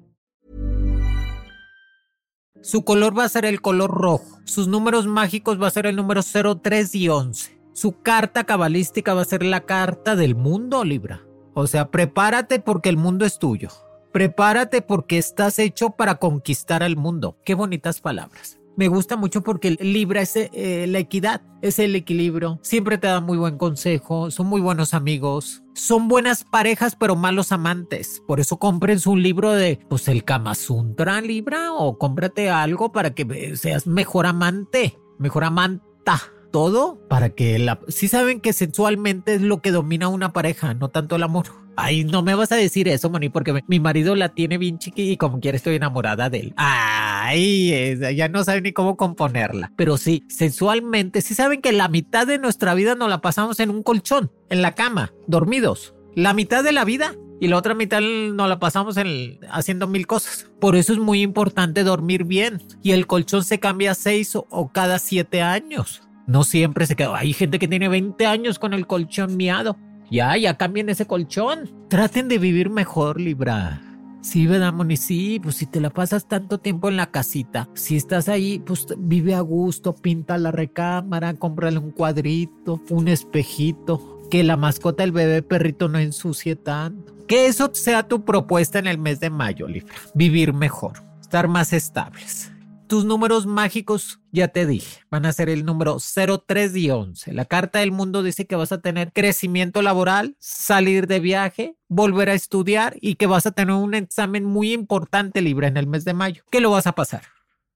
Su 2.61 2.83
color 2.83 3.17
va 3.17 3.23
a 3.23 3.29
ser 3.29 3.45
el 3.45 3.59
color 3.59 3.89
rojo. 3.89 4.39
Sus 4.45 4.67
números 4.67 5.07
mágicos 5.07 5.59
va 5.59 5.67
a 5.67 5.71
ser 5.71 5.87
el 5.87 5.95
número 5.95 6.21
0, 6.21 6.59
3 6.61 6.95
y 6.95 7.09
11. 7.09 7.59
Su 7.73 8.01
carta 8.01 8.43
cabalística 8.43 9.13
va 9.13 9.21
a 9.21 9.25
ser 9.25 9.43
la 9.43 9.61
carta 9.61 10.15
del 10.15 10.35
mundo, 10.35 10.83
Libra. 10.83 11.23
O 11.53 11.65
sea, 11.65 11.89
prepárate 11.89 12.59
porque 12.59 12.89
el 12.89 12.97
mundo 12.97 13.25
es 13.25 13.39
tuyo. 13.39 13.69
Prepárate 14.11 14.81
porque 14.81 15.17
estás 15.17 15.57
hecho 15.57 15.91
para 15.91 16.15
conquistar 16.15 16.83
al 16.83 16.97
mundo. 16.97 17.37
Qué 17.43 17.55
bonitas 17.55 17.99
palabras. 17.99 18.60
Me 18.77 18.87
gusta 18.87 19.15
mucho 19.17 19.41
porque 19.41 19.71
Libra 19.79 20.21
es 20.21 20.35
eh, 20.35 20.85
la 20.87 20.99
equidad, 20.99 21.41
es 21.61 21.79
el 21.79 21.95
equilibrio. 21.95 22.59
Siempre 22.63 22.97
te 22.97 23.07
da 23.07 23.19
muy 23.19 23.37
buen 23.37 23.57
consejo, 23.57 24.31
son 24.31 24.47
muy 24.47 24.61
buenos 24.61 24.93
amigos. 24.93 25.61
Son 25.73 26.07
buenas 26.07 26.43
parejas, 26.43 26.95
pero 26.99 27.15
malos 27.15 27.51
amantes. 27.51 28.21
Por 28.27 28.39
eso 28.39 28.57
cómprense 28.57 29.09
un 29.09 29.21
libro 29.21 29.51
de, 29.51 29.79
pues, 29.89 30.07
el 30.07 30.23
Kama 30.23 30.55
Sutra, 30.55 31.21
Libra, 31.21 31.73
o 31.73 31.97
cómprate 31.97 32.49
algo 32.49 32.91
para 32.91 33.13
que 33.13 33.55
seas 33.55 33.87
mejor 33.87 34.25
amante, 34.25 34.97
mejor 35.17 35.43
amanta 35.43 36.21
todo 36.51 36.99
para 37.07 37.29
que 37.29 37.57
la... 37.59 37.79
Sí 37.87 38.07
saben 38.07 38.41
que 38.41 38.53
sensualmente 38.53 39.35
es 39.35 39.41
lo 39.41 39.61
que 39.61 39.71
domina 39.71 40.07
una 40.07 40.33
pareja, 40.33 40.73
no 40.73 40.89
tanto 40.89 41.15
el 41.15 41.23
amor. 41.23 41.47
Ay, 41.77 42.03
no 42.03 42.21
me 42.21 42.35
vas 42.35 42.51
a 42.51 42.57
decir 42.57 42.87
eso, 42.87 43.09
Moni, 43.09 43.29
porque 43.29 43.63
mi 43.67 43.79
marido 43.79 44.15
la 44.15 44.29
tiene 44.29 44.57
bien 44.57 44.77
chiqui 44.77 45.11
y 45.11 45.17
como 45.17 45.39
quiera 45.39 45.55
estoy 45.55 45.75
enamorada 45.75 46.29
de 46.29 46.39
él. 46.39 46.53
Ay, 46.57 47.97
ya 48.15 48.27
no 48.27 48.43
saben 48.43 48.63
ni 48.63 48.73
cómo 48.73 48.97
componerla. 48.97 49.71
Pero 49.77 49.97
sí, 49.97 50.23
sensualmente, 50.27 51.21
sí 51.21 51.33
saben 51.33 51.61
que 51.61 51.71
la 51.71 51.87
mitad 51.87 52.27
de 52.27 52.37
nuestra 52.37 52.73
vida 52.73 52.95
nos 52.95 53.09
la 53.09 53.21
pasamos 53.21 53.59
en 53.59 53.69
un 53.69 53.83
colchón, 53.83 54.31
en 54.49 54.61
la 54.61 54.75
cama, 54.75 55.13
dormidos. 55.27 55.95
La 56.13 56.33
mitad 56.33 56.63
de 56.63 56.73
la 56.73 56.83
vida 56.83 57.15
y 57.39 57.47
la 57.47 57.57
otra 57.57 57.73
mitad 57.73 58.01
nos 58.01 58.49
la 58.49 58.59
pasamos 58.59 58.97
en, 58.97 59.39
haciendo 59.49 59.87
mil 59.87 60.05
cosas. 60.05 60.51
Por 60.59 60.75
eso 60.75 60.93
es 60.93 60.99
muy 60.99 61.21
importante 61.21 61.83
dormir 61.83 62.25
bien. 62.25 62.61
Y 62.83 62.91
el 62.91 63.07
colchón 63.07 63.43
se 63.43 63.59
cambia 63.59 63.95
seis 63.95 64.35
o 64.35 64.71
cada 64.71 64.99
siete 64.99 65.41
años. 65.41 66.03
No 66.27 66.43
siempre 66.43 66.85
se 66.85 66.95
queda. 66.95 67.17
Hay 67.17 67.33
gente 67.33 67.59
que 67.59 67.67
tiene 67.67 67.89
20 67.89 68.25
años 68.25 68.59
con 68.59 68.73
el 68.73 68.87
colchón 68.87 69.37
miado. 69.37 69.77
Ya, 70.09 70.35
ya 70.37 70.57
cambien 70.57 70.89
ese 70.89 71.05
colchón. 71.05 71.69
Traten 71.89 72.27
de 72.27 72.37
vivir 72.37 72.69
mejor, 72.69 73.19
Libra. 73.19 73.81
Sí, 74.21 74.45
¿verdad, 74.45 74.71
Moni? 74.71 74.97
Sí, 74.97 75.39
pues 75.41 75.55
si 75.55 75.65
te 75.65 75.81
la 75.81 75.89
pasas 75.89 76.27
tanto 76.27 76.59
tiempo 76.59 76.89
en 76.89 76.97
la 76.97 77.09
casita, 77.09 77.67
si 77.73 77.97
estás 77.97 78.29
ahí, 78.29 78.59
pues 78.59 78.85
vive 78.97 79.33
a 79.33 79.41
gusto, 79.41 79.95
pinta 79.95 80.37
la 80.37 80.51
recámara, 80.51 81.33
cómprale 81.33 81.79
un 81.79 81.89
cuadrito, 81.89 82.81
un 82.89 83.07
espejito, 83.07 84.21
que 84.29 84.43
la 84.43 84.57
mascota 84.57 85.01
del 85.01 85.11
bebé 85.11 85.41
perrito 85.41 85.89
no 85.89 85.97
ensucie 85.97 86.55
tanto. 86.55 87.15
Que 87.27 87.47
eso 87.47 87.71
sea 87.73 88.07
tu 88.07 88.23
propuesta 88.23 88.77
en 88.77 88.85
el 88.85 88.99
mes 88.99 89.19
de 89.19 89.31
mayo, 89.31 89.67
Libra. 89.67 89.95
Vivir 90.13 90.53
mejor, 90.53 91.01
estar 91.19 91.47
más 91.47 91.73
estables. 91.73 92.50
Tus 92.91 93.05
números 93.05 93.45
mágicos, 93.45 94.19
ya 94.33 94.49
te 94.49 94.65
dije, 94.65 94.99
van 95.09 95.25
a 95.25 95.31
ser 95.31 95.47
el 95.47 95.63
número 95.63 95.97
0, 95.97 96.43
3 96.45 96.75
y 96.75 96.89
11. 96.89 97.31
La 97.31 97.45
carta 97.45 97.79
del 97.79 97.93
mundo 97.93 98.21
dice 98.21 98.47
que 98.47 98.57
vas 98.57 98.73
a 98.73 98.81
tener 98.81 99.13
crecimiento 99.13 99.81
laboral, 99.81 100.35
salir 100.39 101.07
de 101.07 101.21
viaje, 101.21 101.77
volver 101.87 102.29
a 102.29 102.33
estudiar 102.33 102.97
y 102.99 103.15
que 103.15 103.27
vas 103.27 103.45
a 103.45 103.53
tener 103.53 103.75
un 103.75 103.93
examen 103.93 104.43
muy 104.43 104.73
importante 104.73 105.41
libre 105.41 105.67
en 105.67 105.77
el 105.77 105.87
mes 105.87 106.03
de 106.03 106.13
mayo. 106.13 106.43
¿Qué 106.51 106.59
lo 106.59 106.69
vas 106.69 106.85
a 106.85 106.91
pasar? 106.91 107.21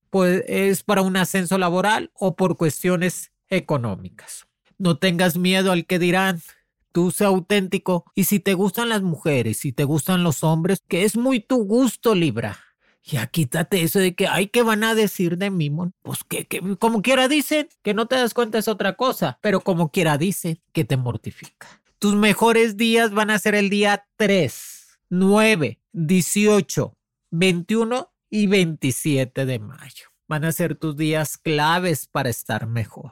Pues 0.09 0.43
es 0.49 0.83
para 0.83 1.01
un 1.01 1.15
ascenso 1.15 1.57
laboral 1.57 2.11
o 2.13 2.35
por 2.35 2.57
cuestiones 2.57 3.31
económicas. 3.47 4.47
No 4.77 4.97
tengas 4.97 5.37
miedo 5.37 5.71
al 5.71 5.85
que 5.85 5.97
dirán. 5.97 6.41
Tú 6.91 7.11
sé 7.11 7.23
auténtico 7.23 8.03
y 8.15 8.25
si 8.25 8.41
te 8.41 8.53
gustan 8.53 8.89
las 8.89 9.01
mujeres, 9.01 9.59
si 9.59 9.71
te 9.71 9.85
gustan 9.85 10.23
los 10.23 10.43
hombres, 10.43 10.83
que 10.85 11.05
es 11.05 11.15
muy 11.15 11.39
tu 11.39 11.63
gusto, 11.63 12.15
Libra 12.15 12.64
ya 13.05 13.27
quítate 13.27 13.83
eso 13.83 13.99
de 13.99 14.15
que, 14.15 14.27
ay, 14.27 14.47
¿qué 14.47 14.63
van 14.63 14.83
a 14.83 14.95
decir 14.95 15.37
de 15.37 15.51
mí? 15.51 15.71
Pues 16.01 16.23
que, 16.23 16.45
que, 16.45 16.75
como 16.77 17.01
quiera 17.01 17.27
dicen, 17.27 17.69
que 17.83 17.93
no 17.93 18.07
te 18.07 18.15
das 18.15 18.33
cuenta 18.33 18.57
es 18.57 18.67
otra 18.67 18.95
cosa, 18.95 19.37
pero 19.41 19.61
como 19.61 19.91
quiera 19.91 20.17
dicen, 20.17 20.59
que 20.73 20.83
te 20.83 20.97
mortifica. 20.97 21.81
Tus 21.99 22.15
mejores 22.15 22.77
días 22.77 23.11
van 23.11 23.29
a 23.29 23.39
ser 23.39 23.55
el 23.55 23.69
día 23.69 24.07
3, 24.17 24.99
9, 25.09 25.79
18, 25.93 26.97
21 27.29 28.11
y 28.29 28.47
27 28.47 29.45
de 29.45 29.59
mayo. 29.59 30.05
Van 30.27 30.43
a 30.43 30.51
ser 30.51 30.75
tus 30.75 30.97
días 30.97 31.37
claves 31.37 32.07
para 32.07 32.29
estar 32.29 32.65
mejor. 32.65 33.11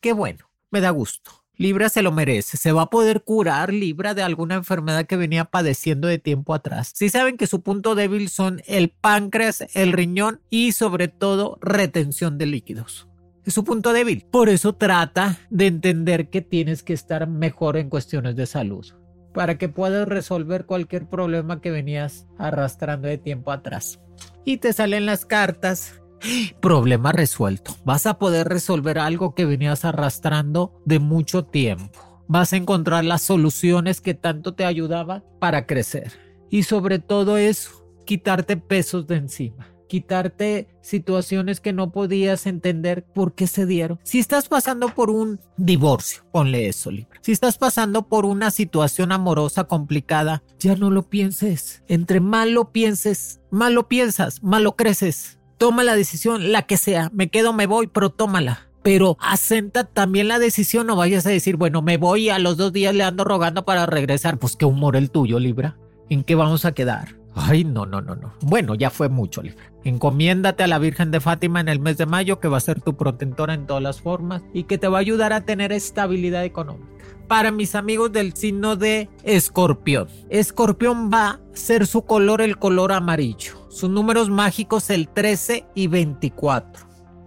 Qué 0.00 0.12
bueno, 0.12 0.50
me 0.70 0.80
da 0.80 0.90
gusto. 0.90 1.39
Libra 1.60 1.90
se 1.90 2.00
lo 2.00 2.10
merece. 2.10 2.56
Se 2.56 2.72
va 2.72 2.84
a 2.84 2.90
poder 2.90 3.20
curar 3.20 3.70
Libra 3.70 4.14
de 4.14 4.22
alguna 4.22 4.54
enfermedad 4.54 5.04
que 5.04 5.18
venía 5.18 5.44
padeciendo 5.44 6.08
de 6.08 6.16
tiempo 6.16 6.54
atrás. 6.54 6.90
Si 6.94 7.10
saben 7.10 7.36
que 7.36 7.46
su 7.46 7.60
punto 7.60 7.94
débil 7.94 8.30
son 8.30 8.62
el 8.66 8.88
páncreas, 8.88 9.66
el 9.74 9.92
riñón 9.92 10.40
y 10.48 10.72
sobre 10.72 11.08
todo 11.08 11.58
retención 11.60 12.38
de 12.38 12.46
líquidos. 12.46 13.08
Es 13.44 13.52
su 13.52 13.62
punto 13.62 13.92
débil. 13.92 14.24
Por 14.30 14.48
eso 14.48 14.74
trata 14.74 15.36
de 15.50 15.66
entender 15.66 16.30
que 16.30 16.40
tienes 16.40 16.82
que 16.82 16.94
estar 16.94 17.28
mejor 17.28 17.76
en 17.76 17.90
cuestiones 17.90 18.36
de 18.36 18.46
salud 18.46 18.86
para 19.34 19.58
que 19.58 19.68
puedas 19.68 20.08
resolver 20.08 20.64
cualquier 20.64 21.10
problema 21.10 21.60
que 21.60 21.70
venías 21.70 22.26
arrastrando 22.38 23.06
de 23.06 23.18
tiempo 23.18 23.52
atrás. 23.52 24.00
Y 24.46 24.56
te 24.56 24.72
salen 24.72 25.04
las 25.04 25.26
cartas 25.26 25.99
Problema 26.60 27.12
resuelto. 27.12 27.76
Vas 27.84 28.06
a 28.06 28.18
poder 28.18 28.48
resolver 28.48 28.98
algo 28.98 29.34
que 29.34 29.46
venías 29.46 29.84
arrastrando 29.84 30.80
de 30.84 30.98
mucho 30.98 31.44
tiempo. 31.44 32.24
Vas 32.28 32.52
a 32.52 32.56
encontrar 32.56 33.04
las 33.04 33.22
soluciones 33.22 34.00
que 34.00 34.14
tanto 34.14 34.54
te 34.54 34.64
ayudaban 34.64 35.24
para 35.40 35.66
crecer. 35.66 36.12
Y 36.50 36.64
sobre 36.64 36.98
todo 36.98 37.36
eso, 37.36 37.86
quitarte 38.04 38.56
pesos 38.56 39.06
de 39.06 39.16
encima. 39.16 39.68
Quitarte 39.88 40.68
situaciones 40.82 41.58
que 41.58 41.72
no 41.72 41.90
podías 41.90 42.46
entender 42.46 43.04
por 43.04 43.34
qué 43.34 43.48
se 43.48 43.66
dieron. 43.66 43.98
Si 44.04 44.20
estás 44.20 44.48
pasando 44.48 44.94
por 44.94 45.10
un 45.10 45.40
divorcio, 45.56 46.22
ponle 46.30 46.68
eso, 46.68 46.92
Libra. 46.92 47.18
Si 47.22 47.32
estás 47.32 47.58
pasando 47.58 48.06
por 48.06 48.24
una 48.24 48.52
situación 48.52 49.10
amorosa 49.10 49.64
complicada, 49.64 50.44
ya 50.60 50.76
no 50.76 50.90
lo 50.90 51.02
pienses. 51.02 51.82
Entre 51.88 52.20
mal 52.20 52.52
lo 52.52 52.70
pienses, 52.70 53.40
mal 53.50 53.74
lo 53.74 53.88
piensas, 53.88 54.44
mal 54.44 54.62
lo 54.62 54.76
creces 54.76 55.39
toma 55.60 55.84
la 55.84 55.94
decisión, 55.94 56.52
la 56.52 56.62
que 56.62 56.78
sea, 56.78 57.10
me 57.12 57.28
quedo, 57.28 57.52
me 57.52 57.66
voy, 57.66 57.86
pero 57.86 58.08
tómala. 58.08 58.66
Pero 58.82 59.18
asenta 59.20 59.84
también 59.84 60.26
la 60.26 60.38
decisión, 60.38 60.86
no 60.86 60.96
vayas 60.96 61.26
a 61.26 61.30
decir, 61.30 61.56
bueno, 61.56 61.82
me 61.82 61.98
voy 61.98 62.24
y 62.24 62.30
a 62.30 62.38
los 62.38 62.56
dos 62.56 62.72
días 62.72 62.94
le 62.94 63.04
ando 63.04 63.24
rogando 63.24 63.66
para 63.66 63.84
regresar. 63.84 64.38
Pues 64.38 64.56
qué 64.56 64.64
humor 64.64 64.96
el 64.96 65.10
tuyo, 65.10 65.38
Libra. 65.38 65.76
¿En 66.08 66.24
qué 66.24 66.34
vamos 66.34 66.64
a 66.64 66.72
quedar? 66.72 67.14
Ay, 67.34 67.64
no, 67.64 67.84
no, 67.84 68.00
no, 68.00 68.16
no. 68.16 68.32
Bueno, 68.40 68.74
ya 68.74 68.88
fue 68.88 69.10
mucho, 69.10 69.42
Libra. 69.42 69.70
Encomiéndate 69.84 70.62
a 70.62 70.66
la 70.66 70.78
Virgen 70.78 71.10
de 71.10 71.20
Fátima 71.20 71.60
en 71.60 71.68
el 71.68 71.78
mes 71.78 71.98
de 71.98 72.06
mayo, 72.06 72.40
que 72.40 72.48
va 72.48 72.56
a 72.56 72.60
ser 72.60 72.80
tu 72.80 72.96
protectora 72.96 73.52
en 73.52 73.66
todas 73.66 73.82
las 73.82 74.00
formas 74.00 74.40
y 74.54 74.64
que 74.64 74.78
te 74.78 74.88
va 74.88 74.96
a 74.96 75.02
ayudar 75.02 75.34
a 75.34 75.42
tener 75.42 75.72
estabilidad 75.72 76.42
económica. 76.42 76.88
Para 77.28 77.52
mis 77.52 77.74
amigos 77.74 78.10
del 78.12 78.32
signo 78.32 78.76
de 78.76 79.10
Escorpión. 79.24 80.08
Escorpión 80.30 81.10
va 81.12 81.28
a 81.28 81.40
ser 81.52 81.86
su 81.86 82.06
color 82.06 82.40
el 82.40 82.56
color 82.56 82.92
amarillo. 82.92 83.59
Sus 83.70 83.88
números 83.88 84.30
mágicos 84.30 84.90
el 84.90 85.08
13 85.08 85.64
y 85.76 85.86
24. 85.86 86.86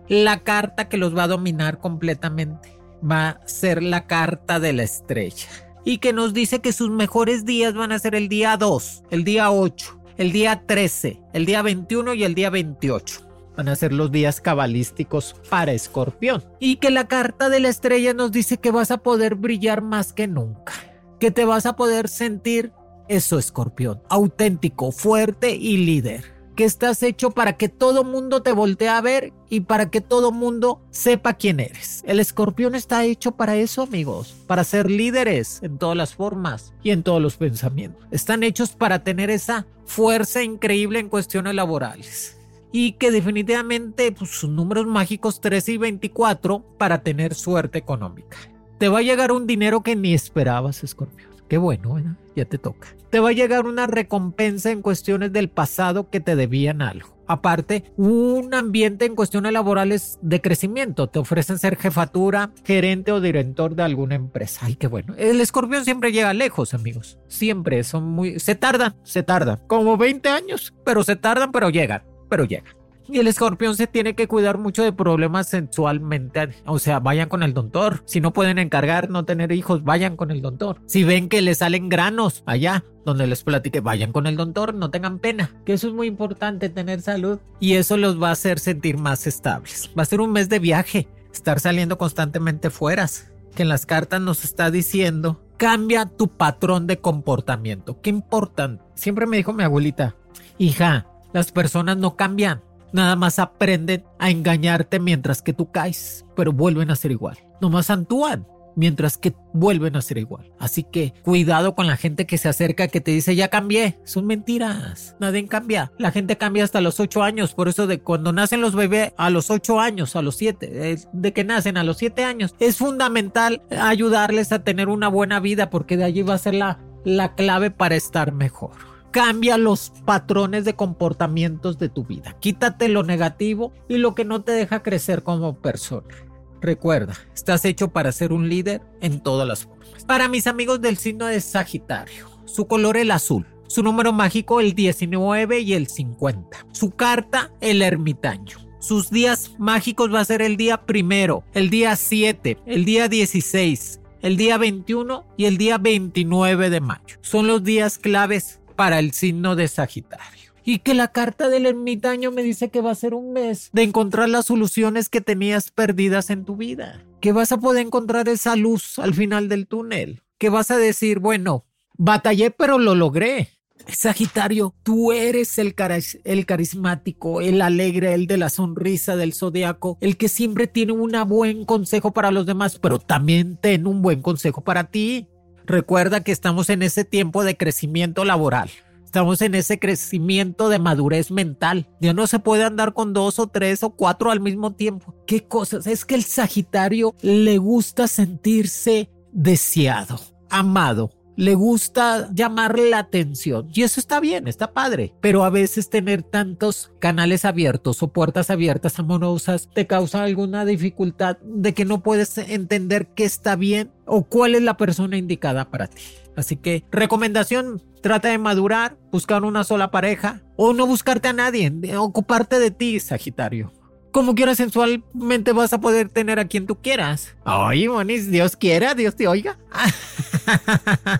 La 0.09 0.39
carta 0.39 0.89
que 0.89 0.97
los 0.97 1.17
va 1.17 1.23
a 1.23 1.27
dominar 1.27 1.79
completamente 1.79 2.77
va 3.01 3.29
a 3.29 3.47
ser 3.47 3.81
la 3.81 4.07
carta 4.07 4.59
de 4.59 4.73
la 4.73 4.83
estrella 4.83 5.47
y 5.85 5.99
que 5.99 6.11
nos 6.11 6.33
dice 6.33 6.59
que 6.59 6.73
sus 6.73 6.89
mejores 6.89 7.45
días 7.45 7.73
van 7.73 7.93
a 7.93 7.99
ser 7.99 8.13
el 8.13 8.27
día 8.27 8.57
2, 8.57 9.03
el 9.09 9.23
día 9.23 9.51
8, 9.51 10.01
el 10.17 10.33
día 10.33 10.63
13, 10.67 11.21
el 11.31 11.45
día 11.45 11.61
21 11.61 12.13
y 12.13 12.25
el 12.25 12.35
día 12.35 12.49
28. 12.49 13.21
Van 13.55 13.69
a 13.69 13.75
ser 13.77 13.93
los 13.93 14.11
días 14.11 14.41
cabalísticos 14.41 15.37
para 15.49 15.71
Escorpión. 15.71 16.43
Y 16.59 16.75
que 16.75 16.89
la 16.89 17.07
carta 17.07 17.47
de 17.47 17.61
la 17.61 17.69
estrella 17.69 18.13
nos 18.13 18.33
dice 18.33 18.57
que 18.57 18.71
vas 18.71 18.91
a 18.91 18.97
poder 18.97 19.35
brillar 19.35 19.81
más 19.81 20.11
que 20.11 20.27
nunca. 20.27 20.73
Que 21.21 21.31
te 21.31 21.45
vas 21.45 21.65
a 21.65 21.77
poder 21.77 22.09
sentir 22.09 22.73
eso, 23.07 23.39
Escorpión. 23.39 24.01
Auténtico, 24.09 24.91
fuerte 24.91 25.55
y 25.55 25.77
líder 25.77 26.32
que 26.55 26.63
estás 26.65 27.03
hecho 27.03 27.31
para 27.31 27.57
que 27.57 27.69
todo 27.69 28.03
mundo 28.03 28.41
te 28.41 28.51
voltee 28.51 28.89
a 28.89 29.01
ver 29.01 29.33
y 29.49 29.61
para 29.61 29.89
que 29.89 30.01
todo 30.01 30.31
mundo 30.31 30.81
sepa 30.91 31.33
quién 31.33 31.59
eres. 31.59 32.03
El 32.05 32.19
escorpión 32.19 32.75
está 32.75 33.05
hecho 33.05 33.33
para 33.33 33.55
eso, 33.55 33.83
amigos, 33.83 34.35
para 34.47 34.63
ser 34.63 34.89
líderes 34.89 35.59
en 35.63 35.77
todas 35.77 35.97
las 35.97 36.15
formas 36.15 36.73
y 36.83 36.91
en 36.91 37.03
todos 37.03 37.21
los 37.21 37.37
pensamientos. 37.37 38.05
Están 38.11 38.43
hechos 38.43 38.71
para 38.71 39.03
tener 39.03 39.29
esa 39.29 39.65
fuerza 39.85 40.43
increíble 40.43 40.99
en 40.99 41.09
cuestiones 41.09 41.55
laborales. 41.55 42.37
Y 42.71 42.93
que 42.93 43.11
definitivamente 43.11 44.11
pues, 44.11 44.31
sus 44.31 44.49
números 44.49 44.87
mágicos 44.87 45.41
13 45.41 45.73
y 45.73 45.77
24 45.77 46.63
para 46.77 47.03
tener 47.03 47.35
suerte 47.35 47.77
económica. 47.77 48.37
Te 48.79 48.89
va 48.89 48.99
a 48.99 49.03
llegar 49.03 49.31
un 49.31 49.45
dinero 49.45 49.83
que 49.83 49.95
ni 49.95 50.13
esperabas, 50.13 50.83
escorpión. 50.83 51.32
Qué 51.53 51.59
bueno, 51.59 51.93
¿verdad? 51.93 52.15
ya 52.35 52.45
te 52.45 52.57
toca. 52.57 52.95
Te 53.11 53.19
va 53.19 53.29
a 53.29 53.33
llegar 53.33 53.67
una 53.67 53.85
recompensa 53.85 54.71
en 54.71 54.81
cuestiones 54.81 55.31
del 55.31 55.49
pasado 55.49 56.09
que 56.09 56.19
te 56.19 56.35
debían 56.35 56.81
algo. 56.81 57.15
Aparte, 57.27 57.83
un 57.95 58.55
ambiente 58.55 59.05
en 59.05 59.13
cuestiones 59.13 59.53
laborales 59.53 60.17
de 60.23 60.41
crecimiento. 60.41 61.09
Te 61.09 61.19
ofrecen 61.19 61.59
ser 61.59 61.75
jefatura, 61.75 62.49
gerente 62.65 63.11
o 63.11 63.21
director 63.21 63.75
de 63.75 63.83
alguna 63.83 64.15
empresa. 64.15 64.61
Ay, 64.65 64.77
qué 64.77 64.87
bueno. 64.87 65.13
El 65.15 65.39
escorpión 65.41 65.85
siempre 65.85 66.11
llega 66.11 66.33
lejos, 66.33 66.73
amigos. 66.73 67.19
Siempre 67.27 67.83
son 67.83 68.05
muy... 68.05 68.39
Se 68.39 68.55
tardan, 68.55 68.95
se 69.03 69.21
tardan. 69.21 69.59
Como 69.67 69.95
20 69.95 70.29
años, 70.29 70.73
pero 70.83 71.03
se 71.03 71.17
tardan, 71.17 71.51
pero 71.51 71.69
llegan, 71.69 72.01
pero 72.29 72.45
llegan. 72.45 72.73
Y 73.13 73.19
el 73.19 73.27
escorpión 73.27 73.75
se 73.75 73.85
tiene 73.85 74.15
que 74.15 74.27
cuidar 74.27 74.57
mucho 74.57 74.81
de 74.81 74.91
problemas 74.91 75.47
sensualmente. 75.47 76.49
O 76.65 76.79
sea, 76.79 76.99
vayan 76.99 77.29
con 77.29 77.43
el 77.43 77.53
doctor. 77.53 78.01
Si 78.05 78.19
no 78.19 78.33
pueden 78.33 78.57
encargar 78.57 79.11
no 79.11 79.23
tener 79.23 79.51
hijos, 79.51 79.83
vayan 79.83 80.17
con 80.17 80.31
el 80.31 80.41
doctor. 80.41 80.81
Si 80.87 81.03
ven 81.03 81.29
que 81.29 81.43
les 81.43 81.59
salen 81.59 81.89
granos 81.89 82.41
allá 82.47 82.83
donde 83.05 83.27
les 83.27 83.43
platique, 83.43 83.81
vayan 83.81 84.11
con 84.13 84.25
el 84.25 84.35
doctor, 84.35 84.73
no 84.73 84.89
tengan 84.89 85.19
pena. 85.19 85.51
Que 85.63 85.73
eso 85.73 85.89
es 85.89 85.93
muy 85.93 86.07
importante, 86.07 86.69
tener 86.69 87.03
salud. 87.03 87.37
Y 87.59 87.73
eso 87.73 87.97
los 87.97 88.19
va 88.19 88.29
a 88.29 88.31
hacer 88.31 88.57
sentir 88.57 88.97
más 88.97 89.27
estables. 89.27 89.91
Va 89.95 90.01
a 90.01 90.07
ser 90.07 90.19
un 90.19 90.31
mes 90.31 90.49
de 90.49 90.57
viaje. 90.57 91.07
Estar 91.31 91.59
saliendo 91.59 91.99
constantemente 91.99 92.71
fuera. 92.71 93.07
Que 93.53 93.61
en 93.61 93.69
las 93.69 93.85
cartas 93.85 94.21
nos 94.21 94.43
está 94.43 94.71
diciendo, 94.71 95.39
cambia 95.57 96.07
tu 96.07 96.29
patrón 96.29 96.87
de 96.87 96.97
comportamiento. 96.97 98.01
Qué 98.01 98.09
importante. 98.09 98.83
Siempre 98.95 99.27
me 99.27 99.37
dijo 99.37 99.53
mi 99.53 99.61
abuelita, 99.61 100.15
hija, 100.57 101.05
las 101.31 101.51
personas 101.51 101.97
no 101.97 102.15
cambian 102.15 102.63
Nada 102.93 103.15
más 103.15 103.39
aprenden 103.39 104.05
a 104.19 104.29
engañarte 104.29 104.99
mientras 104.99 105.41
que 105.41 105.51
tú 105.51 105.71
caes, 105.71 106.25
pero 106.35 106.53
vuelven 106.53 106.91
a 106.91 106.95
ser 106.95 107.11
igual. 107.11 107.37
Nomás 107.59 107.89
actúan 107.89 108.45
mientras 108.75 109.17
que 109.17 109.33
vuelven 109.53 109.95
a 109.95 110.01
ser 110.01 110.17
igual. 110.17 110.51
Así 110.59 110.83
que 110.83 111.13
cuidado 111.23 111.75
con 111.75 111.87
la 111.87 111.97
gente 111.97 112.25
que 112.25 112.37
se 112.37 112.49
acerca 112.49 112.87
que 112.87 113.01
te 113.01 113.11
dice 113.11 113.35
ya 113.35 113.49
cambié. 113.49 113.97
Son 114.03 114.25
mentiras. 114.25 115.15
Nadie 115.19 115.47
cambia. 115.47 115.91
La 115.97 116.11
gente 116.11 116.37
cambia 116.37 116.63
hasta 116.63 116.81
los 116.81 116.99
8 116.99 117.23
años. 117.23 117.53
Por 117.53 117.67
eso 117.67 117.87
de 117.87 117.99
cuando 117.99 118.31
nacen 118.31 118.61
los 118.61 118.75
bebés 118.75 119.13
a 119.17 119.29
los 119.29 119.49
8 119.49 119.79
años, 119.79 120.15
a 120.15 120.21
los 120.21 120.35
7, 120.35 120.97
de 121.11 121.33
que 121.33 121.43
nacen 121.43 121.77
a 121.77 121.83
los 121.83 121.97
7 121.97 122.23
años, 122.23 122.55
es 122.59 122.77
fundamental 122.77 123.61
ayudarles 123.79 124.51
a 124.51 124.63
tener 124.63 124.89
una 124.89 125.07
buena 125.07 125.39
vida 125.39 125.69
porque 125.69 125.97
de 125.97 126.03
allí 126.03 126.21
va 126.21 126.35
a 126.35 126.39
ser 126.39 126.55
la, 126.55 126.79
la 127.03 127.35
clave 127.35 127.71
para 127.71 127.95
estar 127.95 128.31
mejor 128.31 128.92
cambia 129.13 129.59
los 129.59 129.91
patrones 130.05 130.65
de 130.65 130.75
comportamientos 130.75 131.77
de 131.77 131.87
tu 131.87 132.03
vida. 132.03 132.35
Quítate 132.39 132.89
lo 132.89 133.03
negativo 133.03 133.71
y 133.87 133.97
lo 133.97 134.15
que 134.15 134.25
no 134.25 134.41
te 134.41 134.51
deja 134.51 134.81
crecer 134.81 135.21
como 135.21 135.61
persona. 135.61 136.15
Recuerda, 136.59 137.13
estás 137.33 137.63
hecho 137.63 137.89
para 137.89 138.11
ser 138.11 138.33
un 138.33 138.49
líder 138.49 138.81
en 139.01 139.21
todas 139.21 139.47
las 139.47 139.65
formas. 139.65 140.03
Para 140.07 140.27
mis 140.27 140.47
amigos 140.47 140.81
del 140.81 140.97
signo 140.97 141.27
de 141.27 141.39
Sagitario, 141.41 142.27
su 142.45 142.65
color 142.65 142.97
el 142.97 143.11
azul, 143.11 143.45
su 143.67 143.83
número 143.83 144.13
mágico 144.13 144.59
el 144.59 144.73
19 144.73 145.59
y 145.59 145.73
el 145.73 145.87
50, 145.87 146.65
su 146.71 146.89
carta 146.91 147.51
el 147.61 147.83
ermitaño. 147.83 148.57
Sus 148.79 149.11
días 149.11 149.51
mágicos 149.59 150.11
va 150.11 150.21
a 150.21 150.25
ser 150.25 150.41
el 150.41 150.57
día 150.57 150.85
primero, 150.85 151.43
el 151.53 151.69
día 151.69 151.95
7, 151.95 152.57
el 152.65 152.83
día 152.83 153.07
16, 153.07 154.01
el 154.23 154.37
día 154.37 154.57
21 154.57 155.25
y 155.37 155.45
el 155.45 155.57
día 155.57 155.77
29 155.77 156.71
de 156.71 156.81
mayo. 156.81 157.17
Son 157.21 157.45
los 157.45 157.63
días 157.63 157.99
claves 157.99 158.59
para 158.75 158.99
el 158.99 159.13
signo 159.13 159.55
de 159.55 159.67
Sagitario. 159.67 160.53
Y 160.65 160.79
que 160.79 160.93
la 160.93 161.09
carta 161.09 161.49
del 161.49 161.65
ermitaño 161.65 162.31
me 162.31 162.41
dice 162.41 162.69
que 162.69 162.81
va 162.81 162.91
a 162.91 162.95
ser 162.95 163.13
un 163.13 163.33
mes 163.33 163.69
de 163.73 163.83
encontrar 163.83 164.29
las 164.29 164.45
soluciones 164.45 165.09
que 165.09 165.21
tenías 165.21 165.71
perdidas 165.71 166.29
en 166.29 166.45
tu 166.45 166.55
vida. 166.55 167.03
Que 167.19 167.33
vas 167.33 167.51
a 167.51 167.57
poder 167.57 167.85
encontrar 167.85 168.29
esa 168.29 168.55
luz 168.55 168.97
al 168.99 169.13
final 169.13 169.49
del 169.49 169.67
túnel. 169.67 170.23
Que 170.37 170.49
vas 170.49 170.71
a 170.71 170.77
decir, 170.77 171.19
bueno, 171.19 171.65
batallé 171.97 172.51
pero 172.51 172.77
lo 172.77 172.95
logré. 172.95 173.49
Sagitario, 173.87 174.73
tú 174.83 175.11
eres 175.11 175.57
el, 175.57 175.75
el, 176.23 176.45
carismático, 176.45 177.41
el 177.41 177.61
alegre, 177.61 178.13
el 178.13 178.27
de 178.27 178.37
la 178.37 178.49
sonrisa 178.49 179.15
del 179.15 179.33
zodiaco, 179.33 179.97
el 179.99 180.15
que 180.15 180.29
siempre 180.29 180.67
tiene 180.67 180.93
un 180.93 181.11
buen 181.27 181.65
consejo 181.65 182.11
para 182.11 182.31
los 182.31 182.45
demás, 182.45 182.79
pero 182.79 182.99
también 182.99 183.57
tiene 183.57 183.89
un 183.89 184.01
buen 184.01 184.21
consejo 184.21 184.61
para 184.61 184.85
ti. 184.85 185.27
Recuerda 185.65 186.23
que 186.23 186.31
estamos 186.31 186.69
en 186.69 186.83
ese 186.83 187.05
tiempo 187.05 187.43
de 187.43 187.57
crecimiento 187.57 188.25
laboral. 188.25 188.69
Estamos 189.05 189.43
en 189.43 189.53
ese 189.53 189.77
crecimiento 189.77 190.69
de 190.69 190.79
madurez 190.79 191.29
mental. 191.29 191.87
Ya 192.01 192.13
no 192.13 192.25
se 192.25 192.39
puede 192.39 192.63
andar 192.63 192.93
con 192.93 193.13
dos 193.13 193.37
o 193.37 193.45
tres 193.45 193.83
o 193.83 193.91
cuatro 193.91 194.31
al 194.31 194.39
mismo 194.39 194.73
tiempo. 194.73 195.13
¿Qué 195.27 195.43
cosas? 195.43 195.85
Es 195.85 196.03
que 196.03 196.15
el 196.15 196.23
Sagitario 196.23 197.13
le 197.21 197.59
gusta 197.59 198.07
sentirse 198.07 199.11
deseado, 199.31 200.19
amado, 200.49 201.11
le 201.35 201.55
gusta 201.55 202.29
llamar 202.33 202.77
la 202.79 202.99
atención. 202.99 203.69
Y 203.73 203.83
eso 203.83 203.99
está 203.99 204.19
bien, 204.19 204.47
está 204.47 204.73
padre, 204.73 205.13
pero 205.21 205.43
a 205.43 205.49
veces 205.49 205.89
tener 205.89 206.23
tantos 206.23 206.91
canales 206.99 207.45
abiertos 207.45 208.03
o 208.03 208.07
puertas 208.09 208.49
abiertas 208.49 208.99
amorosas 208.99 209.69
te 209.73 209.87
causa 209.87 210.23
alguna 210.23 210.65
dificultad 210.65 211.37
de 211.43 211.73
que 211.73 211.85
no 211.85 212.01
puedes 212.01 212.37
entender 212.37 213.07
qué 213.15 213.25
está 213.25 213.55
bien 213.55 213.91
o 214.05 214.23
cuál 214.23 214.55
es 214.55 214.61
la 214.61 214.77
persona 214.77 215.17
indicada 215.17 215.69
para 215.69 215.87
ti. 215.87 216.01
Así 216.35 216.55
que 216.55 216.83
recomendación, 216.91 217.81
trata 218.01 218.29
de 218.29 218.37
madurar, 218.37 218.97
buscar 219.11 219.43
una 219.43 219.63
sola 219.63 219.91
pareja 219.91 220.41
o 220.55 220.73
no 220.73 220.87
buscarte 220.87 221.27
a 221.27 221.33
nadie, 221.33 221.71
ocuparte 221.97 222.59
de 222.59 222.71
ti, 222.71 222.99
Sagitario 222.99 223.71
como 224.13 224.35
quieras 224.35 224.57
sensualmente 224.57 225.51
vas 225.51 225.73
a 225.73 225.81
poder 225.81 226.07
tener 226.07 226.39
a 226.39 226.47
quien 226.47 226.65
tú 226.65 226.75
quieras. 226.75 227.35
Ay, 227.43 227.89
Monis, 227.89 228.31
Dios 228.31 228.55
quiera, 228.55 228.95
Dios 228.95 229.15
te 229.15 229.27
oiga. 229.27 229.57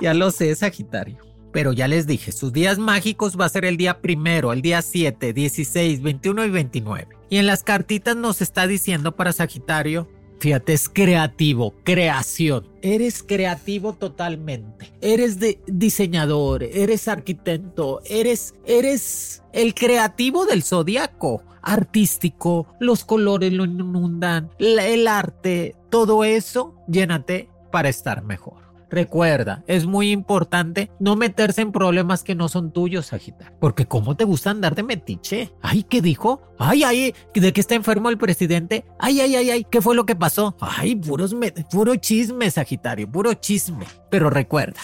ya 0.00 0.12
lo 0.12 0.30
sé, 0.30 0.54
Sagitario. 0.54 1.18
Pero 1.52 1.72
ya 1.72 1.88
les 1.88 2.06
dije, 2.06 2.32
sus 2.32 2.52
días 2.52 2.78
mágicos 2.78 3.40
va 3.40 3.46
a 3.46 3.48
ser 3.48 3.64
el 3.64 3.76
día 3.76 4.00
primero, 4.00 4.52
el 4.52 4.60
día 4.60 4.82
7, 4.82 5.32
16, 5.32 6.02
21 6.02 6.44
y 6.44 6.50
29. 6.50 7.16
Y 7.30 7.38
en 7.38 7.46
las 7.46 7.62
cartitas 7.62 8.16
nos 8.16 8.42
está 8.42 8.66
diciendo 8.66 9.16
para 9.16 9.32
Sagitario 9.32 10.08
Fíjate, 10.40 10.72
es 10.72 10.88
creativo, 10.88 11.74
creación. 11.84 12.66
Eres 12.80 13.22
creativo 13.22 13.92
totalmente. 13.92 14.90
Eres 15.02 15.38
de 15.38 15.60
diseñador, 15.66 16.62
eres 16.62 17.08
arquitecto, 17.08 18.00
eres, 18.06 18.54
eres 18.64 19.42
el 19.52 19.74
creativo 19.74 20.46
del 20.46 20.62
zodiaco. 20.62 21.42
Artístico, 21.62 22.66
los 22.80 23.04
colores 23.04 23.52
lo 23.52 23.64
inundan, 23.64 24.50
el 24.58 25.06
arte, 25.06 25.76
todo 25.90 26.24
eso, 26.24 26.74
llénate 26.88 27.48
para 27.70 27.88
estar 27.88 28.22
mejor. 28.22 28.70
Recuerda, 28.90 29.62
es 29.68 29.86
muy 29.86 30.10
importante 30.10 30.90
no 30.98 31.14
meterse 31.14 31.62
en 31.62 31.70
problemas 31.70 32.24
que 32.24 32.34
no 32.34 32.48
son 32.48 32.72
tuyos, 32.72 33.06
Sagitario. 33.06 33.56
Porque 33.60 33.86
¿cómo 33.86 34.16
te 34.16 34.24
gusta 34.24 34.50
andar 34.50 34.74
de 34.74 34.82
metiche? 34.82 35.52
Ay, 35.62 35.84
¿qué 35.84 36.02
dijo? 36.02 36.42
Ay, 36.58 36.82
ay, 36.82 37.14
¿de 37.32 37.52
qué 37.52 37.60
está 37.60 37.76
enfermo 37.76 38.10
el 38.10 38.18
presidente? 38.18 38.84
Ay, 38.98 39.20
ay, 39.20 39.36
ay, 39.36 39.50
ay, 39.50 39.66
¿qué 39.70 39.80
fue 39.80 39.94
lo 39.94 40.06
que 40.06 40.16
pasó? 40.16 40.56
Ay, 40.60 40.96
puro 40.96 41.94
chisme, 41.96 42.50
Sagitario, 42.50 43.08
puro 43.08 43.32
chisme. 43.34 43.86
Pero 44.10 44.28
recuerda 44.28 44.80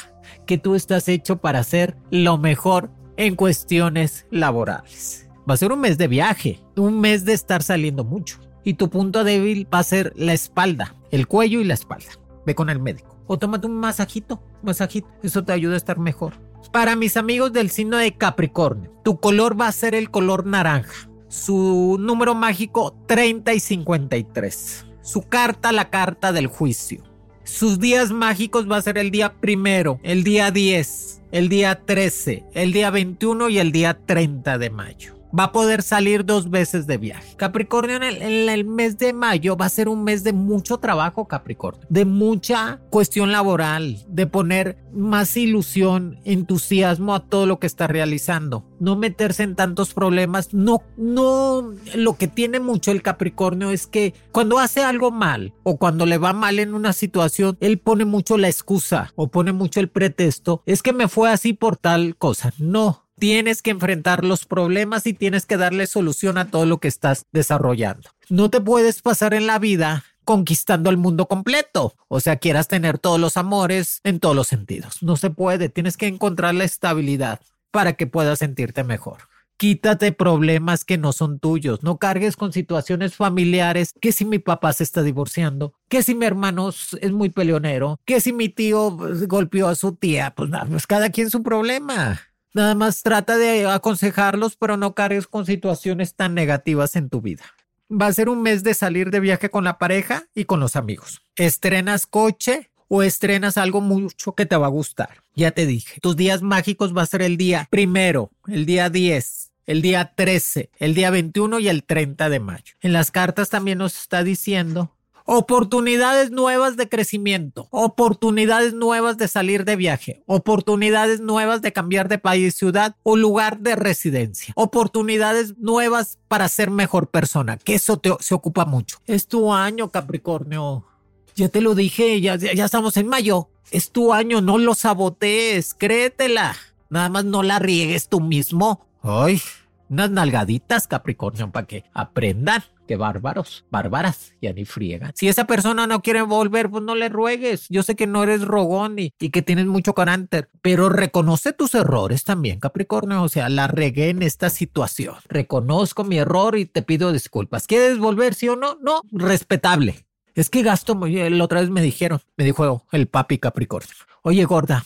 que 0.47 0.57
tú 0.57 0.77
estás 0.77 1.09
hecho 1.09 1.39
para 1.39 1.65
ser 1.65 1.97
lo 2.11 2.39
mejor 2.39 2.91
en 3.17 3.35
cuestiones 3.35 4.27
laborales. 4.31 5.26
Va 5.49 5.55
a 5.55 5.57
ser 5.57 5.71
un 5.71 5.79
mes 5.79 5.97
de 5.97 6.09
viaje, 6.09 6.61
un 6.75 7.01
mes 7.01 7.25
de 7.25 7.33
estar 7.33 7.63
saliendo 7.63 8.03
mucho. 8.03 8.41
Y 8.65 8.75
tu 8.75 8.91
punto 8.91 9.23
débil 9.23 9.69
va 9.73 9.79
a 9.79 9.85
ser 9.85 10.13
la 10.17 10.33
espalda, 10.33 10.97
el 11.13 11.29
cuello 11.29 11.61
y 11.61 11.65
la 11.65 11.75
espalda. 11.75 12.11
Ve 12.45 12.57
con 12.57 12.69
el 12.69 12.81
médico. 12.81 13.17
O 13.29 13.39
tómate 13.39 13.69
un 13.69 13.77
masajito, 13.77 14.43
masajito. 14.65 15.07
Eso 15.23 15.45
te 15.45 15.53
ayuda 15.53 15.75
a 15.75 15.77
estar 15.77 16.01
mejor. 16.01 16.35
Para 16.73 16.97
mis 16.97 17.17
amigos 17.17 17.53
del 17.53 17.71
signo 17.71 17.97
de 17.97 18.17
Capricornio, 18.17 18.91
tu 19.05 19.21
color 19.21 19.61
va 19.61 19.69
a 19.69 19.73
ser 19.73 19.95
el 19.95 20.11
color 20.11 20.47
naranja. 20.47 21.09
Su 21.29 21.97
número 22.01 22.35
mágico 22.35 22.97
30 23.07 23.55
y 23.55 23.61
53. 23.61 24.87
Su 25.01 25.23
carta, 25.23 25.71
la 25.71 25.91
carta 25.91 26.33
del 26.33 26.49
juicio. 26.49 27.05
Sus 27.45 27.79
días 27.79 28.11
mágicos 28.11 28.69
va 28.69 28.79
a 28.79 28.83
ser 28.83 28.99
el 28.99 29.13
día 29.13 29.35
primero, 29.35 30.01
el 30.03 30.25
día 30.25 30.51
10, 30.51 31.23
el 31.31 31.49
día 31.49 31.85
13, 31.87 32.47
el 32.53 32.73
día 32.73 32.91
21 32.91 33.49
y 33.49 33.59
el 33.61 33.71
día 33.71 33.97
30 34.05 34.59
de 34.59 34.71
mayo 34.71 35.17
va 35.39 35.45
a 35.45 35.53
poder 35.53 35.83
salir 35.83 36.25
dos 36.25 36.51
veces 36.51 36.87
de 36.87 36.99
viaje. 36.99 37.37
Capricornio 37.37 37.97
en 37.97 38.03
el, 38.03 38.65
mes 38.65 38.99
de 38.99 39.13
mayo 39.13 39.57
va 39.57 39.67
a 39.67 39.71
ser 39.71 39.89
un 39.89 40.05
mes 40.05 40.25
de 40.25 40.33
mucho 40.33 40.79
trabajo, 40.79 41.27
Capricornio, 41.27 41.87
de 41.89 42.05
mucha 42.05 42.81
cuestión 42.91 43.33
laboral, 43.33 44.05
de 44.09 44.27
poner 44.27 44.79
más 44.93 45.37
ilusión, 45.37 46.19
entusiasmo 46.25 47.15
a 47.15 47.21
todo 47.21 47.47
lo 47.47 47.59
que 47.59 47.67
está 47.67 47.87
realizando, 47.87 48.65
no 48.81 48.97
meterse 48.97 49.43
en 49.43 49.55
tantos 49.55 49.95
problemas, 49.95 50.55
no, 50.55 50.83
no, 50.97 51.75
lo 51.95 52.17
que 52.17 52.29
tiene 52.29 52.61
mucho 52.61 52.91
el 52.91 53.03
Capricornio 53.03 53.71
es 53.71 53.87
que 53.87 54.15
cuando 54.33 54.59
hace 54.59 54.83
algo 54.83 55.11
mal 55.11 55.55
o 55.63 55.77
cuando 55.77 56.07
le 56.07 56.19
va 56.19 56.33
mal 56.33 56.59
en 56.59 56.75
una 56.75 56.93
situación, 56.93 57.57
él 57.61 57.79
pone 57.79 58.05
mucho 58.05 58.39
la 58.39 58.49
excusa 58.49 59.13
o 59.17 59.29
pone 59.29 59.53
mucho 59.53 59.81
el 59.81 59.89
pretexto, 59.89 60.63
es 60.67 60.83
que 60.83 60.93
me 60.93 61.09
fue 61.09 61.31
así 61.31 61.53
por 61.53 61.77
tal 61.77 62.17
cosa. 62.17 62.53
No, 62.59 63.06
Tienes 63.19 63.63
que 63.63 63.71
enfrentar 63.71 64.25
los 64.25 64.45
problemas 64.45 65.07
y 65.07 65.15
tienes 65.15 65.47
que 65.47 65.57
darle 65.57 65.87
solución 65.87 66.37
a 66.37 66.51
todo 66.51 66.67
lo 66.67 66.81
que 66.81 66.89
estás 66.89 67.25
desarrollando. 67.33 68.11
No 68.29 68.51
te 68.51 68.61
puedes 68.61 69.01
pasar 69.01 69.33
en 69.33 69.47
la 69.47 69.59
vida 69.59 70.05
conquistando 70.27 70.91
el 70.91 70.99
mundo 70.99 71.27
completo. 71.27 71.95
O 72.09 72.21
sea, 72.21 72.37
quieras 72.37 72.69
tener 72.69 72.99
todos 72.99 73.19
los 73.19 73.39
amores 73.39 74.01
en 74.05 74.21
todos 74.21 74.37
los 74.37 74.49
sentidos. 74.49 75.03
No 75.03 75.17
se 75.17 75.31
puede. 75.31 75.71
Tienes 75.71 75.97
que 75.97 76.09
encontrar 76.09 76.55
la 76.55 76.65
estabilidad 76.65 77.41
para 77.71 77.95
que 77.95 78.07
puedas 78.07 78.41
sentirte 78.41 78.85
mejor. 78.85 79.19
Quítate 79.57 80.13
problemas 80.13 80.85
que 80.85 80.99
no 80.99 81.15
son 81.15 81.39
tuyos. 81.39 81.83
No 81.83 81.97
cargues 81.97 82.37
con 82.37 82.53
situaciones 82.53 83.15
familiares. 83.15 83.95
Que 83.99 84.13
si 84.13 84.27
mi 84.27 84.39
papá 84.39 84.75
se 84.75 84.85
está 84.85 85.03
divorciando, 85.03 85.73
que 85.89 86.03
si 86.03 86.15
mi 86.15 86.27
hermano 86.27 86.69
es 86.69 87.13
muy 87.13 87.31
peleonero, 87.31 87.99
que 88.05 88.21
si 88.21 88.35
mi 88.35 88.51
tío 88.51 88.95
golpeó 89.27 89.69
a 89.69 89.75
su 89.75 89.95
tía, 89.95 90.35
pues, 90.37 90.51
pues 90.69 90.87
cada 90.87 91.09
quien 91.09 91.31
su 91.31 91.43
problema. 91.43 92.21
Nada 92.57 92.75
más 92.75 93.03
trata 93.03 93.37
de 93.37 93.67
aconsejarlos, 93.67 94.57
pero 94.57 94.79
no 94.79 94.95
cargues 94.95 95.27
con 95.27 95.45
situaciones 95.45 96.15
tan 96.15 96.33
negativas 96.33 96.97
en 96.97 97.11
tu 97.11 97.21
vida. 97.21 97.45
Va 97.93 98.07
a 98.07 98.13
ser 98.15 98.31
un 98.31 98.41
mes 98.41 98.65
de 98.65 98.73
salir 98.73 99.11
de 99.11 99.21
viaje 99.21 99.51
con 99.51 99.63
la 99.63 99.77
pareja 99.77 100.25
y 100.35 100.47
con 100.47 100.59
los 100.59 100.75
amigos. 100.75 101.21
Estrenas 101.37 102.07
coche 102.07 102.71
o 102.89 103.03
estrenas 103.03 103.59
algo 103.59 103.83
mucho 103.83 104.35
que 104.35 104.47
te 104.47 104.57
va 104.57 104.69
a 104.69 104.71
gustar. 104.71 105.23
Ya 105.35 105.51
te 105.51 105.67
dije, 105.67 106.01
tus 106.01 106.17
días 106.17 106.41
mágicos 106.41 106.97
va 106.97 107.03
a 107.03 107.07
ser 107.07 107.21
el 107.21 107.37
día 107.37 107.69
primero, 107.69 108.31
el 108.49 108.65
día 108.65 108.89
10, 108.89 109.53
el 109.67 109.83
día 109.83 110.15
13, 110.17 110.71
el 110.79 110.95
día 110.95 111.11
21 111.11 111.59
y 111.59 111.69
el 111.69 111.85
30 111.85 112.31
de 112.31 112.41
mayo. 112.41 112.75
En 112.81 112.95
las 112.95 113.11
cartas 113.11 113.51
también 113.51 113.77
nos 113.77 113.99
está 113.99 114.25
diciendo 114.25 114.96
oportunidades 115.27 116.31
nuevas 116.31 116.77
de 116.77 116.89
crecimiento, 116.89 117.69
oportunidades 117.71 118.73
nuevas 118.73 119.19
de 119.19 119.29
salir 119.29 119.65
de 119.65 119.77
viaje, 119.77 120.23
oportunidades 120.27 121.21
nuevas 121.21 121.61
de 121.63 121.73
cambiar 121.73 122.09
de 122.09 122.19
país, 122.19 122.55
ciudad 122.55 122.97
o 123.03 123.17
lugar 123.17 123.59
de 123.59 123.77
residencia, 123.77 124.55
oportunidades 124.57 125.59
nuevas 125.59 126.19
para 126.29 126.49
ser 126.49 126.71
mejor 126.71 127.09
persona, 127.11 127.59
que 127.59 127.75
eso 127.75 127.99
te, 127.99 128.11
se 128.21 128.35
ocupa 128.35 128.65
mucho. 128.65 128.99
Es 129.07 129.27
tu 129.27 129.53
año, 129.53 129.91
Capricornio. 129.91 130.87
Ya 131.35 131.49
te 131.49 131.61
lo 131.61 131.75
dije, 131.75 132.21
ya, 132.21 132.37
ya 132.37 132.65
estamos 132.65 132.97
en 132.97 133.09
mayo. 133.09 133.51
Es 133.71 133.91
tu 133.91 134.15
año, 134.15 134.41
no 134.41 134.59
lo 134.59 134.75
sabotees, 134.75 135.75
créetela. 135.75 136.57
Nada 136.89 137.09
más 137.09 137.25
no 137.25 137.43
la 137.43 137.59
riegues 137.59 138.09
tú 138.09 138.21
mismo. 138.21 138.87
Ay, 139.03 139.43
unas 139.89 140.11
nalgaditas, 140.11 140.87
Capricornio, 140.87 141.51
para 141.51 141.67
que 141.67 141.85
aprendan 141.93 142.63
que 142.87 142.97
bárbaros, 142.97 143.65
bárbaras, 143.71 144.35
ya 144.41 144.53
ni 144.53 144.65
friegan. 144.65 145.13
Si 145.15 145.29
esa 145.29 145.47
persona 145.47 145.87
no 145.87 146.01
quiere 146.03 146.23
volver, 146.23 146.71
pues 146.71 146.83
no 146.83 146.95
le 146.95 147.09
ruegues. 147.09 147.67
Yo 147.69 147.83
sé 147.83 147.97
que 147.97 148.07
no 148.07 148.23
eres 148.23 148.43
rogón 148.43 148.99
y, 148.99 149.11
que 149.11 149.43
tienes 149.43 149.67
mucho 149.67 149.95
carácter, 149.95 150.49
pero 150.63 150.89
reconoce 150.89 151.53
tus 151.53 151.75
errores 151.75 152.25
también, 152.25 152.61
Capricornio. 152.61 153.23
O 153.23 153.29
sea, 153.29 153.49
la 153.49 153.67
regué 153.67 154.11
en 154.11 154.23
esta 154.23 154.51
situación. 154.51 155.17
Reconozco 155.29 156.05
mi 156.05 156.19
error 156.19 156.57
y 156.57 156.67
te 156.67 156.83
pido 156.83 157.13
disculpas. 157.13 157.67
¿Quieres 157.67 157.99
volver, 157.99 158.35
sí 158.35 158.49
o 158.49 158.57
no? 158.57 158.79
No, 158.81 159.03
respetable. 159.13 160.07
Es 160.35 160.51
que 160.51 160.63
gasto, 160.63 160.95
la 160.95 161.45
otra 161.45 161.61
vez 161.61 161.71
me 161.71 161.81
dijeron, 161.81 162.21
me 162.37 162.45
dijo 162.45 162.85
el 162.93 163.09
papi 163.09 163.39
Capricornio. 163.39 163.95
Oye, 164.23 164.45
gorda, 164.45 164.85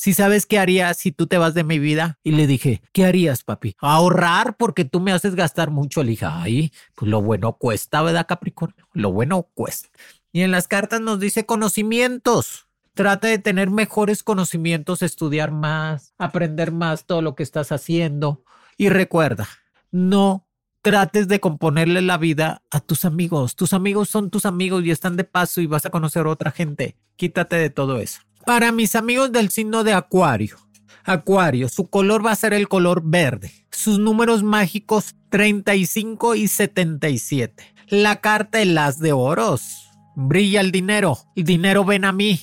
si 0.00 0.14
sabes 0.14 0.46
qué 0.46 0.58
haría 0.58 0.94
si 0.94 1.12
tú 1.12 1.26
te 1.26 1.36
vas 1.36 1.52
de 1.52 1.62
mi 1.62 1.78
vida. 1.78 2.18
Y 2.22 2.32
le 2.32 2.46
dije, 2.46 2.80
¿qué 2.94 3.04
harías, 3.04 3.44
papi? 3.44 3.76
Ahorrar 3.80 4.56
porque 4.56 4.86
tú 4.86 4.98
me 4.98 5.12
haces 5.12 5.34
gastar 5.34 5.70
mucho. 5.70 6.02
Le 6.02 6.12
dije, 6.12 6.24
ay, 6.26 6.72
pues 6.94 7.10
lo 7.10 7.20
bueno 7.20 7.58
cuesta, 7.58 8.00
¿verdad, 8.00 8.26
Capricornio? 8.26 8.88
Lo 8.94 9.12
bueno 9.12 9.42
cuesta. 9.52 9.90
Y 10.32 10.40
en 10.40 10.52
las 10.52 10.68
cartas 10.68 11.02
nos 11.02 11.20
dice 11.20 11.44
conocimientos. 11.44 12.66
Trata 12.94 13.28
de 13.28 13.38
tener 13.38 13.68
mejores 13.68 14.22
conocimientos, 14.22 15.02
estudiar 15.02 15.50
más, 15.50 16.14
aprender 16.16 16.72
más 16.72 17.04
todo 17.04 17.20
lo 17.20 17.34
que 17.34 17.42
estás 17.42 17.70
haciendo. 17.70 18.42
Y 18.78 18.88
recuerda, 18.88 19.48
no 19.90 20.48
trates 20.80 21.28
de 21.28 21.40
componerle 21.40 22.00
la 22.00 22.16
vida 22.16 22.62
a 22.70 22.80
tus 22.80 23.04
amigos. 23.04 23.54
Tus 23.54 23.74
amigos 23.74 24.08
son 24.08 24.30
tus 24.30 24.46
amigos 24.46 24.82
y 24.82 24.92
están 24.92 25.18
de 25.18 25.24
paso 25.24 25.60
y 25.60 25.66
vas 25.66 25.84
a 25.84 25.90
conocer 25.90 26.24
a 26.24 26.30
otra 26.30 26.52
gente. 26.52 26.96
Quítate 27.16 27.56
de 27.56 27.68
todo 27.68 27.98
eso. 27.98 28.22
Para 28.50 28.72
mis 28.72 28.96
amigos 28.96 29.30
del 29.30 29.48
signo 29.50 29.84
de 29.84 29.92
Acuario, 29.92 30.56
Acuario, 31.04 31.68
su 31.68 31.88
color 31.88 32.26
va 32.26 32.32
a 32.32 32.34
ser 32.34 32.52
el 32.52 32.66
color 32.66 33.00
verde. 33.04 33.52
Sus 33.70 34.00
números 34.00 34.42
mágicos 34.42 35.14
35 35.28 36.34
y 36.34 36.48
77. 36.48 37.62
La 37.90 38.20
carta 38.20 38.60
el 38.60 38.76
as 38.76 38.98
de 38.98 39.12
oros. 39.12 39.92
Brilla 40.16 40.62
el 40.62 40.72
dinero. 40.72 41.16
El 41.36 41.44
dinero 41.44 41.84
ven 41.84 42.04
a 42.04 42.10
mí. 42.10 42.40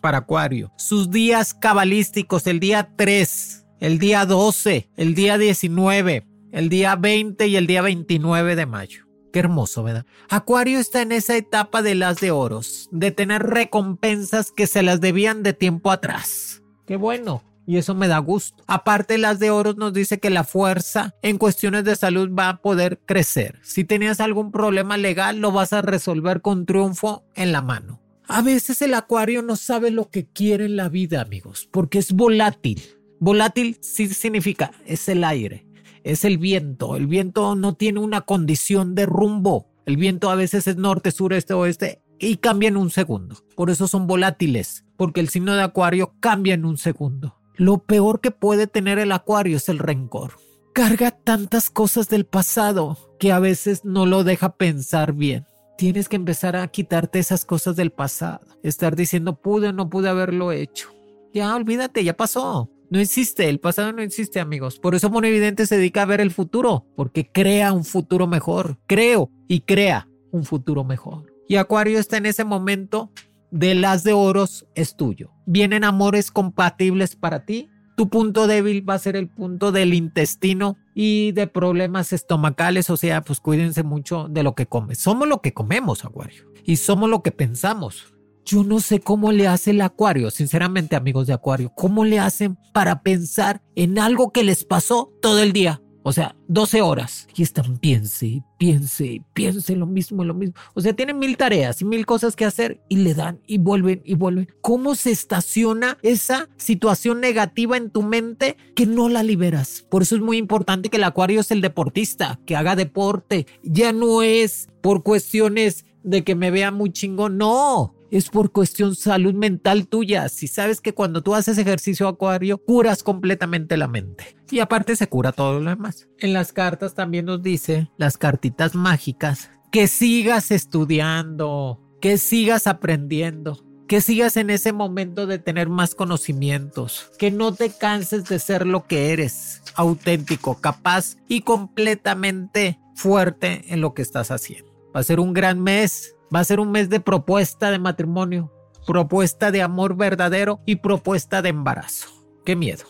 Para 0.00 0.18
Acuario. 0.18 0.70
Sus 0.78 1.10
días 1.10 1.54
cabalísticos, 1.54 2.46
el 2.46 2.60
día 2.60 2.90
3, 2.94 3.66
el 3.80 3.98
día 3.98 4.26
12, 4.26 4.90
el 4.96 5.16
día 5.16 5.38
19, 5.38 6.24
el 6.52 6.68
día 6.68 6.94
20 6.94 7.48
y 7.48 7.56
el 7.56 7.66
día 7.66 7.82
29 7.82 8.54
de 8.54 8.66
mayo. 8.66 9.07
Qué 9.32 9.40
hermoso, 9.40 9.82
¿verdad? 9.82 10.06
Acuario 10.28 10.78
está 10.78 11.02
en 11.02 11.12
esa 11.12 11.36
etapa 11.36 11.82
de 11.82 11.94
las 11.94 12.20
de 12.20 12.30
oros, 12.30 12.88
de 12.92 13.10
tener 13.10 13.42
recompensas 13.42 14.50
que 14.50 14.66
se 14.66 14.82
las 14.82 15.00
debían 15.00 15.42
de 15.42 15.52
tiempo 15.52 15.90
atrás. 15.90 16.62
Qué 16.86 16.96
bueno. 16.96 17.42
Y 17.66 17.76
eso 17.76 17.94
me 17.94 18.08
da 18.08 18.16
gusto. 18.18 18.64
Aparte, 18.66 19.18
las 19.18 19.38
de 19.38 19.50
oros 19.50 19.76
nos 19.76 19.92
dice 19.92 20.18
que 20.18 20.30
la 20.30 20.44
fuerza 20.44 21.14
en 21.20 21.36
cuestiones 21.36 21.84
de 21.84 21.96
salud 21.96 22.30
va 22.32 22.48
a 22.48 22.62
poder 22.62 22.98
crecer. 23.04 23.58
Si 23.62 23.84
tenías 23.84 24.20
algún 24.20 24.50
problema 24.50 24.96
legal, 24.96 25.40
lo 25.40 25.52
vas 25.52 25.74
a 25.74 25.82
resolver 25.82 26.40
con 26.40 26.64
triunfo 26.64 27.24
en 27.34 27.52
la 27.52 27.60
mano. 27.60 28.00
A 28.26 28.40
veces 28.40 28.80
el 28.80 28.94
acuario 28.94 29.42
no 29.42 29.56
sabe 29.56 29.90
lo 29.90 30.08
que 30.08 30.26
quiere 30.26 30.64
en 30.64 30.76
la 30.76 30.88
vida, 30.88 31.20
amigos, 31.20 31.68
porque 31.70 31.98
es 31.98 32.12
volátil. 32.12 32.80
Volátil 33.20 33.76
sí 33.82 34.08
significa, 34.08 34.72
es 34.86 35.06
el 35.10 35.22
aire 35.22 35.67
es 36.08 36.24
el 36.24 36.38
viento. 36.38 36.96
El 36.96 37.06
viento 37.06 37.54
no 37.54 37.74
tiene 37.74 38.00
una 38.00 38.22
condición 38.22 38.94
de 38.94 39.06
rumbo. 39.06 39.68
El 39.84 39.96
viento 39.96 40.30
a 40.30 40.34
veces 40.34 40.66
es 40.66 40.76
norte, 40.76 41.10
sur, 41.10 41.32
este, 41.32 41.54
oeste 41.54 42.02
y 42.18 42.38
cambia 42.38 42.68
en 42.68 42.76
un 42.76 42.90
segundo. 42.90 43.36
Por 43.54 43.70
eso 43.70 43.86
son 43.88 44.06
volátiles, 44.06 44.84
porque 44.96 45.20
el 45.20 45.28
signo 45.28 45.54
de 45.54 45.62
Acuario 45.62 46.14
cambia 46.20 46.54
en 46.54 46.64
un 46.64 46.78
segundo. 46.78 47.36
Lo 47.56 47.84
peor 47.84 48.20
que 48.20 48.30
puede 48.30 48.66
tener 48.66 48.98
el 48.98 49.12
Acuario 49.12 49.58
es 49.58 49.68
el 49.68 49.78
rencor. 49.78 50.32
Carga 50.72 51.10
tantas 51.10 51.70
cosas 51.70 52.08
del 52.08 52.24
pasado 52.24 52.96
que 53.18 53.32
a 53.32 53.38
veces 53.38 53.84
no 53.84 54.06
lo 54.06 54.24
deja 54.24 54.56
pensar 54.56 55.12
bien. 55.12 55.44
Tienes 55.76 56.08
que 56.08 56.16
empezar 56.16 56.56
a 56.56 56.68
quitarte 56.68 57.18
esas 57.18 57.44
cosas 57.44 57.76
del 57.76 57.90
pasado. 57.90 58.40
Estar 58.62 58.96
diciendo 58.96 59.40
pude 59.40 59.68
o 59.68 59.72
no 59.72 59.90
pude 59.90 60.08
haberlo 60.08 60.52
hecho. 60.52 60.88
Ya 61.34 61.54
olvídate, 61.54 62.02
ya 62.02 62.16
pasó. 62.16 62.70
No 62.90 62.98
existe, 62.98 63.48
el 63.48 63.60
pasado 63.60 63.92
no 63.92 64.02
existe, 64.02 64.40
amigos. 64.40 64.78
Por 64.78 64.94
eso 64.94 65.10
Evidente 65.22 65.66
se 65.66 65.76
dedica 65.76 66.02
a 66.02 66.06
ver 66.06 66.20
el 66.20 66.30
futuro, 66.30 66.86
porque 66.96 67.30
crea 67.30 67.72
un 67.72 67.84
futuro 67.84 68.26
mejor. 68.26 68.78
Creo 68.86 69.30
y 69.46 69.60
crea 69.60 70.08
un 70.30 70.44
futuro 70.44 70.84
mejor. 70.84 71.32
Y 71.48 71.56
Acuario 71.56 71.98
está 71.98 72.16
en 72.16 72.26
ese 72.26 72.44
momento 72.44 73.10
de 73.50 73.74
las 73.74 74.04
de 74.04 74.12
oros 74.12 74.66
es 74.74 74.96
tuyo. 74.96 75.32
Vienen 75.46 75.84
amores 75.84 76.30
compatibles 76.30 77.16
para 77.16 77.44
ti. 77.44 77.70
Tu 77.96 78.08
punto 78.08 78.46
débil 78.46 78.88
va 78.88 78.94
a 78.94 78.98
ser 78.98 79.16
el 79.16 79.28
punto 79.28 79.72
del 79.72 79.92
intestino 79.92 80.76
y 80.94 81.32
de 81.32 81.46
problemas 81.46 82.12
estomacales, 82.12 82.90
o 82.90 82.96
sea, 82.96 83.22
pues 83.22 83.40
cuídense 83.40 83.82
mucho 83.82 84.28
de 84.28 84.42
lo 84.42 84.54
que 84.54 84.66
comes. 84.66 84.98
Somos 84.98 85.26
lo 85.26 85.40
que 85.40 85.52
comemos, 85.52 86.04
Acuario, 86.04 86.44
y 86.64 86.76
somos 86.76 87.10
lo 87.10 87.22
que 87.22 87.32
pensamos. 87.32 88.14
Yo 88.48 88.64
no 88.64 88.80
sé 88.80 89.00
cómo 89.00 89.30
le 89.30 89.46
hace 89.46 89.72
el 89.72 89.80
acuario, 89.82 90.30
sinceramente 90.30 90.96
amigos 90.96 91.26
de 91.26 91.34
acuario, 91.34 91.70
cómo 91.74 92.06
le 92.06 92.18
hacen 92.18 92.56
para 92.72 93.02
pensar 93.02 93.60
en 93.74 93.98
algo 93.98 94.32
que 94.32 94.42
les 94.42 94.64
pasó 94.64 95.12
todo 95.20 95.40
el 95.42 95.52
día. 95.52 95.82
O 96.02 96.12
sea, 96.12 96.34
12 96.46 96.80
horas. 96.80 97.28
Y 97.36 97.42
están, 97.42 97.76
piense, 97.76 98.42
piense, 98.56 99.22
piense 99.34 99.76
lo 99.76 99.84
mismo, 99.84 100.24
lo 100.24 100.32
mismo. 100.32 100.54
O 100.72 100.80
sea, 100.80 100.94
tienen 100.94 101.18
mil 101.18 101.36
tareas 101.36 101.82
y 101.82 101.84
mil 101.84 102.06
cosas 102.06 102.36
que 102.36 102.46
hacer 102.46 102.80
y 102.88 102.96
le 102.96 103.12
dan 103.12 103.42
y 103.46 103.58
vuelven 103.58 104.00
y 104.02 104.14
vuelven. 104.14 104.48
¿Cómo 104.62 104.94
se 104.94 105.10
estaciona 105.10 105.98
esa 106.00 106.48
situación 106.56 107.20
negativa 107.20 107.76
en 107.76 107.90
tu 107.90 108.02
mente 108.02 108.56
que 108.74 108.86
no 108.86 109.10
la 109.10 109.22
liberas? 109.22 109.84
Por 109.90 110.00
eso 110.00 110.16
es 110.16 110.22
muy 110.22 110.38
importante 110.38 110.88
que 110.88 110.96
el 110.96 111.04
acuario 111.04 111.40
es 111.40 111.50
el 111.50 111.60
deportista, 111.60 112.40
que 112.46 112.56
haga 112.56 112.76
deporte. 112.76 113.46
Ya 113.62 113.92
no 113.92 114.22
es 114.22 114.70
por 114.80 115.02
cuestiones 115.02 115.84
de 116.02 116.24
que 116.24 116.34
me 116.34 116.50
vea 116.50 116.70
muy 116.70 116.90
chingón. 116.90 117.36
No, 117.36 117.97
es 118.10 118.30
por 118.30 118.52
cuestión 118.52 118.94
salud 118.94 119.34
mental 119.34 119.88
tuya. 119.88 120.28
Si 120.28 120.48
sabes 120.48 120.80
que 120.80 120.94
cuando 120.94 121.22
tú 121.22 121.34
haces 121.34 121.58
ejercicio 121.58 122.08
acuario, 122.08 122.58
curas 122.58 123.02
completamente 123.02 123.76
la 123.76 123.88
mente. 123.88 124.36
Y 124.50 124.60
aparte 124.60 124.96
se 124.96 125.08
cura 125.08 125.32
todo 125.32 125.60
lo 125.60 125.70
demás. 125.70 126.08
En 126.18 126.32
las 126.32 126.52
cartas 126.52 126.94
también 126.94 127.26
nos 127.26 127.42
dice, 127.42 127.90
las 127.96 128.16
cartitas 128.16 128.74
mágicas, 128.74 129.50
que 129.70 129.86
sigas 129.86 130.50
estudiando, 130.50 131.80
que 132.00 132.16
sigas 132.16 132.66
aprendiendo, 132.66 133.64
que 133.86 134.00
sigas 134.00 134.36
en 134.36 134.50
ese 134.50 134.72
momento 134.72 135.26
de 135.26 135.38
tener 135.38 135.68
más 135.68 135.94
conocimientos, 135.94 137.10
que 137.18 137.30
no 137.30 137.54
te 137.54 137.70
canses 137.70 138.24
de 138.24 138.38
ser 138.38 138.66
lo 138.66 138.86
que 138.86 139.12
eres, 139.12 139.62
auténtico, 139.74 140.60
capaz 140.60 141.16
y 141.28 141.42
completamente 141.42 142.78
fuerte 142.94 143.72
en 143.72 143.80
lo 143.80 143.94
que 143.94 144.02
estás 144.02 144.30
haciendo. 144.30 144.72
Va 144.94 145.00
a 145.00 145.04
ser 145.04 145.20
un 145.20 145.32
gran 145.32 145.62
mes, 145.62 146.16
Va 146.34 146.40
a 146.40 146.44
ser 146.44 146.60
un 146.60 146.70
mes 146.70 146.88
de 146.90 147.00
propuesta 147.00 147.70
de 147.70 147.78
matrimonio, 147.78 148.52
propuesta 148.86 149.50
de 149.50 149.62
amor 149.62 149.96
verdadero 149.96 150.60
y 150.66 150.76
propuesta 150.76 151.42
de 151.42 151.50
embarazo. 151.50 152.08
Qué 152.44 152.56
miedo. 152.56 152.84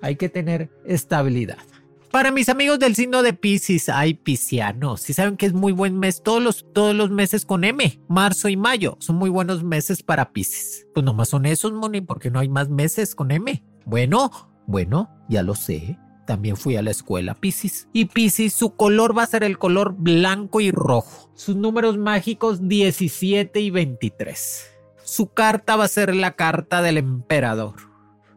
Hay 0.00 0.16
que 0.16 0.28
tener 0.28 0.70
estabilidad. 0.84 1.58
Para 2.14 2.30
mis 2.30 2.48
amigos 2.48 2.78
del 2.78 2.94
signo 2.94 3.24
de 3.24 3.32
Pisces, 3.32 3.88
hay 3.88 4.14
piscianos. 4.14 5.00
Si 5.00 5.12
saben 5.12 5.36
que 5.36 5.46
es 5.46 5.52
muy 5.52 5.72
buen 5.72 5.98
mes, 5.98 6.22
todos 6.22 6.40
los, 6.40 6.64
todos 6.72 6.94
los 6.94 7.10
meses 7.10 7.44
con 7.44 7.64
M, 7.64 8.00
marzo 8.06 8.48
y 8.48 8.56
mayo, 8.56 8.96
son 9.00 9.16
muy 9.16 9.30
buenos 9.30 9.64
meses 9.64 10.04
para 10.04 10.32
Pisces. 10.32 10.86
Pues 10.94 11.04
nomás 11.04 11.30
son 11.30 11.44
esos, 11.44 11.72
Moni, 11.72 12.02
porque 12.02 12.30
no 12.30 12.38
hay 12.38 12.48
más 12.48 12.68
meses 12.68 13.16
con 13.16 13.32
M. 13.32 13.64
Bueno, 13.84 14.30
bueno, 14.68 15.10
ya 15.28 15.42
lo 15.42 15.56
sé. 15.56 15.98
También 16.26 16.56
fui 16.56 16.76
a 16.76 16.82
la 16.82 16.90
escuela 16.90 17.34
Pisces. 17.34 17.88
Y 17.92 18.06
Pisces, 18.06 18.54
su 18.54 18.74
color 18.74 19.16
va 19.16 19.24
a 19.24 19.26
ser 19.26 19.44
el 19.44 19.58
color 19.58 19.94
blanco 19.96 20.60
y 20.60 20.70
rojo. 20.70 21.30
Sus 21.34 21.56
números 21.56 21.98
mágicos 21.98 22.66
17 22.68 23.60
y 23.60 23.70
23. 23.70 24.70
Su 25.04 25.26
carta 25.26 25.76
va 25.76 25.84
a 25.84 25.88
ser 25.88 26.14
la 26.14 26.32
carta 26.32 26.80
del 26.80 26.96
emperador. 26.96 27.74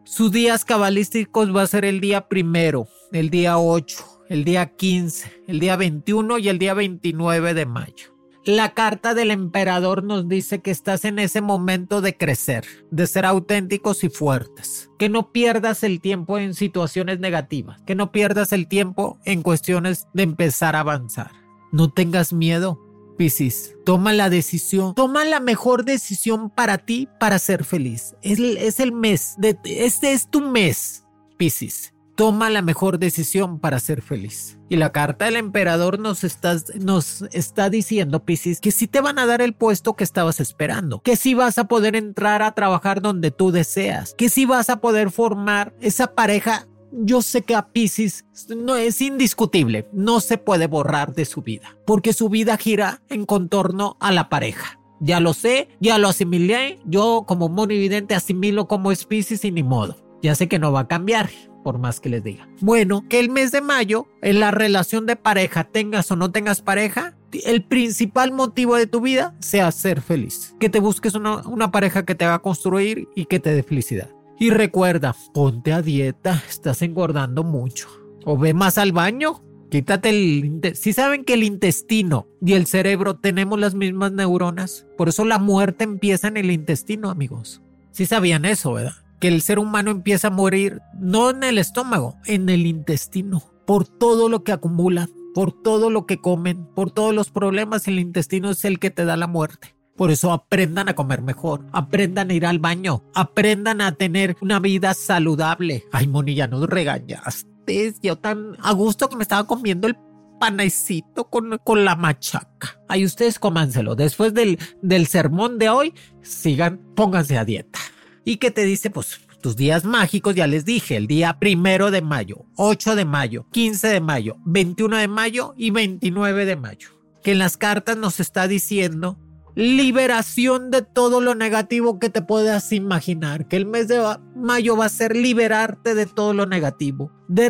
Sus 0.04 0.32
días 0.32 0.64
cabalísticos 0.64 1.54
va 1.54 1.62
a 1.62 1.66
ser 1.66 1.84
el 1.84 2.00
día 2.00 2.28
primero, 2.28 2.88
el 3.12 3.30
día 3.30 3.58
8, 3.58 4.24
el 4.28 4.44
día 4.44 4.74
15, 4.74 5.44
el 5.46 5.60
día 5.60 5.76
21 5.76 6.38
y 6.38 6.48
el 6.48 6.58
día 6.58 6.74
29 6.74 7.54
de 7.54 7.66
mayo. 7.66 8.17
La 8.48 8.72
carta 8.72 9.12
del 9.12 9.30
emperador 9.30 10.02
nos 10.02 10.26
dice 10.26 10.62
que 10.62 10.70
estás 10.70 11.04
en 11.04 11.18
ese 11.18 11.42
momento 11.42 12.00
de 12.00 12.16
crecer, 12.16 12.64
de 12.90 13.06
ser 13.06 13.26
auténticos 13.26 14.04
y 14.04 14.08
fuertes. 14.08 14.88
Que 14.98 15.10
no 15.10 15.32
pierdas 15.32 15.82
el 15.82 16.00
tiempo 16.00 16.38
en 16.38 16.54
situaciones 16.54 17.20
negativas, 17.20 17.82
que 17.82 17.94
no 17.94 18.10
pierdas 18.10 18.54
el 18.54 18.66
tiempo 18.66 19.18
en 19.26 19.42
cuestiones 19.42 20.06
de 20.14 20.22
empezar 20.22 20.76
a 20.76 20.80
avanzar. 20.80 21.30
No 21.72 21.92
tengas 21.92 22.32
miedo, 22.32 22.80
Piscis. 23.18 23.76
Toma 23.84 24.14
la 24.14 24.30
decisión, 24.30 24.94
toma 24.94 25.26
la 25.26 25.40
mejor 25.40 25.84
decisión 25.84 26.48
para 26.48 26.78
ti 26.78 27.06
para 27.20 27.38
ser 27.38 27.64
feliz. 27.64 28.16
Es, 28.22 28.80
el 28.80 28.92
mes, 28.92 29.34
de, 29.36 29.58
este 29.64 30.14
es 30.14 30.30
tu 30.30 30.40
mes, 30.40 31.04
Piscis 31.36 31.92
toma 32.18 32.50
la 32.50 32.62
mejor 32.62 32.98
decisión 32.98 33.60
para 33.60 33.78
ser 33.78 34.02
feliz. 34.02 34.58
Y 34.68 34.74
la 34.74 34.90
carta 34.90 35.26
del 35.26 35.36
emperador 35.36 36.00
nos 36.00 36.24
está, 36.24 37.70
diciendo, 37.70 38.24
Piscis, 38.24 38.60
que 38.60 38.72
si 38.72 38.88
te 38.88 39.00
van 39.00 39.20
a 39.20 39.26
dar 39.26 39.40
el 39.40 39.54
puesto 39.54 39.94
que 39.94 40.02
estabas 40.02 40.40
esperando, 40.40 41.00
que 41.00 41.14
si 41.14 41.34
vas 41.34 41.58
a 41.58 41.68
poder 41.68 41.94
entrar 41.94 42.42
a 42.42 42.56
trabajar 42.56 43.02
donde 43.02 43.30
tú 43.30 43.52
deseas, 43.52 44.14
que 44.18 44.28
si 44.28 44.46
vas 44.46 44.68
a 44.68 44.80
poder 44.80 45.12
formar 45.12 45.72
esa 45.80 46.14
pareja. 46.14 46.66
Yo 46.90 47.22
sé 47.22 47.42
que 47.42 47.54
a 47.54 47.68
Piscis 47.68 48.24
no 48.56 48.74
es 48.74 49.00
indiscutible, 49.00 49.88
no 49.92 50.20
se 50.20 50.38
puede 50.38 50.66
borrar 50.66 51.14
de 51.14 51.26
su 51.26 51.42
vida, 51.42 51.76
porque 51.86 52.14
su 52.14 52.30
vida 52.30 52.56
gira 52.56 53.02
en 53.10 53.26
contorno 53.26 53.96
a 54.00 54.10
la 54.10 54.30
pareja. 54.30 54.80
Ya 54.98 55.20
lo 55.20 55.34
sé, 55.34 55.68
ya 55.80 55.98
lo 55.98 56.08
asimilé, 56.08 56.80
yo 56.86 57.24
como 57.28 57.50
monividente 57.50 58.14
asimilo 58.14 58.66
como 58.66 58.90
es 58.90 59.04
Piscis 59.04 59.44
y 59.44 59.52
ni 59.52 59.62
modo. 59.62 60.08
Ya 60.22 60.34
sé 60.34 60.48
que 60.48 60.58
no 60.58 60.72
va 60.72 60.80
a 60.80 60.88
cambiar, 60.88 61.30
por 61.62 61.78
más 61.78 62.00
que 62.00 62.08
les 62.08 62.24
diga. 62.24 62.48
Bueno, 62.60 63.04
que 63.08 63.20
el 63.20 63.30
mes 63.30 63.52
de 63.52 63.60
mayo, 63.60 64.06
en 64.22 64.40
la 64.40 64.50
relación 64.50 65.06
de 65.06 65.16
pareja, 65.16 65.64
tengas 65.64 66.10
o 66.10 66.16
no 66.16 66.30
tengas 66.30 66.62
pareja, 66.62 67.14
el 67.44 67.64
principal 67.64 68.32
motivo 68.32 68.76
de 68.76 68.86
tu 68.86 69.00
vida 69.00 69.34
sea 69.40 69.70
ser 69.70 70.00
feliz. 70.00 70.54
Que 70.58 70.70
te 70.70 70.80
busques 70.80 71.14
una, 71.14 71.70
pareja 71.70 72.04
que 72.04 72.14
te 72.14 72.24
haga 72.24 72.38
construir 72.40 73.08
y 73.14 73.26
que 73.26 73.40
te 73.40 73.52
dé 73.52 73.62
felicidad. 73.62 74.08
Y 74.38 74.50
recuerda, 74.50 75.14
ponte 75.34 75.72
a 75.72 75.82
dieta, 75.82 76.42
estás 76.48 76.82
engordando 76.82 77.42
mucho. 77.42 77.88
O 78.24 78.38
ve 78.38 78.54
más 78.54 78.78
al 78.78 78.92
baño, 78.92 79.42
Quítate 79.70 80.08
el... 80.08 80.62
Si 80.74 80.94
saben 80.94 81.24
que 81.24 81.34
el 81.34 81.42
intestino 81.42 82.26
y 82.40 82.54
el 82.54 82.66
cerebro 82.66 83.16
tenemos 83.16 83.58
las 83.58 83.74
mismas 83.74 84.12
neuronas, 84.12 84.86
por 84.96 85.10
eso 85.10 85.26
la 85.26 85.38
muerte 85.38 85.84
empieza 85.84 86.28
en 86.28 86.38
el 86.38 86.50
intestino, 86.50 87.10
amigos. 87.10 87.60
Si 87.90 88.06
sabían 88.06 88.46
eso, 88.46 88.72
¿verdad? 88.72 88.94
Que 89.20 89.28
el 89.28 89.42
ser 89.42 89.58
humano 89.58 89.90
empieza 89.90 90.28
a 90.28 90.32
morir 90.32 90.80
no 90.98 91.30
en 91.30 91.42
el 91.42 91.58
estómago, 91.58 92.16
en 92.26 92.48
el 92.48 92.66
intestino, 92.66 93.42
por 93.66 93.86
todo 93.86 94.28
lo 94.28 94.44
que 94.44 94.52
acumulan, 94.52 95.10
por 95.34 95.52
todo 95.52 95.90
lo 95.90 96.06
que 96.06 96.18
comen, 96.18 96.66
por 96.74 96.90
todos 96.90 97.14
los 97.14 97.30
problemas, 97.30 97.88
el 97.88 97.98
intestino 97.98 98.50
es 98.50 98.64
el 98.64 98.78
que 98.78 98.90
te 98.90 99.04
da 99.04 99.16
la 99.16 99.26
muerte. 99.26 99.74
Por 99.96 100.12
eso 100.12 100.32
aprendan 100.32 100.88
a 100.88 100.94
comer 100.94 101.22
mejor, 101.22 101.66
aprendan 101.72 102.30
a 102.30 102.34
ir 102.34 102.46
al 102.46 102.60
baño, 102.60 103.02
aprendan 103.14 103.80
a 103.80 103.92
tener 103.92 104.36
una 104.40 104.60
vida 104.60 104.94
saludable. 104.94 105.84
Ay, 105.90 106.06
Moni, 106.06 106.36
ya 106.36 106.46
nos 106.46 106.68
regañaste. 106.68 107.94
Yo 108.00 108.16
tan 108.16 108.56
a 108.62 108.72
gusto 108.72 109.08
que 109.08 109.16
me 109.16 109.22
estaba 109.22 109.46
comiendo 109.46 109.88
el 109.88 109.96
panecito 110.38 111.28
con, 111.28 111.58
con 111.64 111.84
la 111.84 111.96
machaca. 111.96 112.80
Ay, 112.88 113.04
ustedes 113.04 113.40
cómanselo. 113.40 113.96
Después 113.96 114.32
del, 114.34 114.60
del 114.82 115.08
sermón 115.08 115.58
de 115.58 115.68
hoy, 115.68 115.94
sigan, 116.22 116.80
pónganse 116.94 117.36
a 117.36 117.44
dieta 117.44 117.80
y 118.28 118.36
que 118.36 118.50
te 118.50 118.64
dice, 118.64 118.90
pues, 118.90 119.22
tus 119.40 119.56
días 119.56 119.86
mágicos, 119.86 120.34
ya 120.34 120.46
les 120.46 120.66
dije, 120.66 120.96
el 120.96 121.06
día 121.06 121.38
primero 121.38 121.90
de 121.90 122.02
mayo, 122.02 122.44
8 122.56 122.94
de 122.94 123.06
mayo, 123.06 123.46
15 123.52 123.88
de 123.88 124.00
mayo, 124.02 124.36
21 124.44 124.98
de 124.98 125.08
mayo 125.08 125.54
y 125.56 125.70
29 125.70 126.44
de 126.44 126.56
mayo. 126.56 126.88
Que 127.22 127.32
en 127.32 127.38
las 127.38 127.56
cartas 127.56 127.96
nos 127.96 128.20
está 128.20 128.46
diciendo 128.46 129.18
liberación 129.54 130.70
de 130.70 130.82
todo 130.82 131.22
lo 131.22 131.34
negativo 131.34 131.98
que 131.98 132.10
te 132.10 132.20
puedas 132.20 132.70
imaginar. 132.70 133.48
Que 133.48 133.56
el 133.56 133.64
mes 133.64 133.88
de 133.88 133.98
mayo 134.36 134.76
va 134.76 134.84
a 134.84 134.90
ser 134.90 135.16
liberarte 135.16 135.94
de 135.94 136.04
todo 136.04 136.34
lo 136.34 136.44
negativo, 136.44 137.10
de 137.28 137.48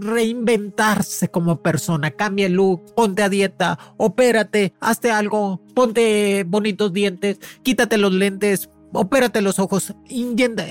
reinventarse 0.00 1.28
como 1.32 1.62
persona. 1.62 2.12
Cambia 2.12 2.46
el 2.46 2.52
look, 2.52 2.94
ponte 2.94 3.24
a 3.24 3.28
dieta, 3.28 3.76
opérate, 3.96 4.72
hazte 4.80 5.10
algo, 5.10 5.60
ponte 5.74 6.44
bonitos 6.46 6.92
dientes, 6.92 7.40
quítate 7.64 7.98
los 7.98 8.12
lentes, 8.12 8.70
opérate 8.92 9.40
los 9.40 9.58
ojos, 9.58 9.94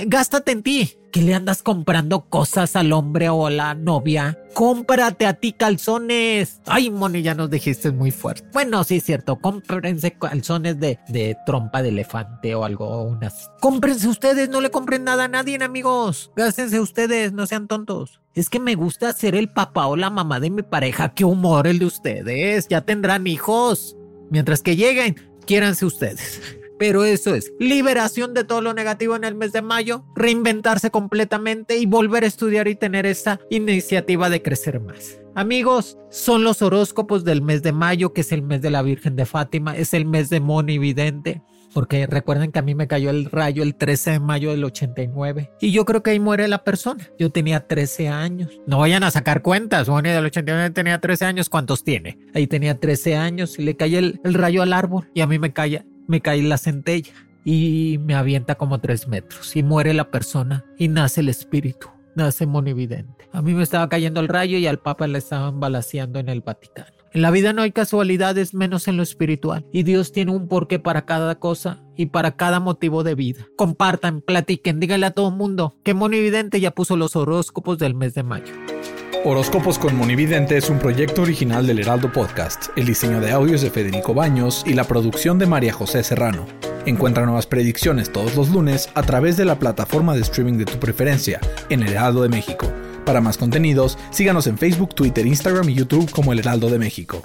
gástate 0.08 0.52
en 0.52 0.64
ti. 0.64 0.96
Que 1.12 1.24
le 1.24 1.34
andas 1.34 1.64
comprando 1.64 2.30
cosas 2.30 2.76
al 2.76 2.94
hombre 2.94 3.30
o 3.30 3.48
a 3.48 3.50
la 3.50 3.74
novia. 3.74 4.38
Cómprate 4.54 5.26
a 5.26 5.34
ti 5.34 5.54
calzones. 5.54 6.62
Ay, 6.68 6.92
Moni, 6.92 7.24
ya 7.24 7.34
nos 7.34 7.50
dijiste 7.50 7.92
muy 7.92 8.12
fuerte. 8.12 8.48
Bueno, 8.54 8.84
sí 8.84 8.98
es 8.98 9.06
cierto. 9.06 9.38
Cómprense 9.38 10.12
calzones 10.12 10.80
de, 10.80 11.00
de 11.08 11.36
trompa 11.48 11.82
de 11.82 11.90
elefante 11.90 12.54
o 12.54 12.64
algo. 12.64 13.02
Unas. 13.06 13.50
Cómprense 13.60 14.08
ustedes, 14.08 14.50
no 14.50 14.62
le 14.62 14.70
compren 14.70 15.04
nada 15.04 15.24
a 15.24 15.28
nadie, 15.28 15.58
amigos. 15.64 16.32
Gástense 16.36 16.80
ustedes, 16.80 17.34
no 17.34 17.48
sean 17.48 17.68
tontos. 17.68 18.22
Es 18.36 18.52
que 18.52 18.60
me 18.60 18.76
gusta 18.76 19.12
ser 19.14 19.34
el 19.34 19.50
papá 19.50 19.88
o 19.88 19.96
la 19.96 20.12
mamá 20.12 20.40
de 20.40 20.52
mi 20.52 20.62
pareja. 20.62 21.10
Qué 21.10 21.26
humor 21.26 21.66
el 21.66 21.80
de 21.80 21.86
ustedes. 21.86 22.68
Ya 22.70 22.82
tendrán 22.82 23.26
hijos. 23.26 23.98
Mientras 24.30 24.62
que 24.62 24.76
lleguen, 24.76 25.16
quiéranse 25.48 25.88
ustedes. 25.88 26.40
Pero 26.80 27.04
eso 27.04 27.36
es 27.36 27.52
liberación 27.60 28.34
de 28.34 28.46
todo 28.46 28.62
lo 28.62 28.74
negativo 28.74 29.16
en 29.16 29.26
el 29.26 29.36
mes 29.36 29.52
de 29.52 29.62
mayo, 29.62 30.06
reinventarse 30.16 30.90
completamente 30.90 31.78
y 31.78 31.86
volver 31.86 32.24
a 32.24 32.28
estudiar 32.28 32.70
y 32.70 32.76
tener 32.76 33.06
esa 33.06 33.40
iniciativa 33.50 34.30
de 34.30 34.42
crecer 34.42 34.80
más. 34.80 35.20
Amigos, 35.36 35.98
son 36.10 36.44
los 36.44 36.62
horóscopos 36.62 37.26
del 37.26 37.42
mes 37.42 37.62
de 37.64 37.74
mayo, 37.74 38.14
que 38.14 38.22
es 38.22 38.32
el 38.32 38.42
mes 38.42 38.62
de 38.62 38.70
la 38.72 38.82
Virgen 38.82 39.18
de 39.18 39.26
Fátima, 39.26 39.76
es 39.76 39.94
el 39.94 40.06
mes 40.06 40.30
de 40.30 40.40
Moni 40.40 40.80
Vidente. 40.80 41.44
Porque 41.74 42.08
recuerden 42.08 42.52
que 42.52 42.58
a 42.58 42.64
mí 42.64 42.74
me 42.74 42.88
cayó 42.88 43.12
el 43.12 43.26
rayo 43.26 43.62
el 43.62 43.76
13 43.76 44.12
de 44.12 44.20
mayo 44.20 44.50
del 44.50 44.64
89. 44.64 45.52
Y 45.62 45.72
yo 45.72 45.86
creo 45.86 46.02
que 46.02 46.10
ahí 46.10 46.20
muere 46.20 46.48
la 46.48 46.64
persona. 46.64 47.08
Yo 47.20 47.30
tenía 47.30 47.68
13 47.68 48.08
años. 48.08 48.60
No 48.66 48.80
vayan 48.80 49.04
a 49.04 49.12
sacar 49.12 49.44
cuentas. 49.44 49.88
Moni 49.88 50.10
del 50.10 50.26
89 50.26 50.72
tenía 50.72 51.00
13 51.00 51.26
años. 51.26 51.48
¿Cuántos 51.48 51.84
tiene? 51.84 52.18
Ahí 52.34 52.48
tenía 52.48 52.80
13 52.80 53.18
años 53.18 53.60
y 53.60 53.62
le 53.62 53.76
cae 53.78 54.00
el, 54.00 54.20
el 54.24 54.34
rayo 54.34 54.64
al 54.64 54.74
árbol. 54.74 55.10
Y 55.14 55.22
a 55.22 55.28
mí 55.28 55.38
me 55.38 55.54
cae 55.54 55.86
me 56.10 56.22
cae 56.22 56.42
la 56.42 56.58
centella. 56.58 57.14
y 57.46 58.00
me 58.04 58.16
avienta 58.16 58.56
como 58.56 58.80
tres 58.80 59.08
metros 59.08 59.56
y 59.56 59.64
muere 59.64 59.94
la 59.94 60.12
persona 60.12 60.66
y 60.78 60.90
nace 60.90 61.22
el 61.22 61.30
espíritu, 61.30 61.88
nace 62.14 62.46
monividente. 62.46 63.30
A 63.32 63.42
mí 63.42 63.54
me 63.54 63.64
estaba 63.64 63.88
cayendo 63.88 64.20
el 64.20 64.28
rayo 64.28 64.58
y 64.58 64.68
al 64.68 64.80
Papa 64.80 65.08
le 65.08 65.20
estaban 65.20 65.60
balaseando 65.62 66.20
en 66.20 66.28
el 66.28 66.42
Vaticano. 66.42 66.99
En 67.12 67.24
la 67.24 67.32
vida 67.32 67.54
no 67.54 67.64
hay 67.64 67.72
casualidades 67.72 68.54
menos 68.54 68.88
en 68.88 68.96
lo 68.96 69.02
espiritual 69.02 69.66
y 69.72 69.82
Dios 69.82 70.12
tiene 70.12 70.32
un 70.32 70.48
porqué 70.48 70.78
para 70.78 71.06
cada 71.06 71.40
cosa 71.40 71.82
y 71.98 72.08
para 72.08 72.36
cada 72.36 72.60
motivo 72.60 73.04
de 73.04 73.16
vida. 73.16 73.48
Compartan, 73.56 74.22
platiquen, 74.22 74.80
díganle 74.80 75.08
a 75.08 75.12
todo 75.12 75.32
mundo 75.32 75.76
que 75.84 75.96
Monividente 75.96 76.60
ya 76.60 76.70
puso 76.70 76.98
los 76.98 77.16
horóscopos 77.16 77.80
del 77.80 77.96
mes 77.96 78.14
de 78.14 78.22
mayo. 78.22 78.54
Horóscopos 79.26 79.80
con 79.80 79.96
Monividente 79.96 80.56
es 80.56 80.70
un 80.70 80.78
proyecto 80.78 81.24
original 81.24 81.66
del 81.66 81.80
Heraldo 81.80 82.14
Podcast. 82.14 82.68
El 82.76 82.86
diseño 82.86 83.20
de 83.20 83.32
audios 83.32 83.62
de 83.62 83.72
Federico 83.72 84.14
Baños 84.14 84.64
y 84.68 84.74
la 84.74 84.84
producción 84.84 85.40
de 85.40 85.48
María 85.48 85.74
José 85.74 86.04
Serrano. 86.04 86.46
Encuentra 86.86 87.26
nuevas 87.26 87.48
predicciones 87.48 88.12
todos 88.14 88.36
los 88.36 88.50
lunes 88.50 88.88
a 88.94 89.02
través 89.02 89.36
de 89.36 89.46
la 89.46 89.58
plataforma 89.58 90.14
de 90.14 90.22
streaming 90.22 90.60
de 90.60 90.66
tu 90.66 90.80
preferencia 90.80 91.42
en 91.70 91.82
El 91.82 91.94
Heraldo 91.94 92.22
de 92.22 92.30
México. 92.30 92.72
Para 93.10 93.22
más 93.22 93.40
contenidos, 93.40 93.98
síganos 94.12 94.46
en 94.46 94.56
Facebook, 94.56 94.94
Twitter, 94.94 95.26
Instagram 95.26 95.68
y 95.70 95.74
YouTube 95.74 96.12
como 96.12 96.32
El 96.32 96.38
Heraldo 96.38 96.70
de 96.70 96.78
México. 96.78 97.24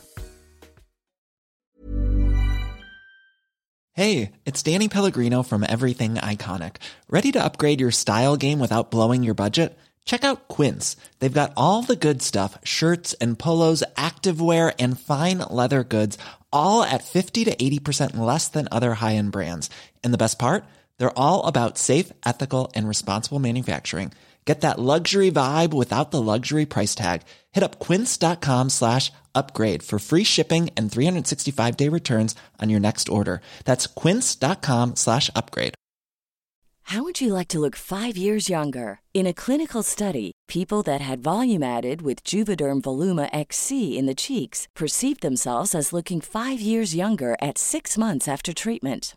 Hey, 3.93 4.33
it's 4.47 4.63
Danny 4.63 4.89
Pellegrino 4.89 5.43
from 5.43 5.63
Everything 5.63 6.15
Iconic. 6.15 6.77
¿Ready 7.11 7.33
to 7.33 7.45
upgrade 7.45 7.83
your 7.83 7.91
style 7.91 8.39
game 8.39 8.59
without 8.61 8.91
blowing 8.91 9.23
your 9.23 9.35
budget? 9.35 9.77
Check 10.07 10.25
out 10.25 10.49
Quince. 10.49 10.97
They've 11.19 11.31
got 11.31 11.53
all 11.55 11.83
the 11.83 11.97
good 11.97 12.23
stuff 12.23 12.57
shirts 12.65 13.13
and 13.21 13.39
polos, 13.39 13.85
activewear, 13.95 14.73
and 14.79 14.99
fine 14.99 15.45
leather 15.51 15.85
goods, 15.85 16.17
all 16.51 16.83
at 16.83 17.05
50 17.05 17.45
to 17.45 17.55
80% 17.55 18.17
less 18.17 18.49
than 18.49 18.69
other 18.73 18.95
high 18.95 19.17
end 19.17 19.33
brands. 19.33 19.69
And 20.03 20.15
the 20.15 20.19
best 20.25 20.39
part? 20.39 20.65
They're 20.97 21.19
all 21.19 21.47
about 21.47 21.77
safe, 21.77 22.11
ethical, 22.25 22.73
and 22.75 22.89
responsible 22.89 23.39
manufacturing. 23.39 24.13
Get 24.45 24.61
that 24.61 24.79
luxury 24.79 25.31
vibe 25.31 25.73
without 25.73 26.11
the 26.11 26.21
luxury 26.21 26.67
price 26.67 26.95
tag. 26.95 27.23
Hit 27.53 27.65
up 27.65 27.79
quince.com 27.79 28.69
slash 28.69 29.11
upgrade 29.35 29.83
for 29.83 29.99
free 29.99 30.25
shipping 30.25 30.69
and 30.77 30.93
365 30.93 31.77
day 31.77 31.89
returns 31.89 32.35
on 32.61 32.71
your 32.71 32.81
next 32.81 33.09
order. 33.09 33.41
That's 33.65 33.87
quince.com 33.87 34.97
slash 34.97 35.31
upgrade. 35.35 35.75
How 36.89 37.03
would 37.03 37.19
you 37.19 37.33
like 37.33 37.49
to 37.49 37.59
look 37.59 37.77
five 37.77 38.15
years 38.15 38.51
younger? 38.51 39.01
In 39.15 39.27
a 39.27 39.33
clinical 39.33 39.83
study, 39.83 40.33
people 40.49 40.83
that 40.83 41.01
had 41.01 41.23
volume 41.23 41.63
added 41.63 42.03
with 42.03 42.23
Juvederm 42.25 42.83
Voluma 42.83 43.31
XC 43.33 43.97
in 43.97 44.05
the 44.05 44.15
cheeks 44.15 44.69
perceived 44.77 45.23
themselves 45.23 45.75
as 45.75 45.95
looking 45.95 46.21
five 46.21 46.61
years 46.61 46.95
younger 46.95 47.37
at 47.41 47.57
six 47.57 47.97
months 47.97 48.29
after 48.29 48.53
treatment. 48.53 49.17